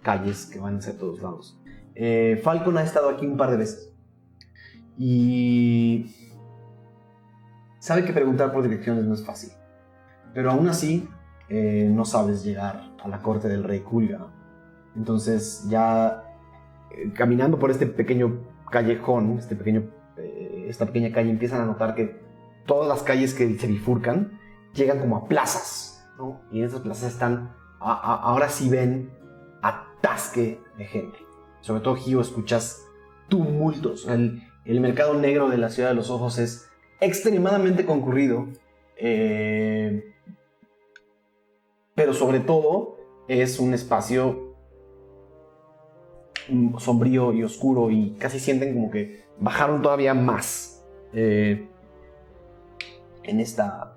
[0.02, 1.60] calles que van hacia todos lados.
[2.42, 3.93] Falcon ha estado aquí un par de veces.
[4.98, 6.06] Y
[7.80, 9.52] sabe que preguntar por direcciones no es fácil.
[10.34, 11.08] Pero aún así,
[11.50, 14.28] eh, no sabes llegar a la corte del rey Kulga.
[14.96, 16.24] Entonces, ya
[16.92, 18.40] eh, caminando por este pequeño
[18.70, 19.84] callejón, este pequeño,
[20.18, 22.22] eh, esta pequeña calle, empiezan a notar que
[22.66, 24.40] todas las calles que se bifurcan
[24.74, 26.04] llegan como a plazas.
[26.18, 26.42] ¿no?
[26.52, 29.12] Y en esas plazas están, a- a- ahora sí ven
[29.62, 31.18] atasque de gente.
[31.62, 32.82] Sobre todo, Gio, escuchas
[33.30, 34.08] tumultos.
[34.08, 36.70] El, el mercado negro de la ciudad de los ojos es
[37.02, 38.48] extremadamente concurrido.
[38.98, 40.10] eh,
[41.96, 44.56] pero sobre todo es un espacio
[46.78, 50.84] sombrío y oscuro y casi sienten como que bajaron todavía más
[51.14, 51.70] eh,
[53.24, 53.96] en esta,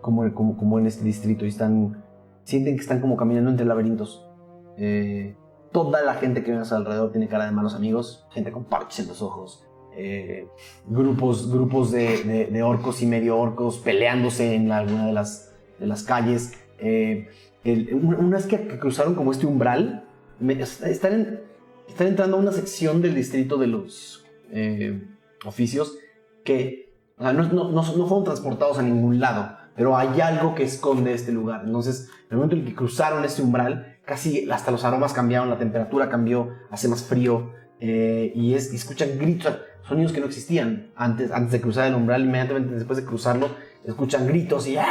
[0.00, 4.28] como, como, en este distrito y sienten que están como caminando entre laberintos.
[4.76, 5.36] Eh,
[5.70, 8.64] toda la gente que ven a su alrededor tiene cara de malos amigos, gente con
[8.64, 9.66] parches en los ojos,
[9.96, 10.46] eh,
[10.86, 12.22] grupos, grupos de,
[12.62, 16.52] orcos y medio orcos peleándose en alguna de las, de las calles.
[16.78, 17.28] Eh,
[17.64, 17.88] el-
[18.46, 20.04] que, cruzaron como este umbral,
[20.40, 21.40] me- están, en-
[21.88, 24.24] están entrando a una sección del distrito de los
[24.54, 25.02] eh,
[25.46, 25.96] oficios
[26.44, 31.32] que no- no- no fueron transportados a ningún lado, pero hay algo que esconde este
[31.32, 31.62] lugar.
[31.64, 35.58] Entonces, en el momento en que cruzaron este umbral, casi hasta los aromas cambiaron, la
[35.58, 40.92] temperatura cambió, hace más frío eh, y, es, y escuchan gritos, sonidos que no existían
[40.96, 43.48] antes, antes de cruzar el umbral, inmediatamente después de cruzarlo,
[43.84, 44.84] escuchan gritos y ¡Ah!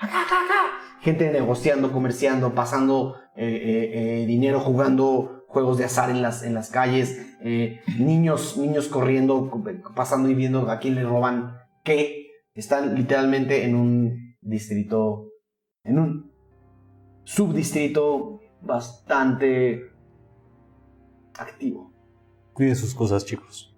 [0.00, 0.54] ¡Acá, acá, acá!
[1.00, 6.52] gente negociando, comerciando, pasando eh, eh, eh, dinero, jugando juegos de azar en las, en
[6.54, 7.22] las calles,
[7.98, 9.62] niños, niños corriendo, co-
[9.94, 12.26] pasando y viendo a quién le roban qué.
[12.54, 15.28] Están literalmente en un distrito,
[15.84, 16.32] en un
[17.24, 19.92] subdistrito bastante
[21.38, 21.92] activo.
[22.52, 23.75] Cuiden sus cosas, chicos.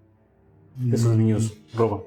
[0.93, 2.01] Esos niños roban.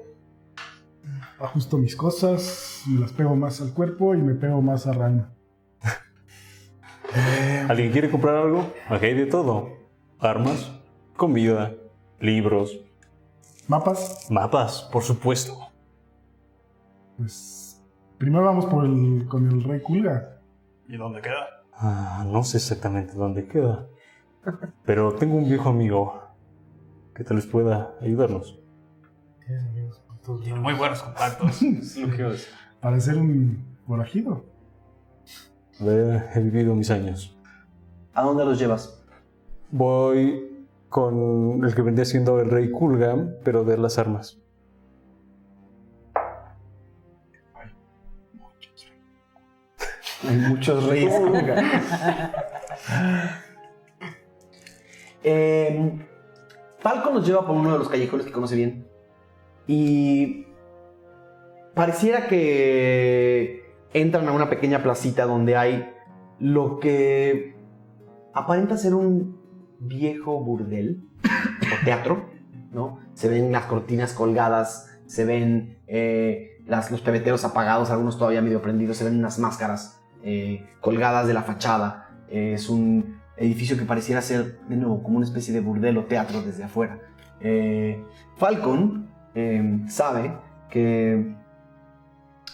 [1.38, 5.32] Ajusto mis cosas, me las pego más al cuerpo y me pego más a Ralma.
[7.68, 8.72] ¿Alguien quiere comprar algo?
[8.88, 9.70] Aquí hay de todo.
[10.20, 10.70] Armas,
[11.16, 11.74] comida,
[12.20, 12.78] libros,
[13.68, 14.28] ¿Mapas?
[14.30, 15.58] mapas, por supuesto.
[17.16, 17.82] Pues
[18.18, 20.38] primero vamos por el, con el rey Kulga.
[20.88, 21.46] ¿Y dónde queda?
[21.74, 23.86] Ah, no sé exactamente dónde queda.
[24.84, 26.20] Pero tengo un viejo amigo
[27.14, 28.58] que tal vez pueda ayudarnos.
[29.46, 30.70] Tienes amigos por todos Tiene lados.
[30.70, 31.62] muy buenos contactos.
[31.62, 32.48] Es lo que decir.
[32.80, 34.44] Para ser un forajido.
[35.80, 37.36] A ver, he vivido mis años.
[38.14, 39.02] ¿A dónde los llevas?
[39.70, 40.48] Voy
[40.88, 44.38] con el que vendría siendo el rey Kulgam, pero de las armas.
[50.28, 51.12] Hay muchos reyes.
[55.24, 56.06] Eh,
[56.78, 58.86] Falcon nos lleva por uno de los callejones que conoce bien.
[59.74, 60.44] Y
[61.72, 65.90] pareciera que entran a una pequeña placita donde hay
[66.38, 67.56] lo que
[68.34, 69.40] aparenta ser un
[69.78, 72.28] viejo burdel o teatro,
[72.70, 72.98] ¿no?
[73.14, 78.98] Se ven las cortinas colgadas, se ven eh, los pebeteros apagados, algunos todavía medio prendidos,
[78.98, 82.10] se ven unas máscaras eh, colgadas de la fachada.
[82.28, 86.42] Es un edificio que pareciera ser, de nuevo, como una especie de burdel o teatro
[86.42, 87.00] desde afuera.
[87.40, 88.04] Eh,
[88.36, 90.32] Falcon eh, sabe
[90.70, 91.34] que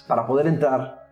[0.06, 1.08] para poder entrar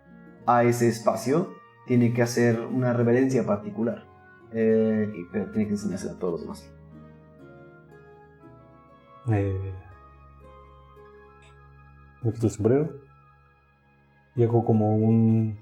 [0.47, 1.53] a ese espacio
[1.87, 4.05] tiene que hacer una reverencia particular.
[4.53, 6.73] Eh, y- pero tiene que enseñársela a todos los demás.
[9.33, 9.75] Eh,
[12.23, 12.91] quito el sombrero
[14.35, 15.59] y hago como un...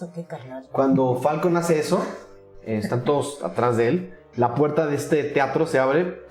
[0.00, 0.66] ¿Eso qué, carnal?
[0.72, 1.98] Cuando Falcon hace eso,
[2.62, 4.18] eh, están todos atrás de él.
[4.34, 6.22] La puerta de este teatro se abre.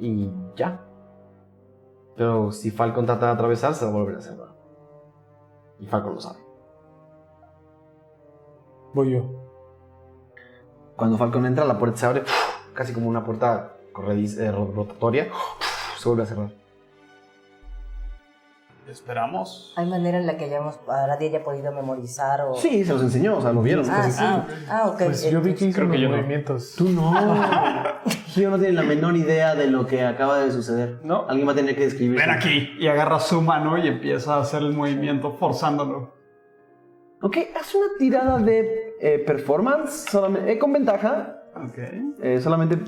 [0.00, 0.80] Y ya.
[2.16, 4.48] Pero si Falcon trata de atravesar, se va a volver a cerrar.
[5.78, 6.40] Y Falcon lo sabe.
[8.94, 9.22] Voy yo.
[10.96, 12.24] Cuando Falcon entra, la puerta se abre,
[12.74, 15.28] casi como una puerta corrediz- eh, ro- rotatoria.
[15.96, 16.61] Se vuelve a cerrar.
[18.88, 19.72] Esperamos.
[19.76, 22.54] ¿Hay manera en la que hayamos, Aradia haya podido memorizar o...?
[22.56, 23.84] Sí, se los enseñó, o sea, lo vieron.
[23.88, 25.02] Ah, Entonces, ah, ah, ok.
[25.04, 26.16] Pues yo vi que hizo Creo que los yo no.
[26.16, 26.74] movimientos.
[26.76, 27.12] Tú no.
[28.34, 31.00] Yo no tiene la menor idea de lo que acaba de suceder.
[31.04, 31.26] No.
[31.28, 32.18] Alguien va a tener que describir.
[32.18, 32.70] Ven aquí.
[32.78, 36.14] Y agarra su mano y empieza a hacer el movimiento forzándolo.
[37.20, 41.42] Ok, haz una tirada de eh, performance solamente, eh, con ventaja.
[41.54, 41.78] Ok.
[42.22, 42.78] eh, solamente.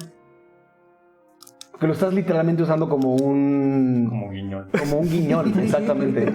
[1.80, 4.06] Que lo estás literalmente usando como un.
[4.08, 4.70] Como guiñón.
[4.78, 6.32] Como un guiñón, exactamente.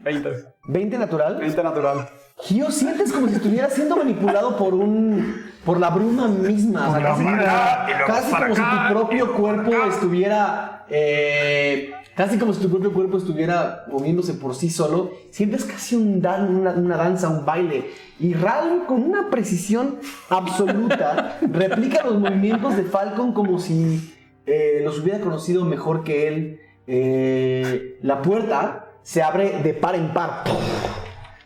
[0.00, 0.30] 20.
[0.68, 1.38] 20 natural.
[1.38, 2.08] 20 natural.
[2.40, 5.42] Gio, sientes como si estuviera siendo manipulado por un.
[5.64, 6.90] por la bruma misma.
[6.90, 10.84] o sea, casi, casi como si tu propio cuerpo estuviera.
[10.88, 15.12] eh, casi como si tu propio cuerpo estuviera moviéndose por sí solo.
[15.30, 17.90] Sientes casi un dan, una, una danza, un baile.
[18.18, 19.98] Y Ral, con una precisión
[20.28, 24.12] absoluta, replica los movimientos de Falcon como si
[24.46, 26.60] eh, los hubiera conocido mejor que él.
[26.86, 30.44] Eh, la puerta se abre de par en par.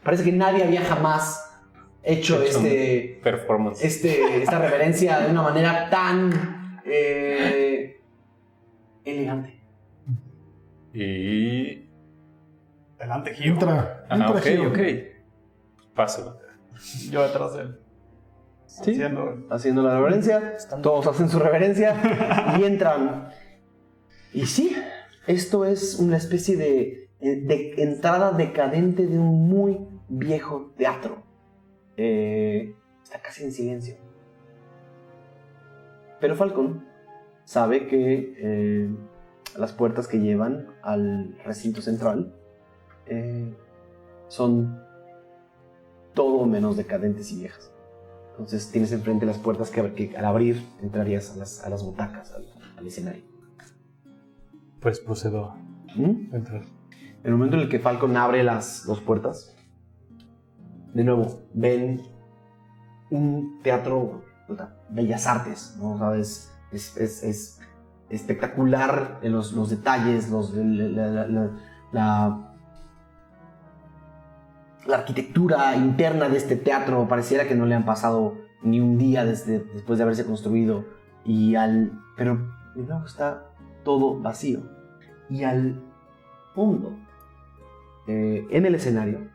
[0.07, 1.43] Parece que nadie había jamás
[2.03, 3.85] hecho Hecho este, Performance.
[3.85, 8.01] este, esta reverencia de una manera tan eh,
[9.05, 9.61] elegante.
[10.95, 11.89] Y.
[12.99, 13.53] Adelante, Gio.
[13.55, 14.69] Entra, Ah, entra, ok, Gio.
[14.71, 14.79] ok.
[15.95, 16.39] Paso.
[17.11, 17.79] Yo detrás de él.
[18.67, 18.93] Sí.
[18.93, 23.29] Haciendo- Haciendo la reverencia, todos hacen su reverencia y entran.
[24.33, 24.77] Y sí,
[25.27, 29.79] esto es una especie de, de entrada decadente de un muy
[30.09, 31.23] viejo teatro.
[31.97, 33.97] Eh, está casi en silencio.
[36.21, 36.85] Pero Falcon
[37.45, 38.91] sabe que eh,
[39.57, 42.35] las puertas que llevan al recinto central
[43.07, 43.55] eh,
[44.29, 44.83] son
[46.15, 47.73] todo menos decadentes y viejas.
[48.31, 52.33] Entonces tienes enfrente las puertas que, que al abrir entrarías a las, a las butacas,
[52.33, 52.47] al,
[52.77, 53.23] al escenario.
[54.81, 55.55] Pues procedo
[55.95, 56.35] ¿Mm?
[56.35, 56.63] a entrar.
[56.63, 59.56] En el momento en el que Falcon abre las dos puertas,
[60.97, 62.01] de nuevo, ven
[63.11, 66.15] un teatro, puta, bellas artes, ¿no?
[66.15, 67.61] Es, es- es
[68.09, 72.53] espectacular los, los detalles, los, la-
[74.87, 77.07] la arquitectura interna de este teatro.
[77.09, 80.85] Pareciera que no le han pasado ni un día desde, después de haberse construido.
[81.25, 82.39] Y al, pero
[82.75, 83.51] de nuevo está
[83.85, 84.61] todo vacío.
[85.29, 85.83] Y al
[86.55, 86.97] fondo,
[88.07, 89.29] eh, en el escenario,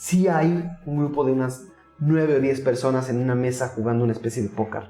[0.00, 1.68] sí hay un grupo de unas
[1.98, 4.84] 9 o 10 personas en una mesa jugando una especie de póker.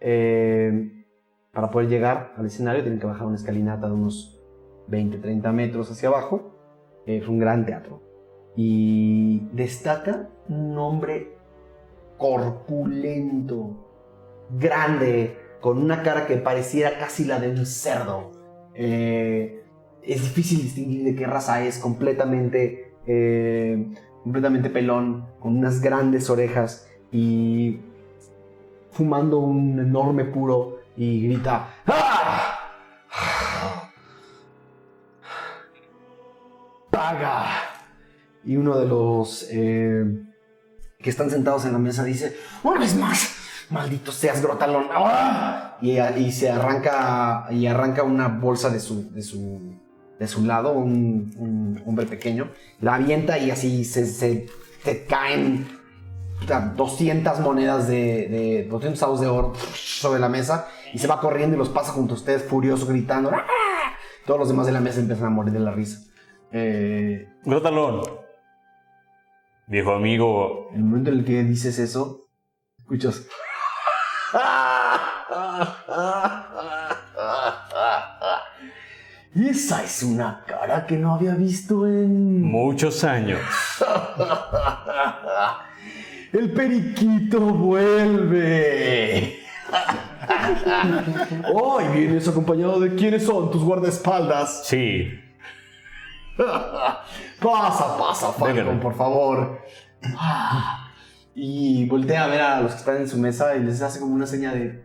[0.00, 1.06] Eh,
[1.50, 4.38] para poder llegar al escenario tienen que bajar una escalinata de unos
[4.88, 6.54] 20, 30 metros hacia abajo.
[7.06, 8.02] Eh, es un gran teatro.
[8.54, 11.34] Y destaca un hombre
[12.18, 13.88] corpulento,
[14.50, 18.30] grande, con una cara que pareciera casi la de un cerdo.
[18.74, 19.64] Eh,
[20.02, 26.88] es difícil distinguir de qué raza es, completamente, eh, completamente pelón, con unas grandes orejas
[27.10, 27.80] y
[28.90, 32.58] fumando un enorme puro y grita ¡Ah!
[36.90, 37.46] ¡Paga!
[38.44, 40.04] Y uno de los eh,
[40.98, 43.36] que están sentados en la mesa dice ¡Una vez más!
[43.70, 44.86] ¡Maldito seas, Grotalón!
[44.92, 45.78] ¡Ah!
[45.80, 49.10] Y, se arranca y arranca una bolsa de su,
[50.22, 54.46] de su lado, un, un hombre pequeño, la avienta y así se,
[55.08, 55.66] caen
[56.38, 61.18] puta, 200 monedas de, de 200 avos de oro sobre la mesa y se va
[61.18, 63.32] corriendo y los pasa junto a ustedes furioso gritando.
[63.32, 63.44] ¡Ah!
[64.24, 66.08] Todos los demás de la mesa empiezan a morir de la risa.
[66.52, 68.02] Eh, Grotalón.
[69.66, 70.68] Viejo amigo.
[70.70, 72.28] en el momento en el que dices eso,
[72.78, 73.26] escuchas.
[79.34, 82.42] esa es una cara que no había visto en.
[82.42, 83.40] Muchos años.
[86.32, 89.42] El periquito vuelve.
[91.52, 94.66] Hoy vienes acompañado de quiénes son tus guardaespaldas.
[94.66, 95.08] Sí.
[97.40, 99.60] Pasa, pasa, Falcon, por favor.
[101.34, 104.14] Y voltea a ver a los que están en su mesa y les hace como
[104.14, 104.84] una seña de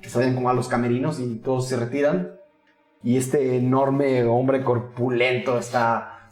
[0.00, 2.32] que se vayan como a los camerinos y todos se retiran.
[3.04, 6.30] Y este enorme hombre corpulento está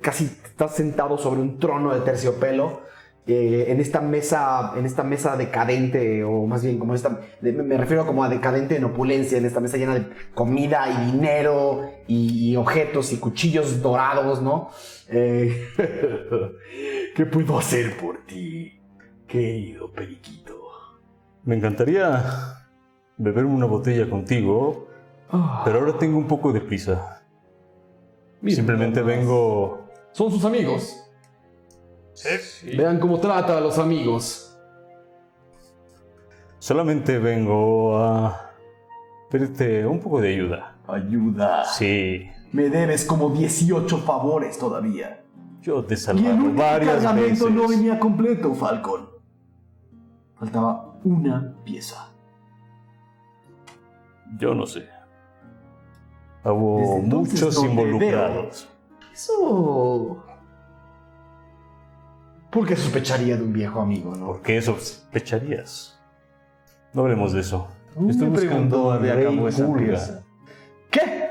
[0.00, 2.82] casi está sentado sobre un trono de terciopelo.
[3.24, 8.04] eh, en esta mesa en esta mesa decadente o más bien como esta me refiero
[8.04, 12.56] como a decadente en opulencia en esta mesa llena de comida y dinero y, y
[12.56, 14.70] objetos y cuchillos dorados no
[15.08, 15.68] Eh,
[17.14, 18.80] qué puedo hacer por ti
[19.28, 20.54] querido periquito
[21.44, 22.62] Me encantaría
[23.18, 24.88] beber una botella contigo,
[25.64, 27.22] pero ahora tengo un poco de prisa.
[28.46, 29.88] Simplemente vengo...
[30.12, 30.96] Son sus amigos.
[32.76, 34.58] Vean cómo trata a los amigos.
[36.58, 38.50] Solamente vengo a
[39.30, 40.76] pedirte un poco de ayuda.
[40.86, 45.22] ayuda Sí, me debes como 18 favores todavía
[45.62, 47.50] yo te he y el salvado último varias cargamento veces.
[47.52, 49.08] no venía completo Falcon
[50.36, 52.08] faltaba una pieza
[54.38, 54.88] Yo no sé.
[56.44, 58.68] Hubo muchos involucrados.
[59.12, 60.24] Eso.
[62.50, 64.26] ¿Por qué sospecharía de un viejo amigo, no?
[64.26, 65.98] ¿Por qué sospecharías?
[66.92, 67.68] No hablemos de eso.
[67.96, 69.40] Me Estoy buscando preguntó al de rey
[69.78, 70.22] pieza.
[70.90, 71.30] ¿Qué?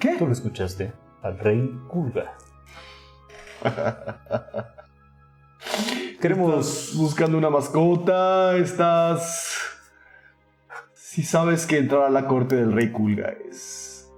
[0.00, 0.16] ¿Qué?
[0.18, 0.92] ¿Tú lo escuchaste?
[1.22, 2.34] Al rey Kulga.
[6.20, 6.92] Queremos...
[6.96, 9.75] buscando una mascota, estás...
[11.16, 14.12] Si sabes que entrar a la corte del rey Kulga es...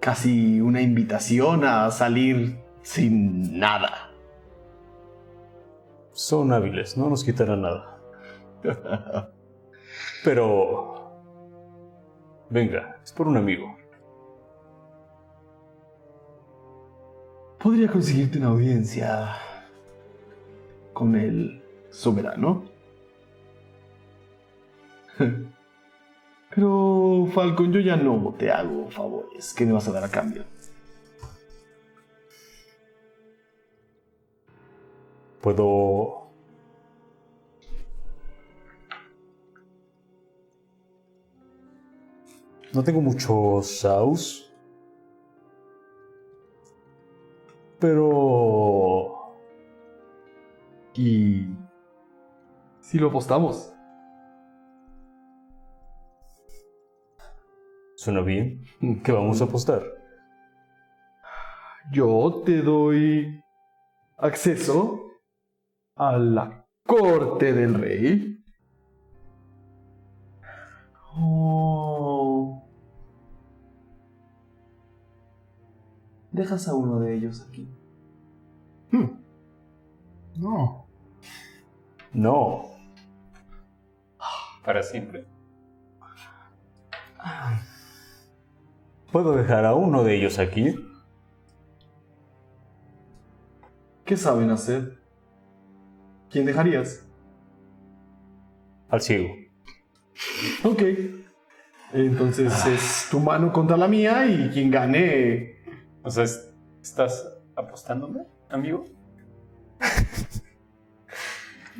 [0.00, 4.10] casi una invitación a salir sin nada.
[6.12, 8.00] Son hábiles, no nos quitarán nada.
[10.24, 11.12] Pero...
[12.48, 13.76] Venga, es por un amigo.
[17.62, 19.36] Podría conseguirte una audiencia
[20.94, 22.69] con el soberano.
[26.54, 29.54] Pero, Falcon, yo ya no te hago favores.
[29.54, 30.44] ¿Qué me vas a dar a cambio?
[35.40, 36.28] Puedo...
[42.72, 44.52] No tengo muchos saus.
[47.78, 49.36] Pero...
[50.94, 51.46] Y...
[52.80, 53.72] Si lo apostamos.
[58.00, 58.64] Suena bien.
[59.04, 59.82] ¿Qué vamos a apostar?
[61.92, 63.44] Yo te doy
[64.16, 65.18] acceso
[65.96, 68.42] a la corte del rey.
[71.14, 72.66] Oh.
[76.32, 77.68] Dejas a uno de ellos aquí.
[80.38, 80.86] No.
[82.14, 82.62] No.
[84.64, 85.26] Para siempre.
[89.12, 90.74] ¿Puedo dejar a uno de ellos aquí?
[94.04, 94.98] ¿Qué saben hacer?
[96.30, 97.06] ¿Quién dejarías?
[98.88, 99.34] Al ciego.
[100.64, 100.82] Ok.
[101.92, 105.56] Entonces es tu mano contra la mía y quien gane.
[106.02, 107.26] O sea, es- ¿estás
[107.56, 108.84] apostándome, amigo?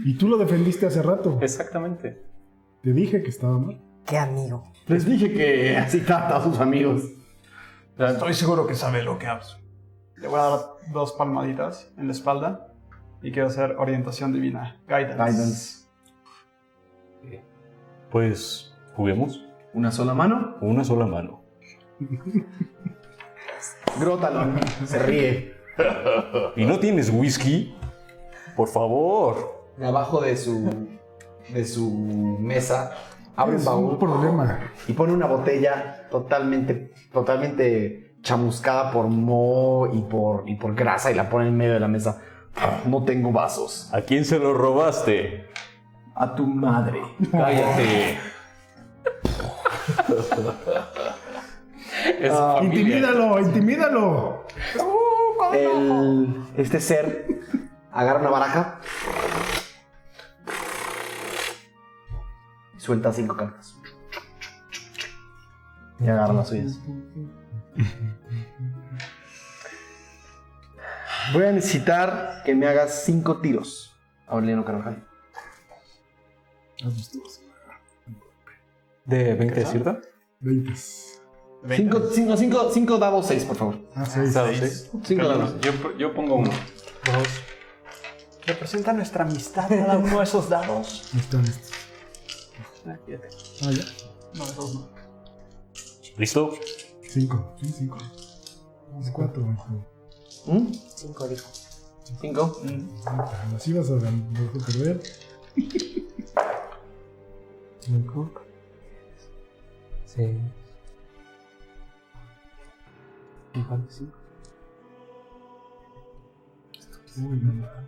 [0.02, 1.38] Y tú lo defendiste hace rato.
[1.42, 2.22] Exactamente.
[2.82, 3.78] Te dije que estaba mal.
[4.06, 4.62] Qué amigo.
[4.86, 7.02] Les dije que así trata a sus amigos.
[7.98, 9.56] Estoy seguro que sabe lo que hace.
[10.16, 10.60] Le voy a dar
[10.92, 12.72] dos palmaditas en la espalda
[13.22, 14.80] y quiero hacer orientación divina.
[14.86, 15.14] Guidance.
[15.14, 15.80] Guidance.
[18.10, 19.46] Pues juguemos.
[19.72, 20.56] Una sola mano.
[20.60, 21.44] Una sola mano.
[23.98, 24.60] Grótalo.
[24.84, 25.54] Se ríe.
[26.56, 27.76] ¿Y no tienes whisky?
[28.56, 29.68] Por favor.
[29.76, 30.88] De abajo de su,
[31.48, 32.96] de su mesa
[33.40, 33.98] abre un Es un baúl.
[33.98, 34.60] problema.
[34.88, 41.14] Y pone una botella totalmente, totalmente chamuscada por moho y por, y por grasa y
[41.14, 42.20] la pone en medio de la mesa.
[42.86, 43.90] No tengo vasos.
[43.94, 45.46] ¿A quién se lo robaste?
[46.14, 47.00] A tu madre.
[47.30, 48.18] Cállate.
[52.62, 54.44] Intimídalo, intimídalo.
[55.52, 57.26] El, este ser
[57.92, 58.80] agarra una baraja
[62.90, 63.76] suelta cinco cartas.
[66.00, 66.80] Y agarra las suyas.
[71.32, 73.96] Voy a necesitar que me hagas cinco tiros.
[74.26, 75.06] Aureliano Carvajal.
[79.04, 80.00] ¿De 20, cierto?
[80.40, 80.72] 20.
[80.74, 83.78] Cinco, cinco, cinco, cinco dados seis, por favor.
[83.94, 84.32] Ah, seis.
[84.32, 84.90] Seis.
[85.04, 85.60] Cinco dados.
[85.60, 86.50] Yo, yo pongo uno.
[88.46, 91.08] Representa nuestra amistad cada uno de esos dados.
[91.14, 91.44] Ahí están
[92.86, 92.96] Ah.
[93.62, 93.84] Ah, ya.
[94.34, 94.88] No, esos no.
[96.16, 96.52] ¿Listo?
[97.02, 97.54] Cinco.
[97.60, 97.98] Sí, cinco.
[99.00, 99.42] Es cuatro.
[99.52, 99.86] hijo.
[100.46, 100.72] ¿Mm?
[100.72, 101.48] Cinco dijo.
[102.20, 102.60] Cinco.
[103.54, 105.02] Así vas a gan- vas a perder.
[107.80, 108.30] Cinco.
[110.06, 110.36] Seis.
[113.68, 114.16] Par de cinco.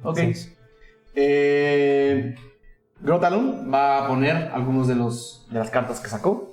[0.03, 0.19] Ok.
[1.15, 2.35] Eh,
[3.03, 6.51] Grotalon va a poner algunos de, los, de las cartas que sacó.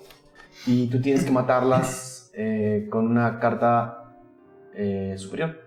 [0.65, 4.13] Y tú tienes que matarlas eh, con una carta
[4.73, 5.57] eh, superior.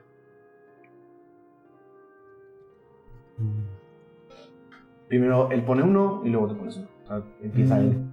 [5.09, 6.88] Primero él pone uno y luego te pones uno.
[7.04, 8.10] O sea, empieza él.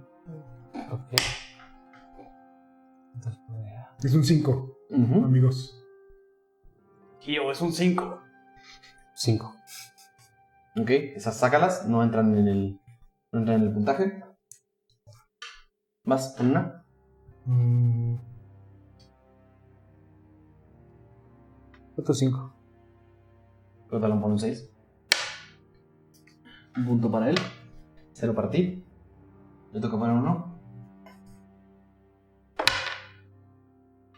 [0.90, 1.20] Ok.
[3.14, 5.24] Entonces, podría- Es un cinco, Ujú.
[5.24, 5.76] amigos.
[7.20, 8.18] Kio, es un 5.
[9.14, 9.54] Cinco.
[10.76, 12.80] Ok, esas sácalas, no entran en el,
[13.32, 14.22] no entran en el puntaje.
[16.04, 16.84] Vas, pon una.
[17.44, 18.16] Mm.
[21.96, 22.54] Otro cinco.
[23.88, 24.70] Grotalon pone un 6.
[26.76, 27.36] Un punto para él.
[28.12, 28.84] Cero para ti.
[29.72, 30.56] Le toca poner uno.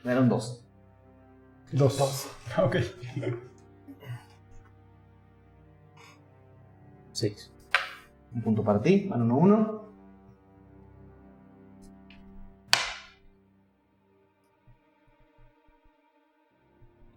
[0.05, 0.69] Era un 2.
[1.73, 2.29] Dos.
[2.59, 2.77] Ok.
[7.23, 7.53] Seis.
[8.35, 9.07] Un punto para ti.
[9.09, 9.83] Van uno, uno.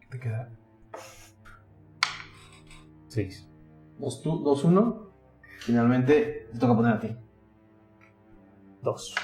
[0.02, 0.52] ¿Qué te queda?
[3.07, 3.49] 6.
[3.99, 5.10] 2-1.
[5.61, 7.18] Finalmente te toca poner a ti.
[8.84, 9.15] 2.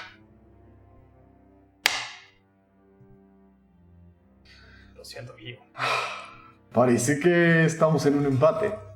[4.96, 5.60] Lo siento, Guillo.
[6.72, 8.91] Parece que estamos en un empate.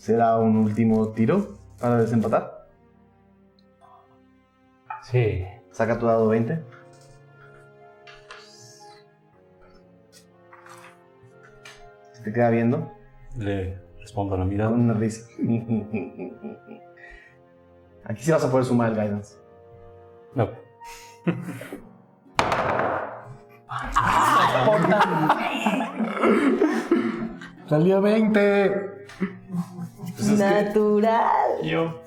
[0.00, 2.66] ¿Será un último tiro para desempatar?
[5.02, 5.44] Sí.
[5.72, 6.64] Saca tu dado 20.
[12.12, 12.90] Se te queda viendo
[13.36, 14.70] Le respondo a la mirada.
[14.70, 15.28] con una risa.
[18.04, 19.36] Aquí sí vas a poder sumar el guidance.
[20.34, 20.48] No.
[27.68, 28.90] Salió 20.
[30.38, 31.62] Natural.
[31.62, 32.00] Yo.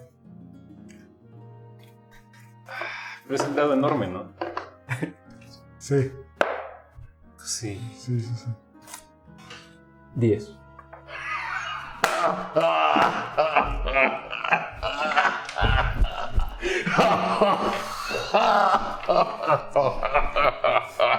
[3.26, 4.32] Pero es un dado enorme, ¿no?
[5.78, 6.12] Sí,
[7.38, 7.78] Sí.
[7.98, 8.50] sí, sí, sí.
[10.16, 10.58] 10.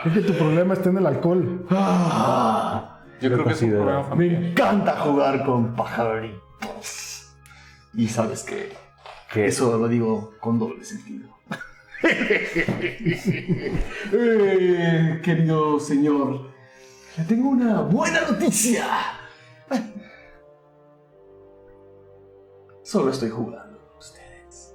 [0.04, 1.66] Es que tu problema está en el alcohol.
[3.20, 4.42] Yo creo que es un problema Me familiar.
[4.42, 5.74] encanta jugar con
[7.94, 8.72] Y sabes que
[9.32, 9.46] ¿Qué?
[9.46, 11.28] eso lo digo con doble sentido.
[14.12, 16.50] Eh, querido señor,
[17.16, 18.84] le tengo una buena noticia.
[22.82, 24.74] Solo estoy jugando con ustedes.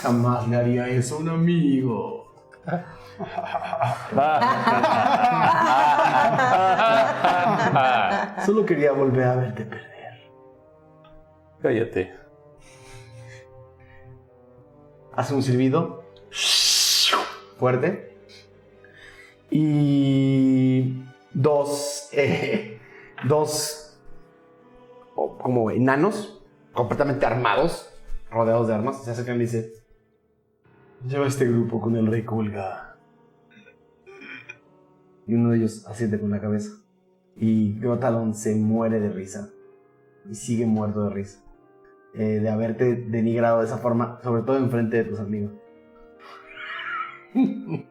[0.00, 2.32] Jamás le haría eso a un amigo.
[8.46, 9.93] Solo quería volver a verte perder.
[11.64, 12.12] Cállate.
[15.14, 16.04] Hace un silbido
[17.56, 18.18] fuerte.
[19.50, 22.78] Y dos, eh,
[23.26, 23.98] dos
[25.14, 27.90] como enanos completamente armados,
[28.30, 29.72] rodeados de armas, se acercan y dice,
[31.08, 32.98] lleva este grupo con el rey Kulga.
[35.26, 36.84] Y uno de ellos asiente con la cabeza.
[37.36, 39.48] Y Grotalon se muere de risa.
[40.28, 41.43] Y sigue muerto de risa.
[42.14, 45.52] Eh, de haberte denigrado de esa forma, sobre todo enfrente de tus amigos.
[47.34, 47.84] Me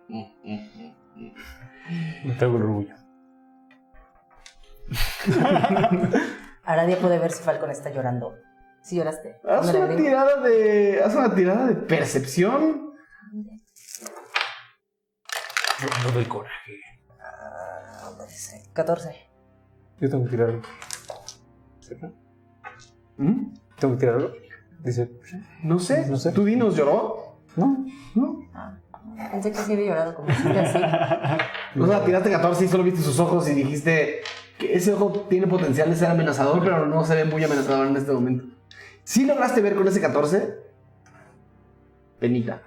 [2.39, 2.95] tengo orgullo.
[6.63, 8.35] Aradia puede ver si Falcon está llorando.
[8.81, 9.37] Si lloraste.
[9.47, 11.01] Haz una tirada de.
[11.03, 12.93] Haz una tirada de percepción.
[16.03, 16.73] No doy coraje.
[18.73, 19.15] 14.
[19.99, 20.61] Yo tengo que tirar.
[23.17, 23.53] ¿Mm?
[23.79, 24.31] ¿Tengo que tirar algo?
[24.83, 25.11] Dice.
[25.63, 26.07] No sé.
[26.07, 26.31] No sé.
[26.31, 27.37] ¿Tú dinos lloró?
[27.55, 27.85] No.
[28.15, 28.49] No.
[29.31, 30.79] Pensé que sí había llorado como si así.
[31.79, 34.21] O sea, tiraste 14 y solo viste sus ojos y dijiste
[34.59, 37.97] que ese ojo tiene potencial de ser amenazador, pero no se ve muy amenazador en
[37.97, 38.45] este momento.
[39.03, 40.55] ¿Sí lograste ver con ese 14?
[42.19, 42.61] Penita.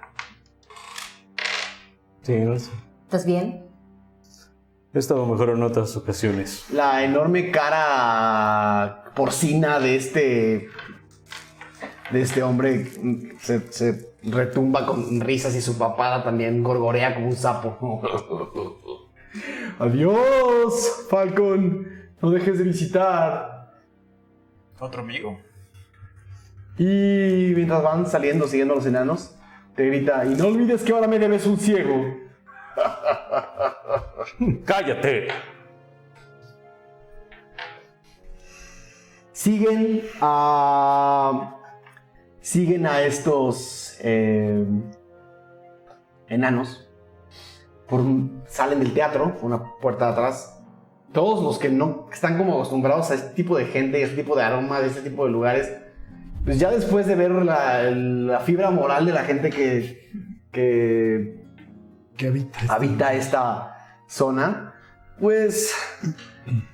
[2.21, 2.69] Sí, no sé.
[3.05, 3.66] ¿Estás bien?
[4.97, 6.65] He estado mejor en otras ocasiones.
[6.73, 10.69] La enorme cara porcina de este.
[12.09, 12.87] de este hombre
[13.37, 18.01] se, se retumba con risas y su papada también gorgorea como un sapo.
[19.77, 21.87] Adiós, Falcon.
[22.19, 23.75] No dejes de visitar.
[24.79, 25.39] Otro amigo.
[26.79, 29.35] Y mientras van saliendo, siguiendo a los enanos,
[29.75, 32.03] te grita: Y no olvides que ahora me debes un ciego.
[34.65, 35.27] ¡Cállate!
[39.31, 41.55] siguen a
[42.41, 44.65] siguen a estos eh,
[46.27, 46.89] enanos
[47.87, 48.01] por
[48.47, 50.59] salen del teatro una puerta de atrás
[51.13, 54.43] todos los que no están como acostumbrados a este tipo de gente este tipo de
[54.43, 55.71] aromas este tipo de lugares
[56.43, 60.09] pues ya después de ver la, la fibra moral de la gente que
[60.51, 61.45] que
[62.17, 62.59] Que habita.
[62.69, 63.76] habita esta
[64.07, 64.73] zona,
[65.19, 65.75] pues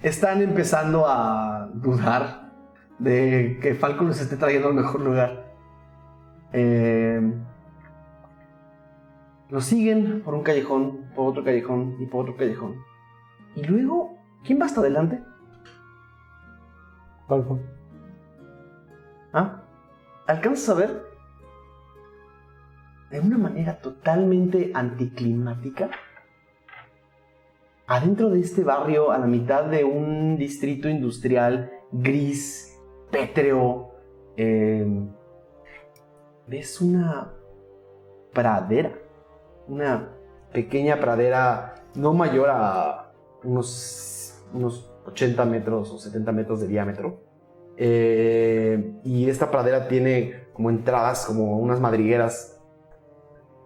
[0.01, 2.51] están empezando a dudar
[2.99, 5.53] de que Falcon les esté trayendo al mejor lugar.
[6.53, 7.33] Eh,
[9.49, 12.75] lo siguen por un callejón, por otro callejón y por otro callejón.
[13.55, 15.21] Y luego, ¿quién va hasta adelante?
[17.27, 17.61] Falcon.
[19.33, 19.63] ¿Ah?
[20.27, 21.03] ¿Alcanzas a ver?
[23.11, 25.89] De una manera totalmente anticlimática.
[27.93, 33.91] Adentro de este barrio, a la mitad de un distrito industrial gris, pétreo,
[34.35, 34.83] eh,
[36.47, 37.33] ves una
[38.33, 38.93] pradera.
[39.67, 40.09] Una
[40.51, 43.13] pequeña pradera no mayor a,
[43.43, 47.19] unos, unos 80 metros o 70 metros de diámetro.
[47.77, 52.59] Eh, y esta pradera tiene como entradas, como unas madrigueras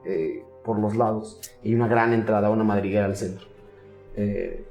[0.06, 3.57] eh, por los lados y una gran entrada, una madriguera al centro.
[4.18, 4.66] Eh,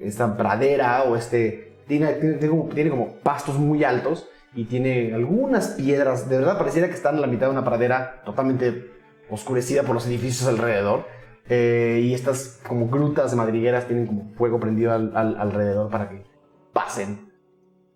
[0.00, 5.12] esta pradera o este tiene, tiene- tiene como, tiene como pastos muy altos y tiene
[5.14, 6.28] algunas piedras.
[6.28, 8.90] De verdad pareciera que están en la mitad de una pradera totalmente
[9.30, 11.04] oscurecida por los edificios alrededor.
[11.48, 16.08] Eh, y estas como grutas de madrigueras tienen como fuego prendido al- al- alrededor para
[16.08, 16.24] que
[16.72, 17.30] pasen.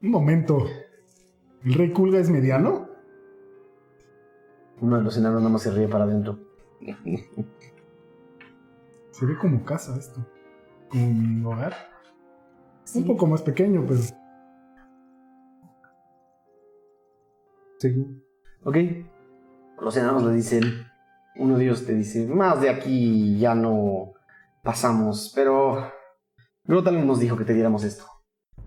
[0.03, 0.67] Un momento.
[1.65, 2.89] ¿El rey Kulga es mediano?
[4.81, 6.39] Uno de los enanos nada más se ríe para adentro.
[9.11, 10.25] Se ve como casa esto.
[10.91, 11.75] Como mi hogar.
[12.95, 14.01] Un poco más pequeño, pero.
[17.79, 18.23] Sí.
[18.65, 18.77] Ok.
[19.81, 20.65] Los enanos le dicen,
[21.37, 24.13] uno de ellos te dice, más de aquí ya no
[24.63, 25.91] pasamos, pero
[26.65, 28.05] Grotal nos dijo que te diéramos esto.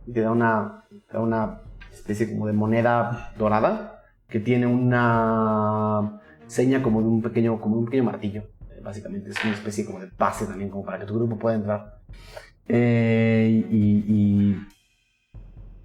[0.08, 6.22] Y te da una, te da una especie como de moneda dorada que tiene una
[6.48, 8.44] seña como de un pequeño, como de un pequeño martillo.
[8.82, 12.02] Básicamente es una especie como de pase también, como para que tu grupo pueda entrar.
[12.68, 14.56] Eh, y,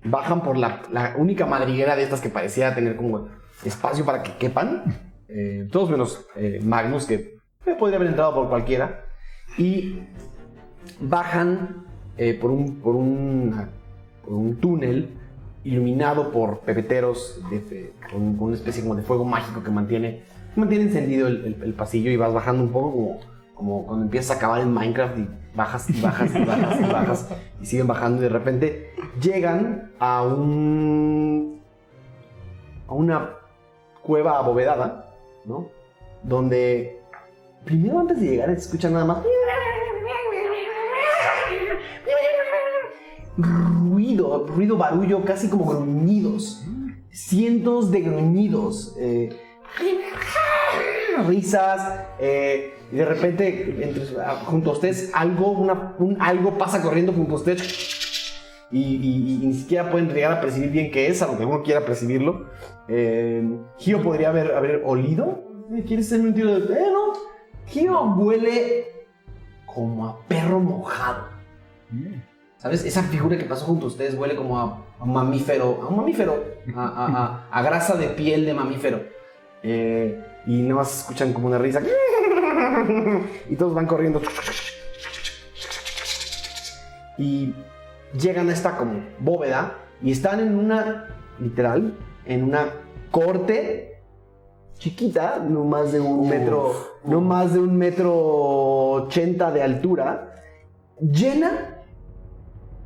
[0.04, 0.82] bajan por la,
[1.18, 3.28] única madriguera de estas que parecía tener como
[3.64, 4.84] espacio para que quepan.
[5.28, 7.38] Eh, todos menos eh, Magnus, que
[7.78, 9.04] podría haber entrado por cualquiera.
[9.58, 10.00] Y
[11.00, 11.84] bajan
[12.16, 13.70] eh, por, un, por, una-
[14.24, 15.10] por un túnel
[15.64, 17.40] iluminado por pepeteros
[18.10, 20.22] con, una especie como de fuego mágico que mantiene,
[20.56, 23.20] mantiene encendido el, pasillo y vas bajando un poco como,
[23.54, 25.18] como cuando empiezas a acabar en Minecraft
[25.58, 27.28] bajas y bajas y bajas y bajas
[27.60, 31.60] y siguen bajando y de repente llegan a un
[32.86, 33.30] a una
[34.02, 35.14] cueva abovedada,
[35.44, 35.68] ¿no?
[36.22, 37.02] Donde
[37.64, 39.18] primero antes de llegar se escucha nada más
[43.36, 46.64] ruido, ruido, barullo, casi como gruñidos.
[47.10, 48.96] Cientos de gruñidos.
[48.98, 49.30] eh,
[51.26, 52.00] risas.
[52.18, 53.94] eh, y de repente,
[54.24, 57.84] ah, junto a ustedes, algo, una- un algo pasa corriendo junto a ustedes.
[58.70, 58.98] Y,
[59.46, 62.46] ni siquiera pueden llegar a percibir bien qué es, aunque uno quiera percibirlo.
[62.88, 63.42] Eh,
[64.02, 65.42] podría haber, haber olido.
[65.74, 66.74] Eh, ¿Quieres hacerme un tiro de.?
[66.74, 67.12] Eh, no.
[67.66, 68.86] Gio huele
[69.66, 71.28] como a perro mojado.
[72.58, 72.84] ¿Sabes?
[72.84, 76.44] Esa figura que pasó junto a ustedes huele como a, a mamífero, a un mamífero,
[76.74, 79.00] a, a- a- a grasa de piel de mamífero.
[79.62, 81.80] Eh, y nada más escuchan como una risa.
[83.50, 84.20] Y todos van corriendo.
[87.16, 87.54] Y
[88.20, 91.08] llegan a esta como bóveda y están en una,
[91.40, 91.94] literal,
[92.24, 92.66] en una
[93.10, 94.02] corte
[94.74, 96.72] chiquita, no más de un metro,
[97.04, 100.34] no más de un metro ochenta de altura,
[101.00, 101.78] llena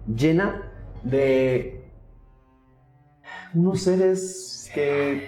[0.07, 0.71] llena
[1.03, 1.85] de
[3.55, 5.23] unos seres que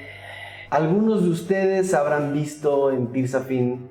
[0.71, 3.89] algunos de ustedes habrán visto en Tirsafin,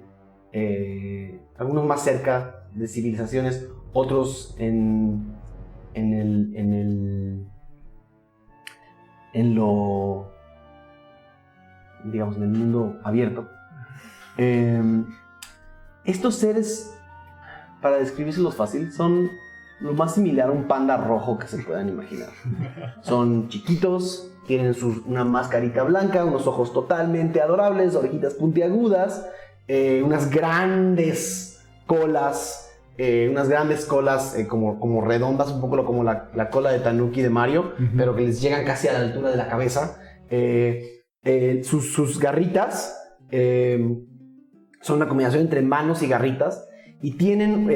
[0.53, 5.35] eh, algunos más cerca de civilizaciones, otros en,
[5.93, 7.47] en el, en el,
[9.33, 10.31] en lo,
[12.05, 13.47] digamos, en el mundo abierto.
[14.37, 14.81] Eh,
[16.05, 16.95] estos seres,
[17.81, 19.29] para describírselos fácil, son
[19.79, 22.29] lo más similar a un panda rojo que se puedan imaginar.
[23.01, 29.27] Son chiquitos, tienen sus- una mascarita blanca, unos ojos totalmente adorables, orejitas puntiagudas,
[29.67, 36.03] eh, unas grandes colas, eh, unas grandes colas eh, como, como redondas, un poco como
[36.03, 39.29] la, la cola de Tanuki de Mario, pero que les llegan casi a la altura
[39.29, 39.99] de la cabeza.
[41.63, 42.99] Sus, sus garritas
[44.81, 46.67] son una combinación entre manos y garritas
[47.01, 47.69] y tienen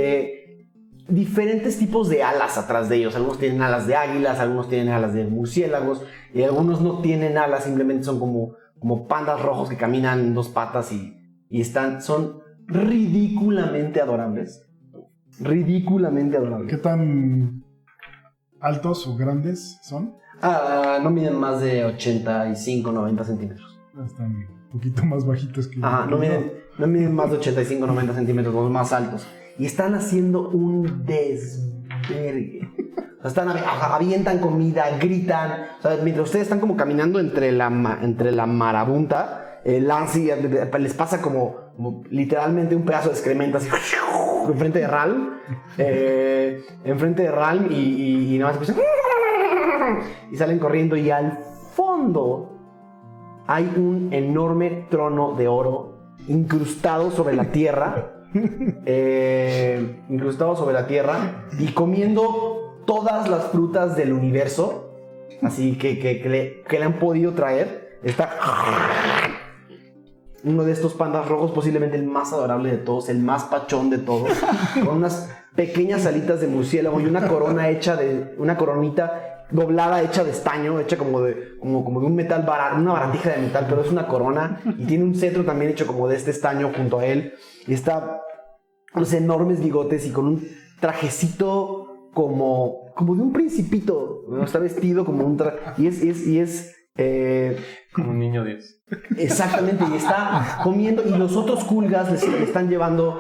[1.08, 3.16] diferentes tipos de alas atrás de ellos.
[3.16, 6.04] Algunos tienen alas de águilas, algunos tienen alas de murciélagos
[6.34, 10.50] y algunos no tienen alas, simplemente son como, como pandas rojos que caminan en dos
[10.50, 11.18] patas y,
[11.50, 14.68] y están, son ridículamente adorables.
[15.40, 16.70] Ridículamente adorables.
[16.70, 17.64] ¿Qué tan
[18.60, 20.16] altos o grandes son?
[20.42, 23.80] Ah, no miden más de 85, 90 centímetros.
[24.06, 25.80] Están un poquito más bajitos que.
[25.82, 29.28] Ajá, no miden, no miden más de 85, 90 centímetros, los más altos.
[29.58, 32.70] Y están haciendo un desvergue.
[33.24, 35.66] O sea, están, avientan comida, gritan.
[35.80, 40.30] O sea, mientras ustedes están como caminando entre la, entre la marabunta, eh, Lancy
[40.80, 43.70] les pasa como, como literalmente un pedazo de excremento así
[44.48, 45.34] enfrente de Ralm.
[45.78, 48.84] eh, enfrente de Ralm y, y, y nada más escuchan.
[50.32, 51.40] Y salen corriendo y al
[51.74, 52.52] fondo
[53.48, 58.12] hay un enorme trono de oro incrustado sobre la tierra
[58.86, 64.94] eh, incrustado sobre la tierra y comiendo todas las frutas del universo,
[65.42, 68.00] así que, que- que le, que le han podido traer.
[68.04, 68.30] Está
[70.48, 73.98] uno de estos pandas rojos, posiblemente el más adorable de todos, el más pachón de
[74.00, 74.30] todos,
[74.86, 80.24] con unas pequeñas alitas de murciélago y una corona hecha de una coronita doblada hecha
[80.24, 83.66] de estaño, hecha como de como, como de un metal bara- una barandija de metal,
[83.70, 87.00] pero es una corona y tiene un cetro también hecho como de este estaño junto
[87.00, 87.34] a él
[87.66, 88.22] y está
[88.94, 90.48] unos enormes bigotes y con un
[90.80, 94.44] trajecito como como de un principito, ¿no?
[94.44, 97.58] está vestido como un tra- y es y es, y es eh,
[97.94, 98.82] Como un niño Dios.
[99.18, 103.20] Exactamente, y está comiendo y los otros culgas le, están llevando,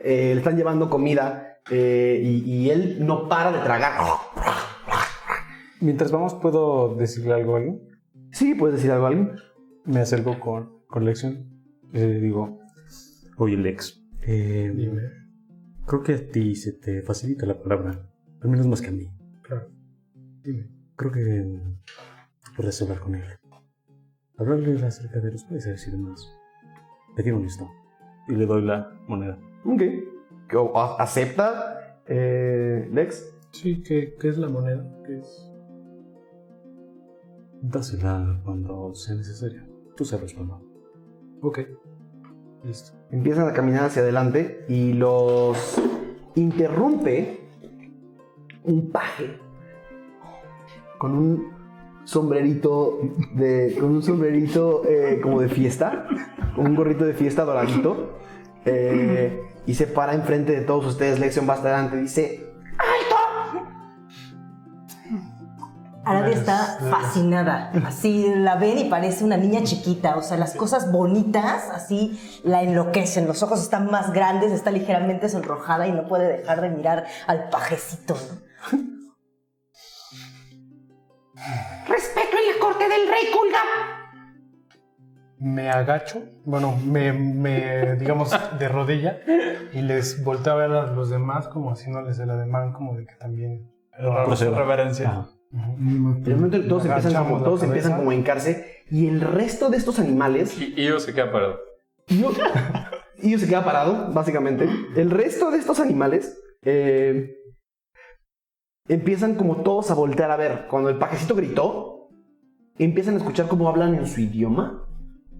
[0.00, 4.00] eh, le están llevando comida eh, y, y él no para de tragar.
[5.80, 7.80] Mientras vamos, ¿puedo decirle algo a alguien?
[8.32, 9.32] Sí, puedes decir algo a alguien.
[9.84, 11.48] Me acerco con, con Lexion.
[11.92, 12.60] Le digo,
[13.38, 14.72] oye Lex, eh,
[15.86, 18.10] creo que a ti se te facilita la palabra,
[18.42, 19.10] al menos más que a mí.
[19.42, 19.70] Claro.
[20.42, 20.68] Dime.
[20.96, 21.46] Creo que
[22.58, 23.22] puedes hablar con él.
[24.36, 26.28] Hablarle acerca de los precios y demás.
[27.14, 27.68] Pedir esto.
[28.26, 29.38] Y le doy la moneda.
[29.64, 29.80] Ok.
[30.48, 33.32] ¿Qué- o- a- ¿Acepta eh, Lex?
[33.52, 34.84] Sí, ¿qué, qué es la moneda?
[35.06, 35.52] ¿Qué es?
[37.62, 39.64] Dásela cuando sea necesaria.
[39.96, 40.60] Tú sabes cuándo.
[41.42, 41.60] Ok.
[42.64, 42.98] Listo.
[43.10, 45.80] Empiezan a caminar hacia adelante y los
[46.34, 47.40] interrumpe
[48.64, 49.38] un paje
[50.98, 51.57] con un
[52.08, 52.98] sombrerito
[53.34, 56.06] de con un sombrerito eh, como de fiesta,
[56.56, 58.18] con un gorrito de fiesta doradito
[58.64, 61.20] eh, y se para enfrente de todos ustedes.
[61.20, 62.46] Lexion va hasta adelante y dice
[66.02, 67.70] Aradia está fascinada.
[67.84, 70.16] Así la ven y parece una niña chiquita.
[70.16, 73.26] O sea, las cosas bonitas así la enloquecen.
[73.26, 77.50] Los ojos están más grandes, está ligeramente sonrojada y no puede dejar de mirar al
[77.50, 78.16] pajecito.
[78.72, 78.97] ¿no?
[81.88, 83.62] Respeto en la corte del rey Kulga.
[85.40, 89.20] Me agacho, bueno, me, me, digamos, de rodilla
[89.72, 93.14] y les volteo a ver a los demás como haciéndoles el ademán como de que
[93.14, 93.70] también...
[93.96, 95.10] Reverencia.
[95.10, 95.28] Ajá.
[96.68, 100.74] Todos empiezan como, todos empiezan como a hincarse y el resto de estos animales Y,
[100.76, 101.58] y yo se queda parado.
[102.06, 102.32] Y yo,
[103.22, 104.68] y yo se queda parado, básicamente.
[104.96, 107.37] El resto de estos animales eh,
[108.88, 110.66] empiezan como todos a voltear a ver.
[110.68, 112.08] Cuando el pajecito gritó,
[112.78, 114.84] empiezan a escuchar cómo hablan en su idioma.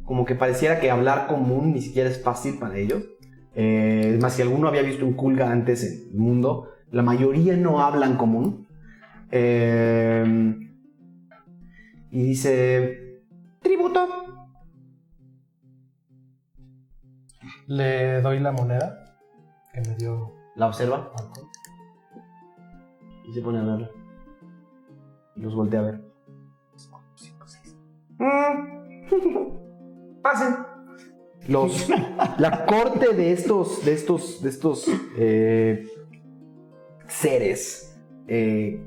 [0.05, 3.05] Como que pareciera que hablar común ni siquiera es fácil para ellos.
[3.55, 7.57] Eh, es más, si alguno había visto un culga antes en el mundo, la mayoría
[7.57, 8.69] no hablan común.
[9.31, 10.55] Eh,
[12.11, 13.23] y dice...
[13.61, 14.09] Tributo.
[17.67, 19.19] Le doy la moneda
[19.73, 21.13] que me dio La observa.
[21.15, 21.51] Marco.
[23.29, 23.91] Y se pone a verla.
[25.37, 26.01] Y los voltea a ver.
[28.19, 28.79] Mm.
[30.23, 30.57] Pasen.
[31.47, 31.89] Los,
[32.39, 34.87] la corte de estos, de estos, de estos
[35.17, 35.87] eh,
[37.07, 38.83] seres eh,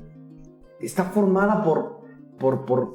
[0.78, 2.02] está formada por,
[2.38, 2.92] por, por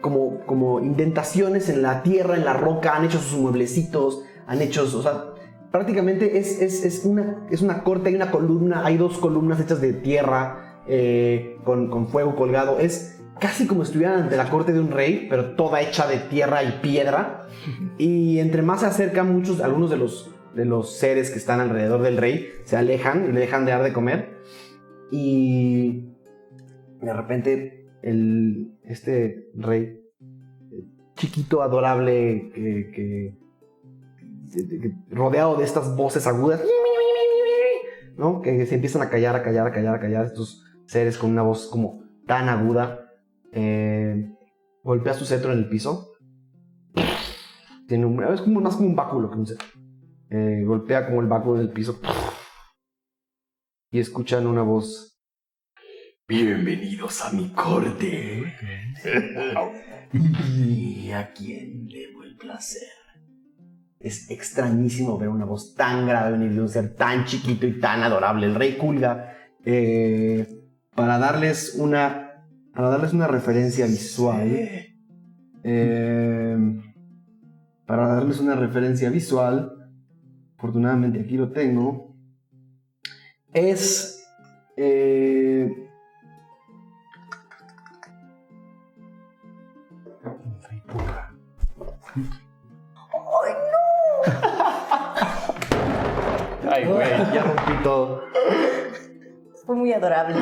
[0.00, 4.82] como, como indentaciones en la tierra, en la roca, han hecho sus mueblecitos, han hecho,
[4.82, 5.34] o sea,
[5.76, 9.80] prácticamente es, es, es una, es una corte, hay una columna, hay dos columnas hechas
[9.82, 12.78] de tierra eh, con, con fuego colgado.
[12.80, 16.16] Es casi como si estuvieran ante la corte de un rey, pero toda hecha de
[16.18, 17.46] tierra y piedra.
[17.98, 22.00] Y entre más se acercan muchos, algunos de los, de los seres que están alrededor
[22.02, 24.36] del rey se alejan y le dejan de dar de comer.
[25.10, 26.06] Y
[27.02, 30.84] de repente el, este rey eh,
[31.16, 33.45] chiquito, adorable, que, que- que- que-
[35.10, 36.62] rodeado de estas voces agudas,
[38.16, 38.40] ¿no?
[38.42, 41.42] Que se empiezan a callar, a callar, a callar, a callar estos seres con una
[41.42, 43.10] voz como tan aguda.
[43.52, 44.32] eh,
[44.82, 46.12] golpea su cetro en el piso.
[47.88, 49.66] Tiene un, es como más como un báculo que un cetro.
[50.30, 52.00] Eh, golpea como el báculo del piso.
[53.90, 55.20] Y escuchan una voz.
[56.28, 58.52] Bienvenidos a mi corte.
[60.12, 62.95] y a quien debo el placer.
[64.06, 68.04] Es extrañísimo ver una voz tan grave venir de un ser tan chiquito y tan
[68.04, 68.46] adorable.
[68.46, 69.32] El rey Kulga.
[69.64, 70.46] eh,
[70.94, 72.44] para darles una.
[72.72, 74.48] Para darles una referencia visual.
[75.64, 76.82] eh,
[77.84, 79.72] para darles una referencia visual.
[80.56, 82.14] Afortunadamente aquí lo tengo.
[83.52, 84.24] Es.
[84.76, 85.85] eh,
[97.86, 98.22] todo.
[99.64, 100.34] Fue muy adorable.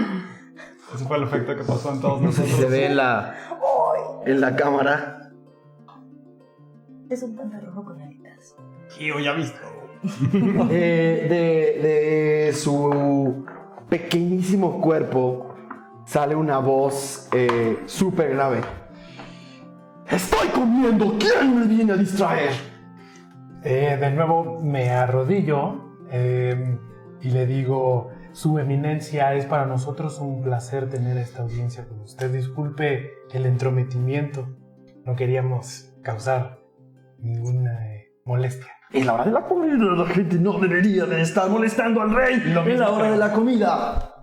[0.94, 2.56] Ese fue el efecto que pasó en todos nosotros.
[2.56, 3.34] Se ve en la,
[4.24, 5.30] en la cámara.
[7.10, 8.56] Es un panda rojo con alitas.
[8.96, 9.58] Tío, ya visto.
[10.70, 13.46] Eh, de, de su
[13.88, 15.54] pequeñísimo cuerpo
[16.04, 18.60] sale una voz eh, súper grave.
[20.10, 21.16] ¡Estoy comiendo!
[21.18, 22.52] ¿Quién me viene a distraer?
[23.62, 26.78] Eh, de nuevo me arrodillo eh,
[27.24, 32.30] y le digo, Su Eminencia, es para nosotros un placer tener esta audiencia con usted.
[32.30, 34.46] Disculpe el entrometimiento,
[35.06, 36.60] no queríamos causar
[37.18, 38.70] ninguna eh, molestia.
[38.92, 42.40] Es la hora de la comida, la gente no debería de estar molestando al rey.
[42.40, 43.12] Lo la hora creo.
[43.12, 44.14] de la comida.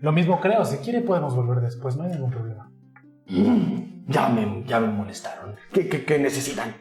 [0.00, 2.70] Lo mismo creo, si quiere podemos volver después, no hay ningún problema.
[3.28, 5.56] Mm, ya, me, ya me molestaron.
[5.72, 6.74] ¿Qué, qué, qué necesitan?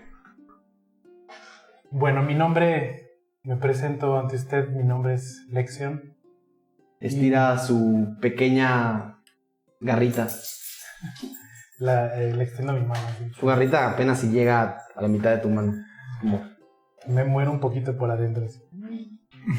[1.91, 3.05] Bueno, mi nombre,
[3.45, 6.15] me presento ante usted, mi nombre es Lexion.
[6.99, 9.17] Estira su pequeña
[9.80, 10.27] garrita.
[11.77, 13.01] La, eh, le extiendo mi mano.
[13.09, 13.30] así.
[13.38, 15.73] Su garrita apenas si llega a la mitad de tu mano.
[16.22, 16.41] Como
[17.07, 18.47] Me muero un poquito por adentro.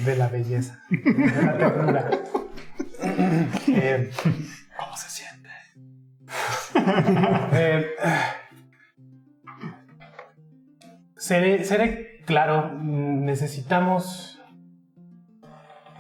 [0.07, 0.83] De la belleza.
[0.91, 2.11] De la ternura.
[3.69, 4.11] Eh,
[4.79, 5.49] ¿Cómo se siente?
[7.53, 7.87] eh,
[11.17, 14.39] seré, seré claro, necesitamos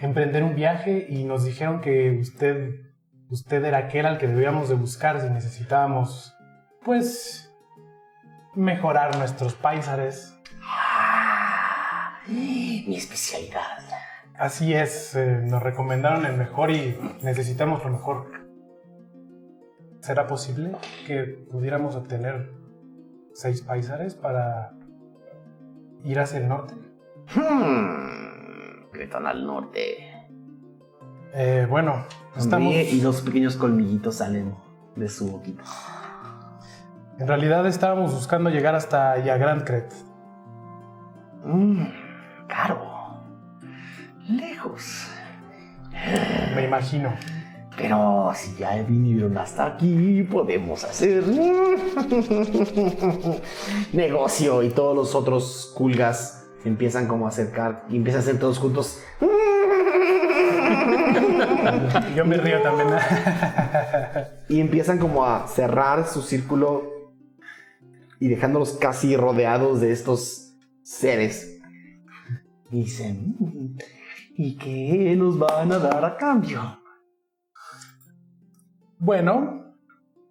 [0.00, 2.74] emprender un viaje y nos dijeron que usted,
[3.30, 6.34] usted era aquel al que debíamos de buscar si necesitábamos,
[6.84, 7.50] pues,
[8.54, 10.38] mejorar nuestros paisares.
[12.28, 13.78] mi especialidad.
[14.38, 18.30] Así es, eh, nos recomendaron el mejor y necesitamos lo mejor.
[20.00, 20.72] ¿Será posible
[21.06, 22.52] que pudiéramos obtener
[23.32, 24.75] seis paisares para
[26.06, 26.74] ir hacia el norte?
[27.34, 30.26] Hmm, ¿Qué tan al norte?
[31.34, 32.04] Eh, bueno,
[32.36, 32.72] estamos...
[32.72, 34.54] Y dos pequeños colmillitos salen
[34.94, 35.64] de su boquita.
[37.18, 39.92] En realidad estábamos buscando llegar hasta Yagrandcret.
[41.44, 41.86] Mm,
[42.46, 43.20] caro.
[44.28, 45.10] Lejos.
[46.54, 47.14] Me imagino.
[47.76, 51.22] Pero si ya vinieron hasta aquí, podemos hacer
[53.92, 54.62] negocio.
[54.62, 58.58] Y todos los otros culgas se empiezan como a acercar y empiezan a hacer todos
[58.58, 59.00] juntos.
[62.16, 62.88] Yo me río también.
[64.48, 66.84] Y empiezan como a cerrar su círculo
[68.20, 70.54] y dejándolos casi rodeados de estos
[70.84, 71.58] seres.
[72.70, 73.76] Dicen, "Mm,
[74.36, 76.78] ¿y qué nos van a dar a cambio?
[78.98, 79.74] Bueno,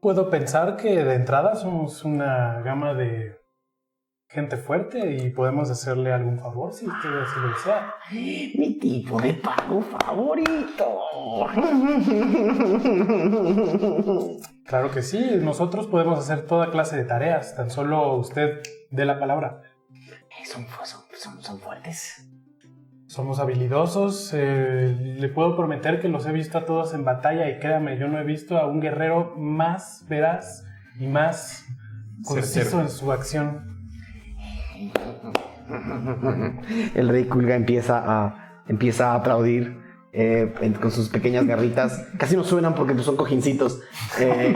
[0.02, 3.40] puedo pensar que de entrada somos una gama de
[4.28, 7.96] gente fuerte y podemos hacerle algún favor si usted así lo desea.
[8.12, 11.02] Mi tipo de pago favorito.
[14.66, 19.20] Claro que sí, nosotros podemos hacer toda clase de tareas, tan solo usted dé la
[19.20, 19.62] palabra.
[20.44, 22.28] Son, son, son, son fuertes.
[23.16, 27.60] Somos habilidosos, eh, le puedo prometer que los he visto a todos en batalla y
[27.60, 30.66] créame, yo no he visto a un guerrero más veraz
[31.00, 31.66] y más
[32.26, 33.88] conciso en su acción.
[36.94, 39.78] El rey Kulga empieza a, empieza a aplaudir
[40.12, 42.06] eh, en- con sus pequeñas garritas.
[42.18, 43.80] Casi no suenan porque pues, son cojincitos.
[44.20, 44.54] Eh,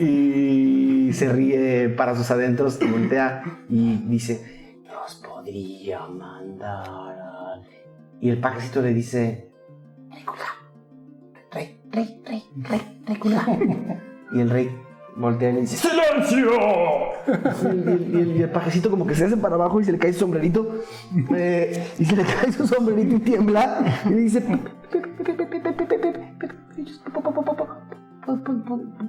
[0.00, 0.04] y,
[1.08, 5.14] y se ríe para sus adentros y voltea y dice, nos
[5.48, 7.60] podría mandar a-".
[8.20, 9.50] Y el pajecito le dice,
[10.10, 10.44] rey Kulga,
[11.52, 12.20] rey, rey,
[12.56, 13.46] rey, rey, Kulga.
[14.32, 14.70] Y el rey
[15.16, 16.50] voltea y le dice, ¡Silencio!
[17.62, 19.92] Y el, y el- y el pajecito como que se hace para abajo y se
[19.92, 20.80] le cae su sombrerito.
[21.34, 24.00] eh, y se le cae su sombrerito y tiembla.
[24.06, 24.44] Y le dice...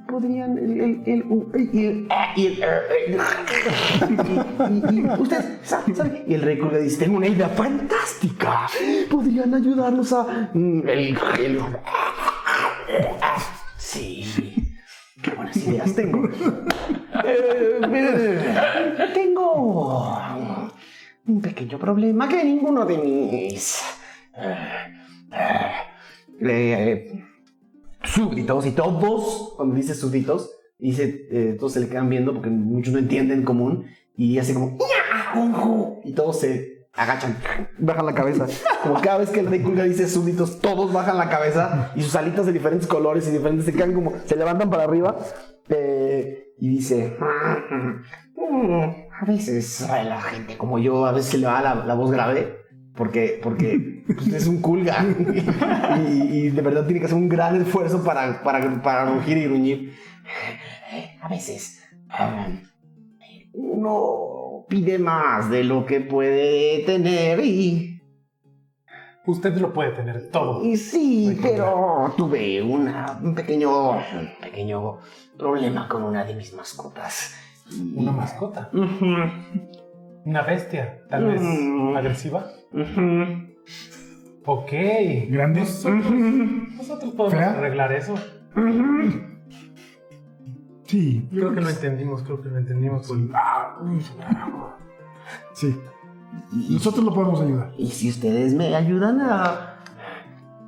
[0.07, 3.17] Podrían el, el, el, y el, el,
[6.27, 8.67] y- el rey Kulga dice, tengo una idea fantástica.
[9.09, 10.49] Podrían ayudarnos a...
[10.53, 11.61] mm, El, el-
[13.77, 14.25] Sí.
[15.21, 16.29] Qué buenas ideas tengo.
[17.25, 17.79] Eh,
[19.13, 20.17] tengo
[21.27, 23.81] un pequeño problema que ninguno de mis
[24.37, 24.55] eh,
[26.41, 27.25] eh,
[28.03, 32.93] súbditos y todos, cuando dice súbditos, dice, eh, todos se le quedan viendo porque muchos
[32.93, 33.85] no entienden común
[34.15, 34.77] y hace como
[36.03, 37.37] y todos se agachan,
[37.77, 38.47] bajan la cabeza.
[38.83, 42.15] Como cada vez que el rey Kulga dice súbditos, todos bajan la cabeza y sus
[42.15, 45.17] alitas de diferentes colores y diferentes se quedan como, se levantan para arriba
[45.69, 47.15] eh, y dice,
[48.35, 48.83] "Mm,
[49.21, 52.11] a veces a la gente como yo, a veces se le va la, la voz
[52.11, 52.58] grave,
[52.99, 55.05] Porque, porque pues, es un culga.
[55.97, 59.45] y, y de verdad tiene que hacer un gran esfuerzo para, para, para rugir y
[59.45, 59.93] gruñir.
[61.21, 61.81] A veces
[62.19, 62.59] um,
[63.53, 68.01] uno pide más de lo que puede tener y...
[69.25, 70.65] Usted lo puede tener todo.
[70.65, 74.97] Y sí, pero tuve una, un pequeño, un pequeño
[75.37, 77.33] problema con una de mis mascotas.
[77.95, 78.69] Una mascota.
[78.73, 79.15] Ujú,
[80.25, 81.95] Una bestia, tal vez Mm.
[81.97, 82.45] agresiva.
[84.45, 84.71] Ok.
[85.29, 85.61] Grande.
[85.61, 86.11] Nosotros,
[86.77, 87.51] nosotros podemos ¿Fea?
[87.57, 88.15] arreglar eso.
[90.85, 91.27] Sí.
[91.31, 93.11] Creo que lo entendimos, creo que lo entendimos.
[95.53, 95.75] Sí.
[96.71, 97.71] Nosotros lo podemos ayudar.
[97.77, 99.75] Y si ustedes me ayudan a...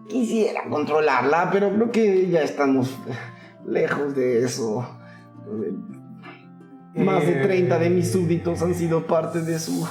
[0.08, 2.96] Quisiera controlarla, pero creo que ya estamos
[3.66, 4.86] lejos de eso.
[6.96, 7.44] Más de Eh.
[7.44, 9.88] 30 de mis súbditos han sido parte de su...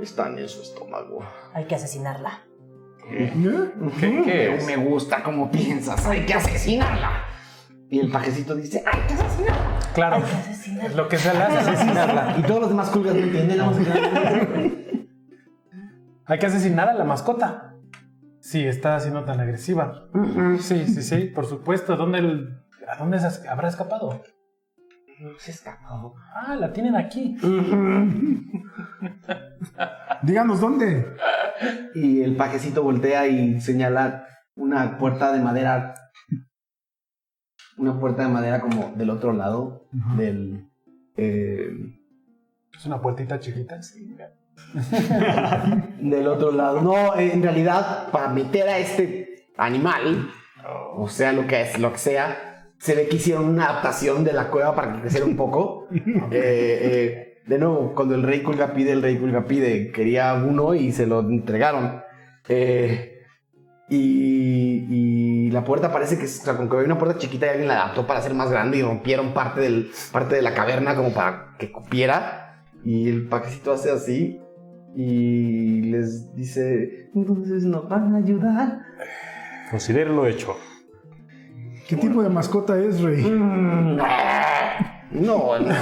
[0.00, 1.20] Están en su estómago.
[1.54, 2.40] Hay que asesinarla.
[3.10, 3.32] ¿Eh?
[4.00, 4.66] ¿Qué, qué es?
[4.66, 7.24] Me gusta cómo piensas, hay que asesinarla.
[7.88, 9.78] Y el pajecito dice, hay que asesinarla.
[9.94, 10.96] Claro, Hay que asesinarla.
[10.96, 12.36] lo que se le hace asesinarla.
[12.38, 13.60] Y todos los demás culgas no entienden.
[16.24, 17.74] Hay que asesinar a la mascota.
[18.40, 20.08] Sí, está siendo tan agresiva.
[20.60, 21.96] Sí, sí, sí, por supuesto.
[21.96, 24.22] ¿Dónde el- ¿A dónde se habrá escapado?
[25.20, 26.14] No se escapó.
[26.34, 27.36] Ah, la tienen aquí.
[30.22, 31.14] Díganos dónde.
[31.94, 34.26] Y el pajecito voltea y señala
[34.56, 35.94] una puerta de madera.
[37.78, 39.86] Una puerta de madera como del otro lado
[40.16, 40.68] del.
[41.16, 41.70] eh,
[42.76, 43.80] Es una puertita chiquita.
[46.00, 46.82] del otro lado.
[46.82, 50.28] No, en realidad, para meter a este animal,
[50.96, 52.51] o sea, lo que es, lo que sea,
[52.82, 55.86] se ve que hicieron una adaptación de la cueva para que creciera un poco.
[56.32, 60.74] Eh, eh, de nuevo, cuando el rey Kulga pide, el rey Kulga pide, quería uno
[60.74, 62.02] y se lo entregaron.
[62.48, 63.20] Eh,
[63.88, 67.50] y, y la puerta parece que, o sea, como que había una puerta chiquita y
[67.50, 70.96] alguien la adaptó para ser más grande y rompieron parte, del, parte de la caverna
[70.96, 72.64] como para que cupiera.
[72.84, 74.40] Y el paquecito hace así
[74.96, 78.80] y les dice, entonces nos van a ayudar.
[79.70, 80.56] Considéralo hecho.
[81.88, 83.22] ¿Qué tipo de mascota es, Rey?
[83.24, 83.98] Mm,
[85.12, 85.74] No, no.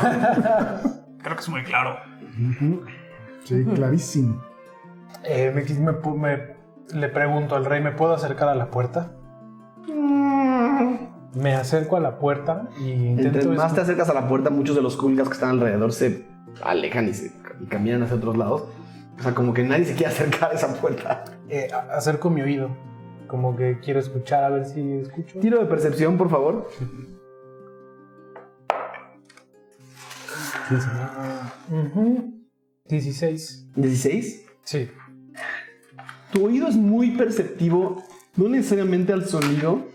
[1.23, 1.97] Creo que es muy claro.
[3.45, 4.43] Sí, clarísimo.
[5.25, 6.57] Eh, me, me pu- me-
[6.99, 9.13] le pregunto al rey, ¿me puedo acercar a la puerta?
[11.35, 13.51] Me acerco a la puerta y Entre intento...
[13.53, 16.27] más escu- te acercas a la puerta, muchos de los culgas que están alrededor se
[16.65, 18.65] alejan y, se, y caminan hacia otros lados.
[19.19, 21.25] O sea, como que nadie se quiere acercar a esa puerta.
[21.49, 22.71] eh, acerco mi oído.
[23.31, 25.39] Como que quiero escuchar a ver si escucho.
[25.39, 26.69] Tiro de percepción, por favor.
[31.71, 32.35] Ujú.
[32.89, 33.69] 16.
[33.77, 34.47] 16.
[34.65, 34.91] Sí.
[36.33, 38.03] Tu oído es muy perceptivo,
[38.35, 39.87] no necesariamente al sonido,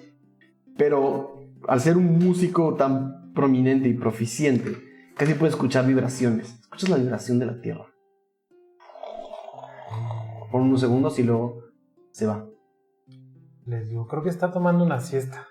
[0.78, 4.78] pero al ser un músico tan prominente y proficiente,
[5.18, 6.58] casi puedes escuchar vibraciones.
[6.62, 7.88] Escuchas la vibración de la tierra.
[10.52, 11.66] Por unos segundos y luego
[12.12, 12.48] se va.
[13.66, 15.48] Les digo, creo que está tomando una siesta.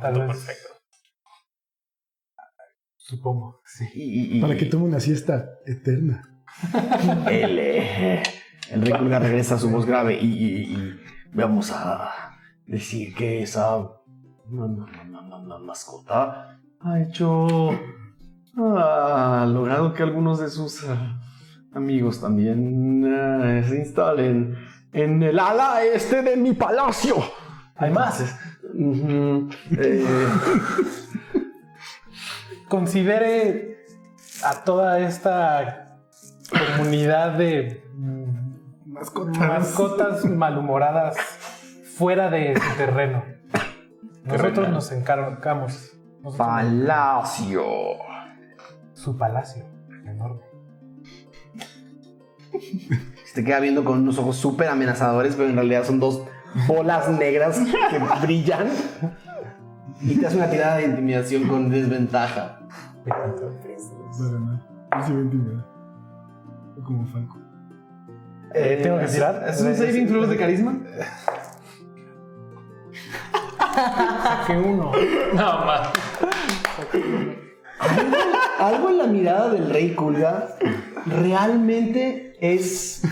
[0.00, 0.26] Tal vez.
[0.26, 0.68] perfecto.
[2.96, 4.38] Supongo, sí.
[4.40, 6.22] Para que tome una siesta eterna.
[7.28, 8.22] El, eh,
[8.70, 11.00] el rey Kulga regresa a su voz grave y, y- y
[11.32, 12.10] vamos a
[12.66, 13.78] decir que esa
[14.48, 17.46] ma- ma- ma- ma- ma- mascota ha hecho...
[18.56, 21.20] ha logrado que algunos de sus ah,
[21.72, 24.56] amigos también eh, se instalen
[24.92, 27.16] en el ala este de mi palacio.
[27.76, 28.20] Hay más.
[28.74, 29.48] Eh,
[32.68, 33.84] Considere
[34.44, 35.98] a toda esta
[36.76, 37.84] comunidad de
[38.86, 39.38] Mascotas.
[39.38, 41.16] mascotas malhumoradas
[41.96, 43.24] fuera de su terreno.
[44.24, 45.92] Nosotros nos encargamos.
[46.22, 47.64] Nosotros- palacio.
[48.94, 49.64] Su palacio.
[50.06, 50.42] Enorme.
[53.30, 56.24] Se te queda viendo con unos ojos súper amenazadores, pero en realidad son dos
[56.66, 58.66] bolas negras que brillan.
[60.00, 62.58] Y te hace una tirada de intimidación con desventaja.
[66.84, 67.38] Como Falco.
[68.52, 69.44] Eh, ¿Tengo que tirar?
[69.48, 70.76] ¿Es un saving throw de carisma?
[74.48, 74.90] Que uno.
[75.34, 75.88] No, más.
[78.58, 80.56] Algo en la mirada del rey Kulga
[81.06, 83.02] realmente es.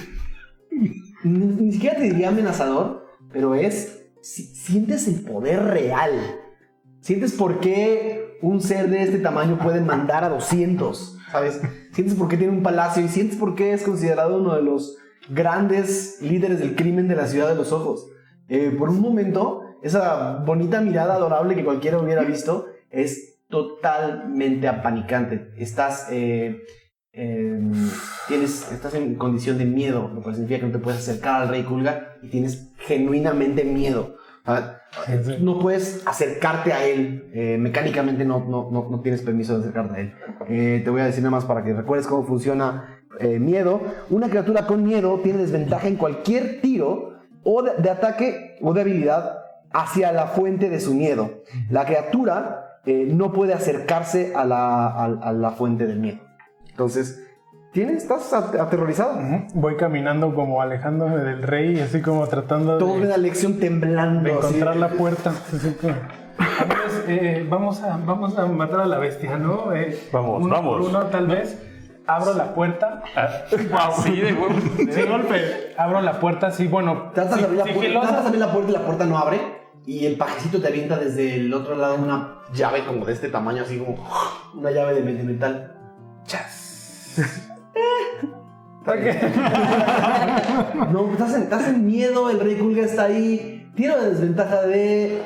[1.29, 3.95] Ni, ni siquiera te diría amenazador, pero es.
[4.23, 6.13] si- sientes el poder real.
[7.01, 11.17] Sientes por qué un ser de este tamaño puede mandar a 200.
[11.31, 11.61] ¿sabes?
[11.93, 14.97] Sientes por qué tiene un palacio y sientes por qué es considerado uno de los
[15.29, 18.07] grandes líderes del crimen de la ciudad de los ojos.
[18.49, 25.51] Eh, por un momento, esa bonita mirada adorable que cualquiera hubiera visto es totalmente apanicante.
[25.59, 26.63] Estás, eh,
[27.13, 27.73] em,
[28.29, 31.49] tienes, estás en condición de miedo, lo cual significa que no te puedes acercar al
[31.49, 34.17] rey Kulga y tienes genuinamente miedo.
[35.41, 37.29] No puedes acercarte a él.
[37.35, 40.15] eh, mecánicamente no, no, no, no tienes permiso de acercarte a él.
[40.49, 43.83] Eh, te voy a decir nada más para que recuerdes cómo funciona eh, miedo.
[44.11, 48.81] Una criatura con miedo tiene desventaja en cualquier tiro o de, de ataque o de
[48.81, 49.39] habilidad
[49.71, 51.43] hacia la fuente de su miedo.
[51.71, 56.21] La criatura no puede acercarse a la, a- a la fuente del miedo.
[56.83, 57.27] Entonces,
[57.73, 59.19] ¿tienes, ¿estás at- aterrorizado?
[59.55, 64.23] Voy caminando como alejándome del rey, así como tratando Toda de, la lección temblando.
[64.23, 64.39] de así.
[64.47, 65.31] encontrar la puerta.
[65.53, 65.93] Así como,
[66.39, 69.73] "Amigos, eh, vamos, a, vamos a matar a la bestia, ¿no?
[69.75, 70.79] Eh, Vamos, uno vamos.
[70.79, 71.61] por uno, tal vez.
[72.07, 73.03] Abro la puerta.
[73.17, 74.55] Así de huevo.
[74.79, 77.11] De golpe, abro la puerta, sí, bueno.
[77.13, 78.07] Tratas de sí- abrir la puerta, sigilosa.
[78.07, 79.41] tratas de abrir la puerta y la puerta no abre.
[79.85, 83.63] Y el pajecito te avienta desde el otro lado una llave como de este tamaño,
[83.65, 83.97] así como
[84.55, 85.69] una llave de de
[87.17, 88.89] metal.
[90.93, 93.71] No, estás en, estás en miedo, el rey Kulga está ahí.
[93.75, 95.23] Tiro de desventaja de.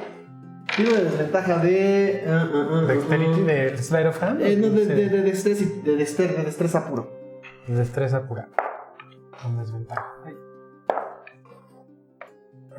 [0.76, 2.24] Tiro de desventaja de.
[2.26, 4.42] ah, ah, ah, Dexterity ah, de Slide of Hand.
[4.42, 7.10] eh, no, de, de, de, destreza, y- de, dester- de destreza puro.
[7.68, 8.48] Destreza pura.
[9.42, 10.06] Con desventaja.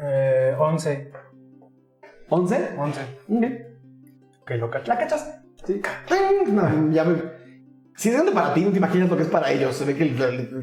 [0.01, 1.11] Eh, 11.
[2.29, 2.69] ¿11?
[2.77, 3.01] 11.
[3.27, 3.43] Ok.
[4.45, 4.91] Que lo cacho.
[4.91, 5.39] ¿La cachas?
[5.65, 5.81] Sí.
[6.51, 7.15] No, ya me...
[7.95, 9.75] Si es grande para ti, no te imaginas lo que es para ellos.
[9.75, 10.05] Se ve que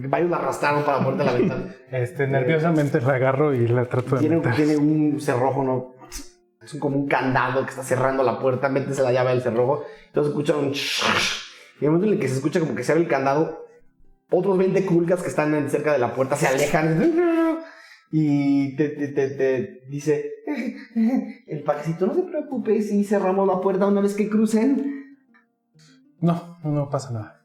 [0.08, 1.74] varios la arrastraron para muerte la ventana.
[1.90, 4.54] Este, nerviosamente la agarro y la trato de Tiene, meter.
[4.54, 5.94] tiene un cerrojo, ¿no?
[6.62, 8.68] Es como un candado que está cerrando la puerta.
[8.68, 9.84] Metes la llave al cerrojo.
[10.08, 10.72] Entonces escucha un...
[10.72, 13.66] Y en el momento en el que se escucha como que se abre el candado,
[14.30, 17.58] otros 20 culcas que están cerca de la puerta se alejan.
[18.12, 20.30] Y te, te- te- te dice,
[21.46, 25.16] el pajecito, no se preocupe si cerramos la puerta una vez que crucen.
[26.20, 27.36] No, no pasa nada.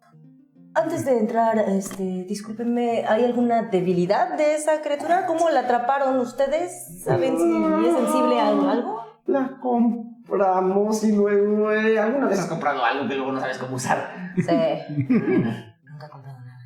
[0.73, 5.25] Antes de entrar, este, discúlpenme, ¿hay alguna debilidad de esa criatura?
[5.25, 7.01] ¿Cómo la atraparon ustedes?
[7.01, 9.01] ¿Saben si es sensible a algo?
[9.25, 11.71] La compramos y luego...
[11.71, 14.33] eh, ¿Alguna vez has comprado algo que luego no sabes cómo usar?
[14.35, 14.43] Sí.
[15.07, 16.59] Nunca he comprado nada.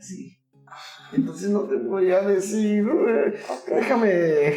[0.00, 0.38] Sí.
[1.12, 2.86] Entonces no te voy a decir.
[2.88, 3.34] eh,
[3.74, 4.54] Déjame.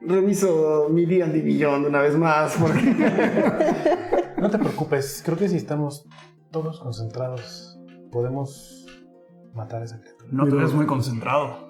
[0.00, 2.54] Reviso mi día de millón de una vez más.
[2.56, 2.78] Porque...
[4.38, 6.06] No te preocupes, creo que si estamos
[6.62, 7.78] todos concentrados,
[8.10, 8.86] podemos
[9.52, 10.30] matar a esa criatura.
[10.32, 11.66] No te Pero- ves muy concentrado.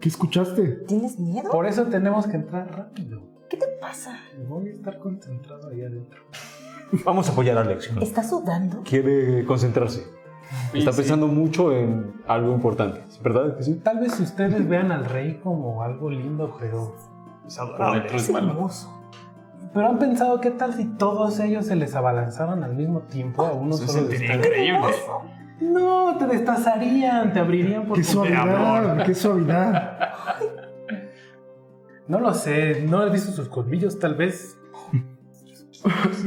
[0.00, 0.68] ¿Qué escuchaste?
[0.88, 1.50] ¿Tienes miedo?
[1.50, 3.20] Por eso tenemos que entrar rápido.
[3.50, 4.18] ¿Qué te pasa?
[4.48, 6.22] Voy a estar concentrado ahí adentro.
[7.04, 8.02] Vamos a apoyar a Alexion.
[8.02, 8.82] ¿Estás sudando?
[8.84, 10.06] Quiere concentrarse.
[10.72, 11.02] Está sí.
[11.02, 13.04] pensando mucho en algo importante.
[13.06, 13.74] ¿Es verdad que sí?
[13.84, 16.94] Tal vez ustedes vean al rey como algo lindo, pero.
[17.46, 18.06] Es adorable.
[18.16, 19.01] es hermoso.
[19.74, 23.52] Pero han pensado qué tal si todos ellos se les abalanzaran al mismo tiempo a
[23.52, 24.36] uno solo de ustedes?
[24.46, 24.80] increíble.
[25.60, 29.06] No, te destazarían, te abrirían por ¡Qué suavidad!
[29.06, 29.98] ¡Qué suavidad!
[32.08, 34.58] No lo sé, no he visto sus colmillos, tal vez.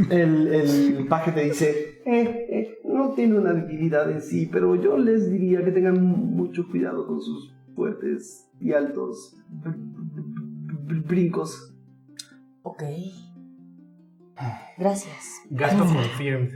[0.09, 4.97] El, el paje te dice: eh, eh, No tiene una debilidad en sí, pero yo
[4.97, 11.73] les diría que tengan mucho cuidado con sus fuertes y altos br- br- br- brincos.
[12.63, 12.83] Ok.
[14.77, 15.41] Gracias.
[15.49, 16.49] Gasto confirmed.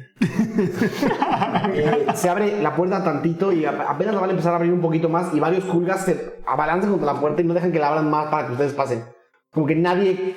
[1.73, 4.73] Eh, se abre la puerta tantito y ap- apenas la van a empezar a abrir
[4.73, 7.79] un poquito más y varios culgas se abalanzan contra la puerta y no dejan que
[7.79, 9.03] la abran más para que ustedes pasen.
[9.51, 10.35] Como que nadie,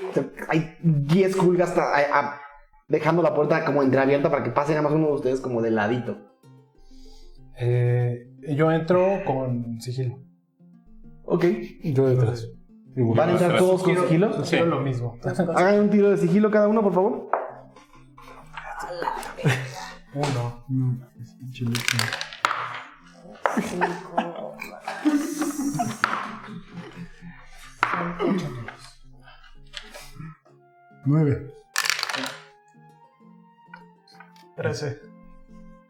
[0.49, 2.41] hay 10 culgas ta- a- a-
[2.89, 5.71] dejando la puerta como entreabierta para que pase nada más uno de ustedes como de
[5.71, 6.19] ladito.
[7.59, 10.19] Eh, yo entro con sigilo.
[11.25, 11.45] Ok.
[11.85, 12.49] Yo detrás.
[12.95, 14.31] ¿Van a entrar todos con sigilo?
[14.43, 15.19] Quiero lo mismo.
[15.57, 17.31] Hagan un tiro de sigilo cada uno, por favor.
[20.15, 20.65] Uno.
[31.05, 31.51] Nueve.
[34.57, 35.01] Trece.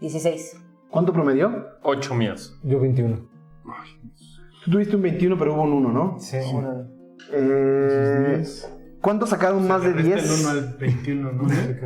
[0.00, 0.60] 16.
[0.90, 1.78] ¿Cuánto promedió?
[1.82, 2.58] Ocho míos.
[2.62, 3.16] Yo 21.
[4.64, 6.18] Tú tuviste un 21, pero hubo un 1, ¿no?
[6.20, 6.38] Sí.
[7.32, 8.44] Eh,
[9.00, 10.46] ¿Cuántos sacaron más de Del 1 10?
[10.46, 11.44] al 21, ¿no?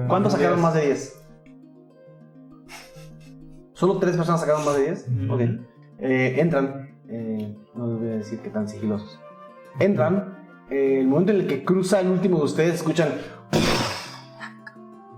[0.08, 1.22] ¿Cuántos sacaron más de 10?
[3.72, 5.06] ¿Solo tres personas sacaron más de 10?
[5.30, 5.40] Ok.
[5.98, 6.90] Eh, entran.
[7.08, 9.18] eh, no les voy a decir que tan sigilosos.
[9.78, 10.36] Entran.
[10.70, 13.08] eh, el momento en el que cruza el último de ustedes, escuchan.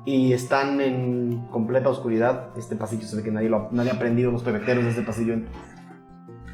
[0.05, 2.51] y están en completa oscuridad.
[2.57, 5.35] Este pasillo se ve que nadie, lo, nadie ha prendido los pebeteros de este pasillo
[5.35, 5.47] en,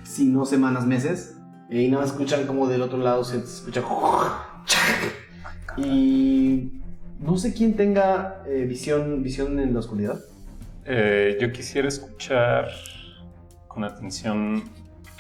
[0.03, 1.34] si no semanas, meses.
[1.71, 3.83] Y nada más escuchan como del otro lado se escucha.
[5.77, 6.71] Y
[7.19, 10.21] no sé quién tenga eh, visión, visión en la oscuridad.
[10.85, 12.69] Eh, yo quisiera escuchar
[13.67, 14.65] con atención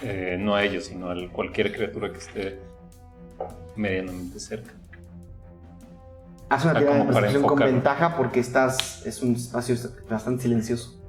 [0.02, 2.58] eh, no a ellos, sino a cualquier criatura que esté
[3.74, 4.72] medianamente cerca.
[6.50, 9.04] Haz una Ah, tirada de percepción con ventaja porque estás.
[9.06, 9.76] Es un espacio
[10.08, 11.00] bastante silencioso.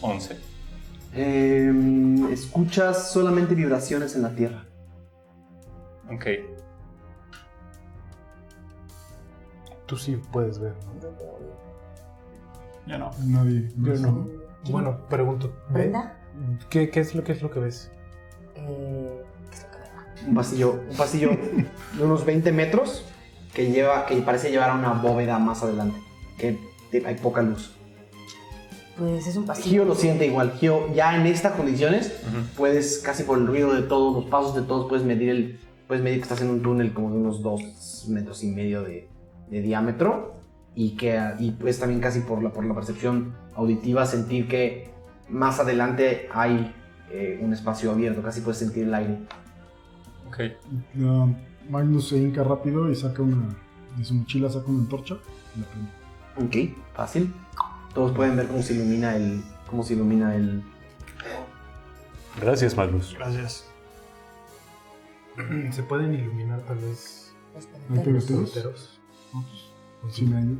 [0.00, 0.36] 11.
[1.14, 4.64] Em, escuchas solamente vibraciones en la tierra.
[6.12, 6.26] Ok.
[9.86, 11.08] Tú sí puedes ver, ¿no?
[12.86, 13.10] Yo no.
[13.26, 13.68] Nadie.
[13.78, 14.28] Yo no.
[14.70, 15.52] Bueno, pregunto.
[15.70, 16.14] ¿ve- ¿Brenda?
[16.70, 17.90] ¿Qué, qué es lo que es lo que ves?
[18.54, 20.28] Eh, ¿Qué es lo que veo?
[20.28, 21.30] Un pasillo, un pasillo
[21.96, 23.04] de unos 20 metros
[23.54, 25.98] que lleva, que parece llevar a una bóveda más adelante.
[26.38, 26.58] Que
[27.04, 27.74] hay poca luz.
[28.98, 29.84] Pues es un Gio pasillo.
[29.84, 30.52] lo siente igual.
[30.58, 32.20] Gio, ya en estas condiciones,
[32.56, 35.60] puedes, casi por el ruido de todos, los pasos de todos, puedes medir el.
[35.86, 39.08] Puedes medir que estás en un túnel como de unos 2 metros y medio de,
[39.50, 40.34] de diámetro.
[40.74, 44.90] Y que y pues también casi por la, por la percepción auditiva sentir que
[45.28, 46.74] más adelante hay
[47.10, 49.18] eh, un espacio abierto, casi puedes sentir el aire.
[50.28, 50.40] Ok.
[51.02, 51.26] Ah,
[51.70, 53.56] Magnus se hinca rápido y saca una.
[53.96, 55.16] De su mochila saca una antorcha
[55.56, 56.68] y la prende.
[56.68, 57.32] Ok, fácil.
[57.98, 59.42] Todos pueden ver cómo se ilumina el.
[59.68, 60.62] cómo se ilumina el.
[62.40, 63.12] Gracias, Magnus.
[63.18, 63.64] Gracias.
[65.72, 69.00] ¿Se pueden iluminar tal vez Los pues,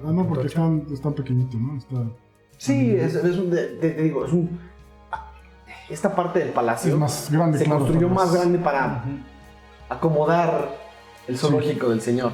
[0.04, 1.78] ah, no, porque están, están pequeñitos, ¿no?
[1.78, 2.10] Está,
[2.56, 3.50] Sí, es, es un.
[3.50, 4.58] de- te, te digo, es un.
[5.88, 7.84] Esta parte del palacio es más grande, se claro.
[7.84, 9.04] construyó más grande para
[9.88, 10.76] acomodar
[11.28, 12.32] el zoológico del señor.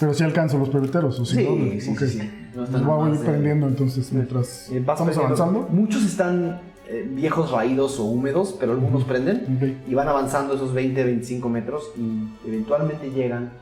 [0.00, 1.36] Pero sí alcanzo los pebeteros, ¿o sí?
[1.36, 1.80] Sí, no?
[1.80, 1.98] sí, Ok.
[1.98, 2.30] sí, sí.
[2.54, 5.22] No Los voy a ir eh, prendiendo entonces mientras eh, estamos prendiendo.
[5.42, 5.68] avanzando.
[5.70, 9.56] Muchos están eh, viejos raídos o húmedos, pero algunos prenden.
[9.56, 9.90] Ok.
[9.90, 13.52] y van avanzando esos 20, 25 metros y eventualmente llegan,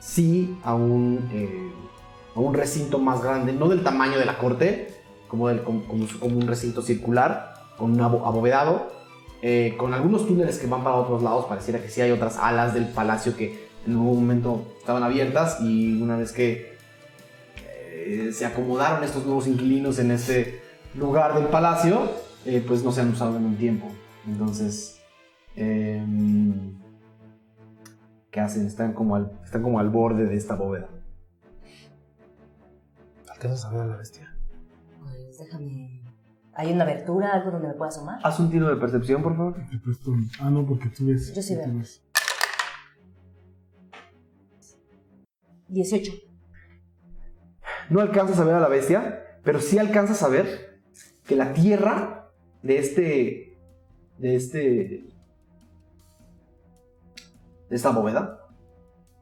[0.00, 1.70] sí, a un, eh,
[2.34, 4.88] a un recinto más grande, no del tamaño de la corte,
[5.28, 8.88] como, del, como, como- un recinto circular, con un abo- abovedado,
[9.42, 12.74] eh, con algunos túneles que van para otros lados, pareciera que sí hay otras alas
[12.74, 16.76] del palacio que en algún momento estaban abiertas y una vez que
[17.66, 20.60] eh, se acomodaron estos nuevos inquilinos en este
[20.94, 22.10] lugar del palacio,
[22.44, 23.86] eh, pues no se han usado en un tiempo.
[24.26, 25.00] Entonces,
[25.56, 26.78] em,
[28.30, 28.66] ¿qué hacen?
[28.66, 30.88] Están como, al, están como al borde de esta bóveda.
[33.30, 34.34] ¿Alcanzas a ver a la bestia?
[35.00, 36.02] Pues déjame.
[36.54, 38.18] ¿Hay una abertura, algo donde me pueda asomar?
[38.22, 39.56] Haz un tiro de percepción, por favor.
[40.40, 41.34] Ah, no, porque tú ves.
[41.34, 41.66] Yo sí veo.
[41.72, 42.02] ves.
[45.70, 46.12] 18.
[47.90, 50.80] No alcanzas a ver a la bestia, pero sí alcanzas a ver
[51.26, 52.30] que la tierra
[52.62, 53.58] de este.
[54.18, 54.58] de este.
[57.68, 58.48] de esta bóveda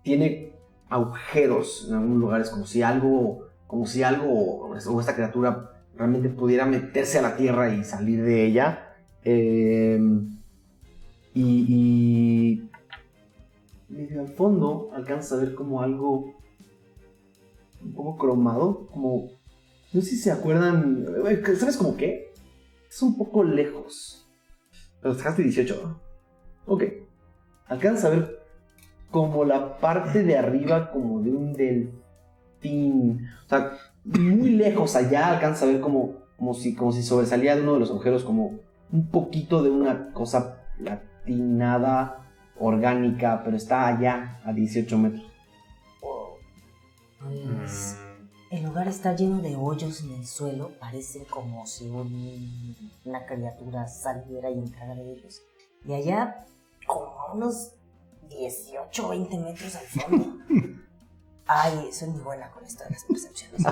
[0.03, 0.53] tiene
[0.89, 3.49] agujeros en algunos lugares, como si algo.
[3.67, 4.69] como si algo.
[4.69, 8.97] o esta criatura realmente pudiera meterse a la tierra y salir de ella.
[9.25, 9.99] Eh,
[11.35, 12.71] y, y.
[13.89, 16.38] Desde al fondo alcanzas a ver como algo
[17.83, 19.29] un poco cromado, como...
[19.93, 21.07] No sé si se acuerdan...
[21.27, 22.33] eh, ¿Sabes como qué?
[22.89, 24.29] Es un poco lejos.
[25.01, 26.01] Pero sacaste 18, ¿no?
[26.67, 26.85] Ok.
[27.67, 28.39] Alcanzas a ver
[29.11, 33.29] como la parte de arriba como de un delfín.
[33.47, 33.73] O sea,
[34.05, 37.81] muy lejos allá alcanzas a ver como, como, si, como si sobresalía de uno de
[37.81, 38.59] los agujeros como
[38.91, 42.27] un poquito de una cosa platinada,
[42.59, 45.28] orgánica, pero está allá a 18 metros.
[47.21, 47.97] Pues
[48.51, 50.73] el lugar está lleno de hoyos en el suelo.
[50.79, 55.43] Parece como si un- una criatura saliera y entrara de ellos.
[55.85, 56.47] De allá,
[56.87, 57.73] como a unos
[58.29, 60.37] 18 o 20 metros al fondo.
[61.51, 63.63] Ay, soy muy buena con esto de las percepciones.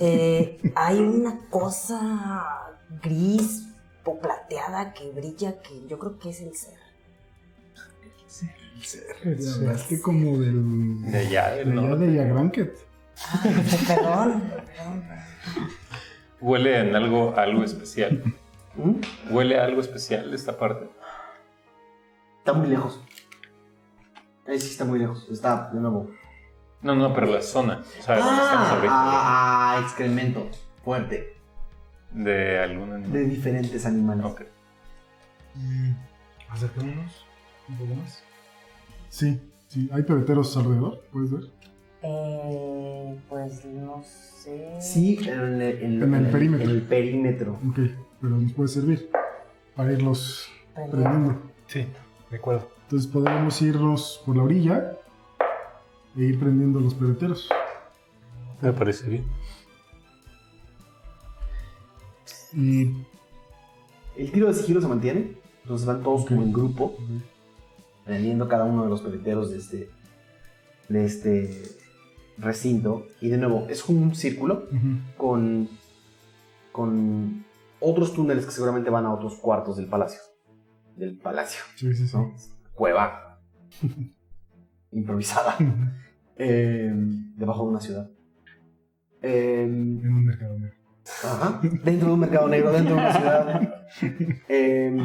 [0.00, 3.66] Eh, hay una cosa gris
[4.04, 6.74] o plateada que brilla que yo creo que es el ser.
[9.22, 11.02] Te hablaste como del.
[11.10, 12.06] De allá, de del allá norte.
[12.06, 12.85] de Yagranket.
[13.24, 15.04] Ah, perdón, perdón.
[16.40, 18.22] Huele en algo, algo especial.
[18.76, 19.00] ¿Mm?
[19.30, 20.88] Huele a algo especial esta parte.
[22.38, 23.00] Está muy lejos.
[24.46, 25.26] Ahí sí está muy lejos.
[25.30, 26.10] Está de nuevo.
[26.82, 27.82] No, no, pero la zona.
[27.98, 28.92] O sea, donde estamos Ah, ahorita.
[28.94, 30.48] ah, ah, excremento.
[30.84, 31.34] Fuerte.
[32.12, 33.12] De algún animal.
[33.12, 34.24] de diferentes animales.
[34.26, 34.42] Ok.
[36.50, 37.24] Acerquémonos
[37.68, 38.22] un poco más.
[39.08, 41.42] Sí, sí, hay pebeteros alrededor, ¿puedes ver?
[42.08, 44.76] Eh, pues no sé.
[44.80, 46.64] Sí, en el, en- En el en perímetro.
[46.64, 47.52] En el perímetro.
[47.68, 47.78] Ok,
[48.20, 49.10] pero nos puede servir
[49.74, 51.02] para irlos Prendiendo.
[51.10, 51.42] prendiendo.
[51.66, 51.86] Sí,
[52.30, 52.68] de acuerdo.
[52.84, 54.92] Entonces podríamos irnos por la orilla
[56.16, 57.48] e ir prendiendo los pebeteros.
[58.62, 59.24] Me parece bien.
[62.52, 62.92] Y
[64.16, 65.32] El tiro de sigilo se mantiene.
[65.62, 66.96] Entonces van todos como en grupo,
[68.04, 69.90] prendiendo cada uno de los pebeteros de este,
[70.88, 71.62] de este
[72.38, 73.06] recinto.
[73.20, 74.64] Y de nuevo, es un círculo
[75.16, 75.68] con,
[76.72, 77.44] con
[77.80, 80.20] otros túneles que seguramente van a otros cuartos del palacio.
[80.96, 82.16] Del palacio, sí, sí, sí.
[82.74, 83.40] Cueva.
[84.92, 85.56] Improvisada.
[86.38, 86.92] Eh,
[87.36, 88.10] debajo de una ciudad.
[89.22, 90.76] Eh, En un mercado negro.
[91.24, 91.60] Ajá.
[91.62, 93.86] Dentro de un mercado negro, dentro de una ciudad.
[94.48, 94.96] Eh,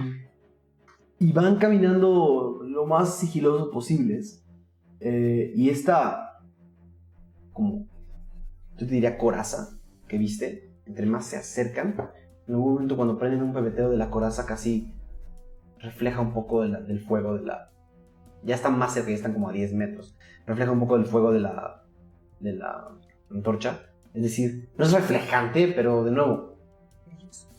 [1.20, 4.44] y van caminando lo más sigiloso posibles.
[5.00, 6.31] Eh, y esta,
[7.54, 7.88] como,
[8.78, 11.96] yo te diría coraza que viste, entre más se acercan,
[12.48, 14.94] en algún momento cuando prenden un pebeteo de la coraza casi
[15.80, 17.72] refleja un poco del fuego de la...
[18.44, 20.18] Ya están más cerca, ya están como a 10 metros.
[20.46, 21.84] Refleja un poco del fuego de la,
[22.40, 22.90] de la
[23.30, 23.80] antorcha.
[24.14, 26.58] Es decir, no es reflejante, pero de nuevo,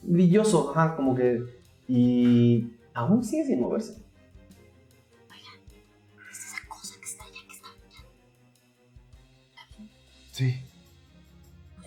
[0.03, 1.43] brilloso, como que.
[1.89, 4.02] Y aún sigue sin moverse.
[10.33, 10.69] Sí.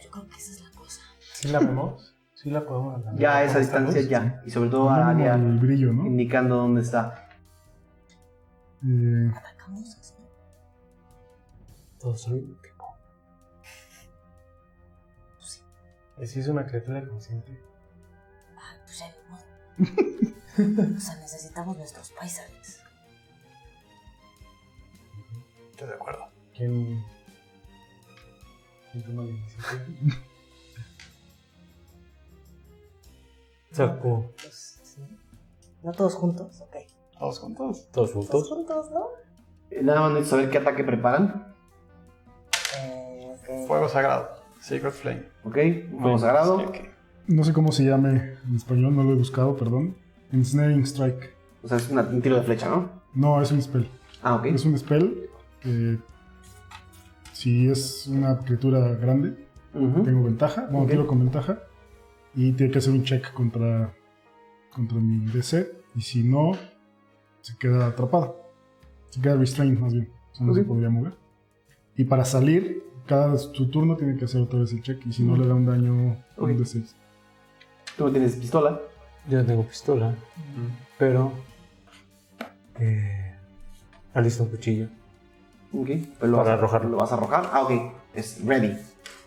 [0.03, 1.01] Yo creo que esa es la cosa.
[1.33, 2.15] ¿Sí la vemos?
[2.35, 3.19] ¿Sí la podemos alcanzar?
[3.19, 4.09] Ya a esa ¿Con esta distancia, luz?
[4.09, 4.41] ya.
[4.45, 6.05] Y sobre todo a Mínimo área el brillo, ¿no?
[6.05, 7.27] indicando dónde está.
[8.87, 10.13] Eh, Atacamos así.
[11.99, 12.85] Todos al mismo tiempo.
[16.21, 17.61] ¿Y si es una criatura consciente?
[18.55, 19.43] Ah, pues ya ni modo.
[20.97, 22.79] O sea, necesitamos nuestros paisajes.
[25.71, 26.29] Estoy de acuerdo.
[26.55, 27.03] ¿Quién...
[33.71, 34.97] Saco Pues.
[35.83, 36.61] ¿No todos juntos?
[36.61, 36.75] Ok.
[37.19, 37.87] Todos juntos.
[37.91, 38.49] todos Todos juntos.
[38.49, 39.07] juntos, ¿no?
[39.71, 41.53] Eh, Nada más necesito saber qué ataque preparan.
[42.79, 43.65] Eh.
[43.67, 44.29] Fuego sagrado.
[44.61, 45.23] Secret Flame.
[45.43, 45.57] ¿Ok?
[45.99, 46.59] Fuego sagrado.
[46.59, 46.65] Sí,
[47.27, 49.95] no sé cómo se llame en español, no lo he buscado, perdón.
[50.31, 51.33] Ensnaring Strike.
[51.63, 52.89] O sea, es una- un tiro de flecha, ¿no?
[53.13, 53.89] No, es un spell.
[54.23, 54.45] Ah, ok.
[54.45, 55.29] Es un spell
[55.61, 55.97] que
[57.35, 59.35] si es una criatura grande,
[59.73, 60.61] tengo ventaja.
[60.67, 60.89] Bueno, Ok.
[60.91, 61.59] tiro con ventaja.
[62.33, 63.93] Y tiene que hacer un check contra,
[64.71, 65.69] contra mi DC.
[65.95, 66.53] Y si no,
[67.41, 68.41] se queda atrapado.
[69.09, 70.09] Se queda restrained más bien.
[70.31, 71.13] O sea, no se podría mover.
[71.97, 75.05] Y para salir, cada su turno tiene que hacer otra vez el check.
[75.05, 76.49] Y si no, le da un daño Ok.
[76.49, 76.93] un D6.
[77.97, 78.79] Tú no tienes pistola.
[79.29, 80.13] Yo no tengo pistola,
[80.99, 81.31] pero.
[82.79, 83.33] Eh,
[84.13, 84.87] alisto un cuchillo.
[85.73, 85.87] Ok.
[86.19, 86.89] Pero lo Para vas a- arrojarlo.
[86.89, 87.49] Lo vas a arrojar.
[87.51, 87.71] Ah, ok.
[88.13, 88.77] Es ready.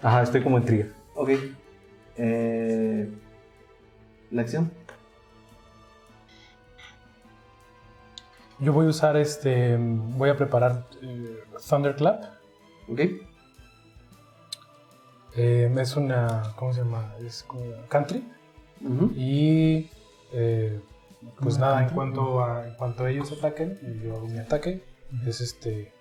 [0.03, 0.93] Ajá, estoy como en tría.
[1.15, 1.31] Ok.
[2.17, 3.11] Eh,
[4.31, 4.71] la acción.
[8.61, 9.77] Yo voy a usar este.
[9.79, 12.25] Voy a preparar eh, Thunderclap.
[12.89, 13.01] Ok.
[15.37, 16.43] Eh, es una.
[16.57, 17.15] ¿Cómo se llama?
[17.25, 18.27] Es como country.
[19.15, 19.89] Y.
[20.33, 20.81] eh,
[21.41, 24.85] pues ¿Cómo nada, en cuanto, a, en cuanto a ellos ataquen, yo hago mi ataque.
[25.27, 25.93] Es este.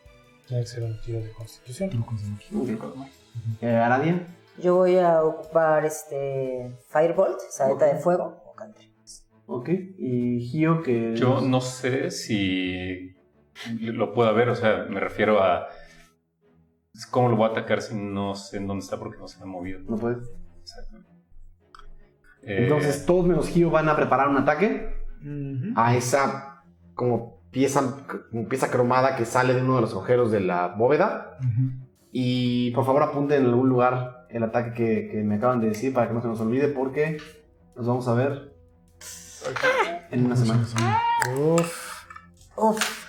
[0.47, 1.89] Tiene que ser un tiro de constitución.
[3.61, 4.25] Eh, Aradia.
[4.61, 8.41] Yo voy a ocupar este Firebolt, saeta de fuego.
[8.45, 8.91] o country.
[9.45, 9.69] Ok.
[9.97, 11.15] Y Gio que...
[11.15, 13.15] Yo no sé si
[13.79, 15.67] lo puedo ver, o sea, me refiero a
[17.11, 19.43] cómo lo voy a atacar si no sé en dónde está porque no se me
[19.43, 19.79] ha movido.
[19.87, 20.27] No puedes.
[20.59, 20.97] Exacto.
[22.43, 24.95] Eh, Entonces todos menos Gio van a preparar un ataque
[25.75, 28.05] a esa como pieza,
[28.49, 31.37] pieza cromada que sale de uno de los agujeros de la bóveda.
[32.11, 35.93] Y por favor apunten en algún lugar el ataque que, que me acaban de decir
[35.93, 37.17] para que no se nos olvide porque
[37.75, 38.53] nos vamos a ver
[40.11, 40.67] en una semana.
[41.37, 42.03] Uf.
[42.55, 43.07] Uf.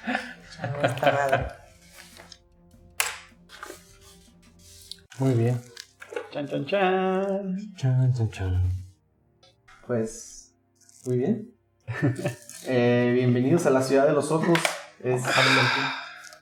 [5.19, 5.61] Muy bien.
[6.31, 7.57] Chan, chan, chan.
[7.77, 8.71] Chan, chan, chan.
[9.87, 10.55] Pues
[11.07, 11.55] muy bien.
[12.67, 14.59] Eh, bienvenidos a la ciudad de los ojos.
[15.03, 15.23] Es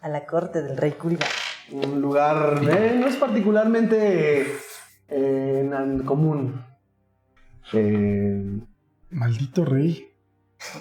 [0.00, 1.26] A la corte del rey Kulga.
[1.72, 4.46] un lugar eh, no es particularmente
[5.08, 5.70] eh,
[6.04, 6.64] común.
[7.72, 8.60] Eh,
[9.10, 10.08] Maldito rey.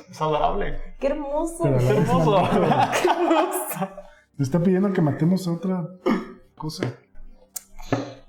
[0.09, 0.95] Es adorable.
[0.99, 1.65] ¡Qué hermoso!
[1.65, 3.89] A la Qué hermoso.
[4.37, 5.87] Me está pidiendo que matemos a otra
[6.55, 6.93] cosa.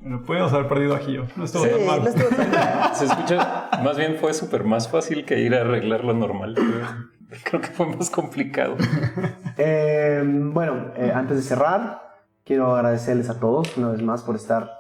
[0.07, 1.27] Bueno, pudimos haber perdido a Gio.
[1.35, 2.05] No estuvo Sí, tan mal.
[2.05, 2.91] no estuvo tan mal.
[2.95, 6.55] Se escucha, más bien fue súper más fácil que ir a arreglar lo normal.
[7.43, 8.77] Creo que fue más complicado.
[9.59, 12.03] Eh, bueno, eh, antes de cerrar,
[12.45, 14.71] quiero agradecerles a todos una vez más por estar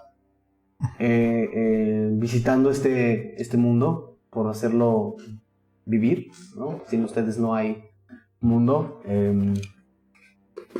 [1.00, 5.16] eh, eh, visitando este, este mundo, por hacerlo
[5.86, 6.30] vivir.
[6.56, 6.82] ¿no?
[6.86, 7.82] Sin ustedes no hay
[8.38, 9.00] mundo.
[9.06, 9.54] Eh,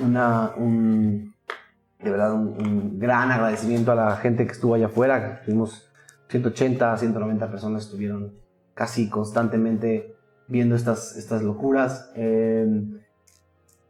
[0.01, 1.35] una, un,
[2.07, 5.43] de verdad, un, un gran agradecimiento a la gente que estuvo allá afuera.
[5.45, 5.91] Tuvimos
[6.29, 8.35] 180, 190 personas estuvieron
[8.75, 10.17] casi constantemente
[10.49, 12.11] viendo estas, estas locuras.
[12.15, 12.67] Eh,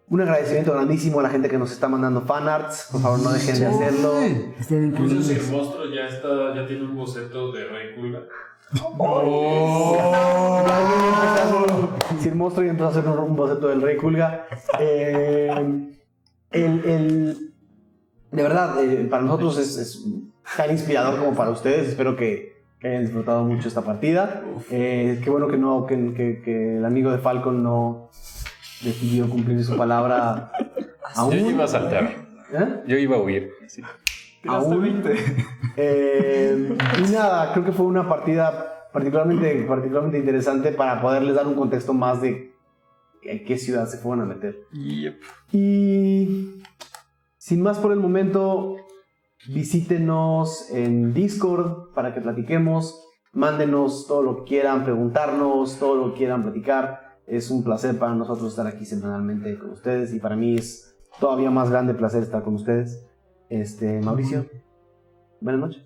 [0.08, 2.88] un agradecimiento grandísimo a la gente que nos está mandando fanarts.
[2.92, 4.20] Por favor, no dejen de hacerlo.
[4.58, 8.20] Están Entonces el monstruo ya está, ya tiene un boceto de Rey Kulga.
[12.20, 14.46] Si el monstruo ya empezó a hacer un, un boceto del Rey Kulga.
[14.80, 15.50] Eh,
[16.50, 17.52] el, el-
[18.36, 20.04] de verdad, eh, para nosotros es, es
[20.56, 21.88] tan inspirador como para ustedes.
[21.88, 24.42] Espero que, que hayan disfrutado mucho esta partida.
[24.70, 28.10] Eh, qué bueno que, no, que, que- que el amigo de Falcon no
[28.82, 30.52] decidió cumplir su palabra
[31.14, 31.32] aún.
[31.34, 32.04] Yo iba a saltar.
[32.52, 32.82] ¿Eh?
[32.86, 33.50] Yo iba a huir.
[33.66, 33.82] sí.
[34.46, 35.02] Aún.
[35.78, 36.74] Eh,
[37.06, 41.92] y nada, creo que fue una partida particularmente, particularmente interesante para poderles dar un contexto
[41.92, 42.54] más de
[43.22, 44.58] en qué ciudad se fueron a meter.
[44.72, 45.20] Yep.
[45.52, 46.62] Y
[47.46, 48.74] sin más por el momento,
[49.54, 53.04] visítenos en Discord para que platiquemos.
[53.32, 57.20] Mándenos todo lo que quieran, preguntarnos, todo lo que quieran platicar.
[57.24, 61.52] Es un placer para nosotros estar aquí semanalmente con ustedes y para mí es todavía
[61.52, 63.06] más grande placer estar con ustedes.
[63.48, 64.46] Este, Mauricio,
[65.40, 65.82] buenas noches.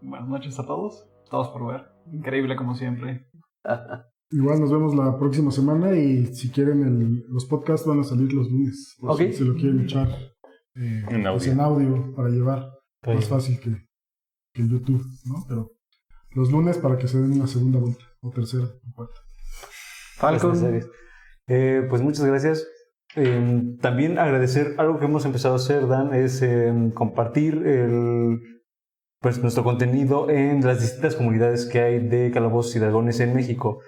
[0.00, 1.06] Buenas noches a todos.
[1.30, 1.82] Todos por ver.
[2.10, 3.28] Increíble como siempre.
[4.30, 8.32] Igual nos vemos la próxima semana y si quieren el- los podcasts van a salir
[8.32, 8.96] los lunes.
[8.98, 9.18] Por Ok.
[9.18, 10.08] si se lo quieren echar
[10.76, 11.52] eh, En pues audio.
[11.52, 12.72] en audio para llevar.
[13.06, 13.70] Más fácil que,
[14.52, 15.44] que en YouTube, ¿no?
[15.48, 15.70] Pero
[16.32, 19.20] los lunes para que se den una segunda vuelta o tercera o cuarta.
[20.16, 20.80] Falcon.
[21.46, 22.66] Eh, pues muchas gracias.
[23.14, 28.40] Eh, también agradecer algo que hemos empezado a hacer, Dan, es eh, compartir el,
[29.20, 33.80] pues, nuestro contenido en las distintas comunidades que hay de calabozos y dragones en México.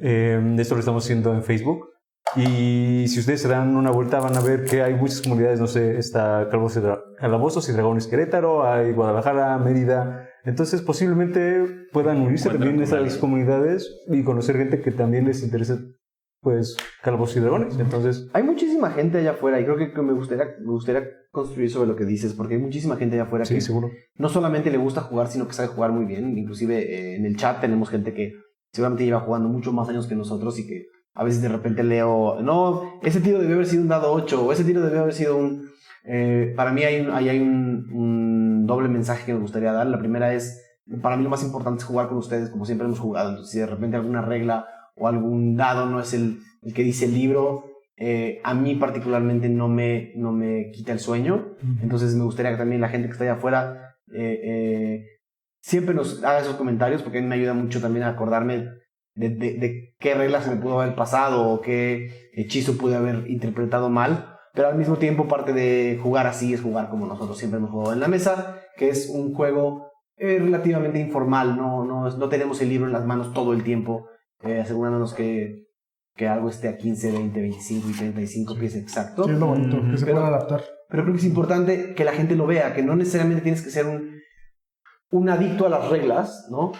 [0.00, 1.88] Eh, esto lo estamos haciendo en Facebook.
[2.36, 5.66] Y si ustedes se dan una vuelta van a ver que hay muchas comunidades, no
[5.66, 10.28] sé, está Calabozos y, Dra- Calabozos y Dragones Querétaro, hay Guadalajara, Mérida.
[10.44, 14.02] Entonces posiblemente puedan unirse también a esas comunidades.
[14.08, 15.76] y conocer gente que también les interese,
[16.40, 17.78] pues, Calabozos y Dragones.
[17.78, 21.70] Entonces, Hay muchísima gente allá afuera y creo que, que me, gustaría, me gustaría construir
[21.70, 23.90] sobre lo que dices, porque hay muchísima gente allá afuera sí, que seguro.
[24.16, 26.36] no solamente le gusta jugar, sino que sabe jugar muy bien.
[26.36, 28.32] Inclusive eh, en el chat tenemos gente que
[28.72, 32.40] seguramente lleva jugando mucho más años que nosotros y que a veces de repente leo,
[32.42, 35.36] no, ese tiro debió haber sido un dado 8 o ese tiro debió haber sido
[35.36, 35.68] un...
[36.04, 39.86] eh, para mí hay, un- ahí hay un, un doble mensaje que me gustaría dar.
[39.86, 40.60] La primera es,
[41.02, 43.30] para mí lo más importante es jugar con ustedes como siempre hemos jugado.
[43.30, 44.66] Entonces si de repente alguna regla
[44.96, 47.64] o algún dado no es el, el que dice el libro,
[47.96, 51.54] eh, a mí particularmente no me, no me quita el sueño.
[51.82, 55.06] Entonces me gustaría que también la gente que está allá afuera eh, eh,
[55.60, 58.68] siempre nos haga esos comentarios porque a mí me ayuda mucho también a acordarme
[59.14, 63.30] de, de- de qué reglas se me pudo haber pasado o qué hechizo pude haber
[63.30, 64.28] interpretado mal.
[64.54, 67.92] Pero al mismo tiempo parte de jugar así es jugar como nosotros siempre hemos jugado
[67.94, 72.68] en la mesa, que es un juego eh, relativamente informal, no, no, no tenemos el
[72.68, 74.06] libro en las manos todo el tiempo,
[74.42, 75.64] eh, asegurándonos que,
[76.14, 79.24] que algo esté a 15, 20, 25 y 35 pies exacto.
[79.24, 80.62] Sí, es lo bonito, que se Pero- pueda adaptar.
[80.90, 83.70] Pero creo que es importante que la gente lo vea, que no necesariamente tienes que
[83.70, 84.20] ser un,
[85.10, 86.72] un adicto a las reglas, ¿no?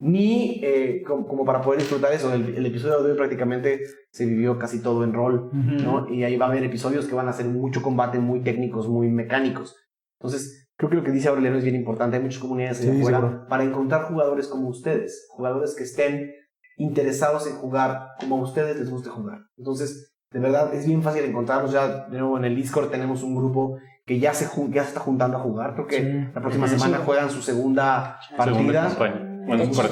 [0.00, 2.32] Ni eh, como, como para poder disfrutar eso.
[2.32, 3.80] El, el episodio de hoy prácticamente
[4.12, 6.08] se vivió casi todo en rol, ¿no?
[6.08, 9.08] Y ahí va a haber episodios que van a ser mucho combate, muy técnicos, muy
[9.08, 9.74] mecánicos.
[10.20, 12.16] Entonces, creo que lo que dice Aureliano es bien importante.
[12.16, 13.46] Hay muchas comunidades Sí, afuera seguro.
[13.48, 16.30] para encontrar jugadores como ustedes, jugadores que estén
[16.76, 19.40] interesados en jugar como a ustedes les guste jugar.
[19.56, 21.72] Entonces, de verdad, es bien fácil encontrarnos.
[21.72, 25.00] Ya, de nuevo, en el Discord tenemos un grupo que ya se, ya se está
[25.00, 25.74] juntando a jugar.
[25.74, 26.28] Creo que Sí.
[26.34, 28.82] la próxima semana juegan su segunda Segunda partida.
[28.88, 29.24] campaña.
[29.48, 29.90] Bueno, Muchas.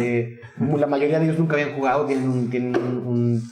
[0.00, 0.38] Eh,
[0.78, 3.42] la mayoría de ellos nunca habían jugado, tienen un, tienen un, un-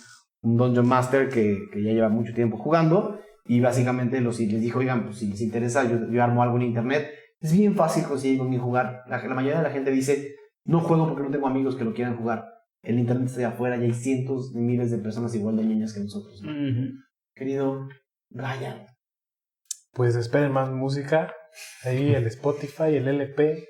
[0.42, 4.78] un Dungeon Master que, que ya lleva mucho tiempo jugando y básicamente los, les dijo,
[4.78, 7.10] oigan, pues si les interesa, yo, yo armo algo en internet.
[7.40, 9.02] Es bien fácil conseguir con quién jugar.
[9.08, 11.92] La, la mayoría de la gente dice, no juego porque no tengo amigos que lo
[11.94, 12.44] quieran jugar.
[12.82, 15.92] El internet está allá afuera y hay cientos de miles de personas igual de ñoñas
[15.94, 16.40] que nosotros.
[16.42, 16.50] ¿no?
[17.34, 17.88] Querido
[18.30, 18.86] Brian.
[19.92, 21.32] Pues esperen más música.
[21.84, 23.66] Ahí el Spotify, el LP.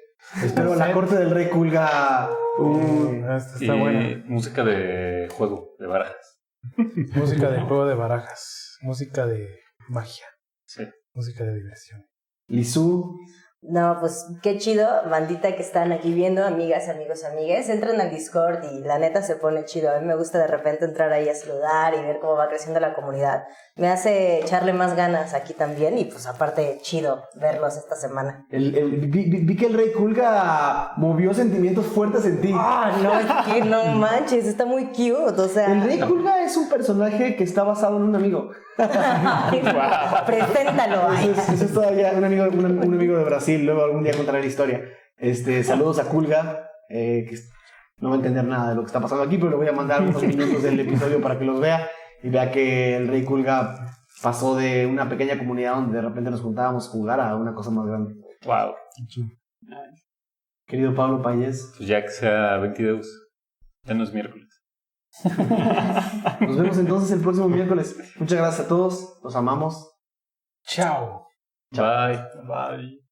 [0.55, 2.31] Pero la corte del rey Kulga...
[2.59, 4.25] Uh, eh, Y está buena.
[4.27, 6.41] música de juego, de barajas.
[7.15, 8.79] Música de juego de barajas.
[8.81, 10.27] Música de magia.
[10.67, 10.85] Sí.
[11.13, 12.07] Música de diversión.
[12.49, 13.19] Lizu,
[13.67, 17.69] No, pues qué chido, bandita que están aquí viendo, amigas, amigos, amigues.
[17.71, 19.91] Entran al Discord y la neta se pone chido.
[19.91, 22.79] A mí me gusta de repente entrar ahí a saludar y ver cómo va creciendo
[22.81, 23.45] la comunidad.
[23.77, 28.47] Me hace echarle más ganas aquí también y pues aparte chido verlos esta semana.
[28.51, 32.53] El- el- vi, que el rey Kulga movió sentimientos fuertes en ti.
[32.55, 35.73] Ah, no, es que no manches, está muy cute, o sea...
[35.73, 38.51] El rey Kulga es un personaje que está basado en un amigo.
[40.27, 41.13] Preséntalo.
[41.13, 43.65] Eso es, eso es todavía un amigo, un, un amigo de Brasil.
[43.65, 44.83] Luego algún día contaré la historia.
[45.17, 47.37] Este, saludos a Kulga, eh, que
[47.99, 49.73] no va a entender nada de lo que está pasando aquí, pero le voy a
[49.73, 51.89] mandar unos minutos del episodio para que los vea
[52.23, 53.77] y vea que el rey Kulga
[54.23, 57.71] pasó de una pequeña comunidad donde de repente nos juntábamos a jugar a una cosa
[57.71, 58.15] más grande.
[58.45, 58.75] Wow.
[60.67, 63.07] Querido Pablo Payés, Pues ya que sea 22.
[63.85, 64.44] Ya no es miércoles.
[66.41, 67.97] nos vemos entonces el próximo miércoles.
[68.19, 69.93] Muchas gracias a todos, los amamos.
[70.67, 71.27] Chao.
[71.71, 72.21] Bye.
[72.47, 73.04] Bye.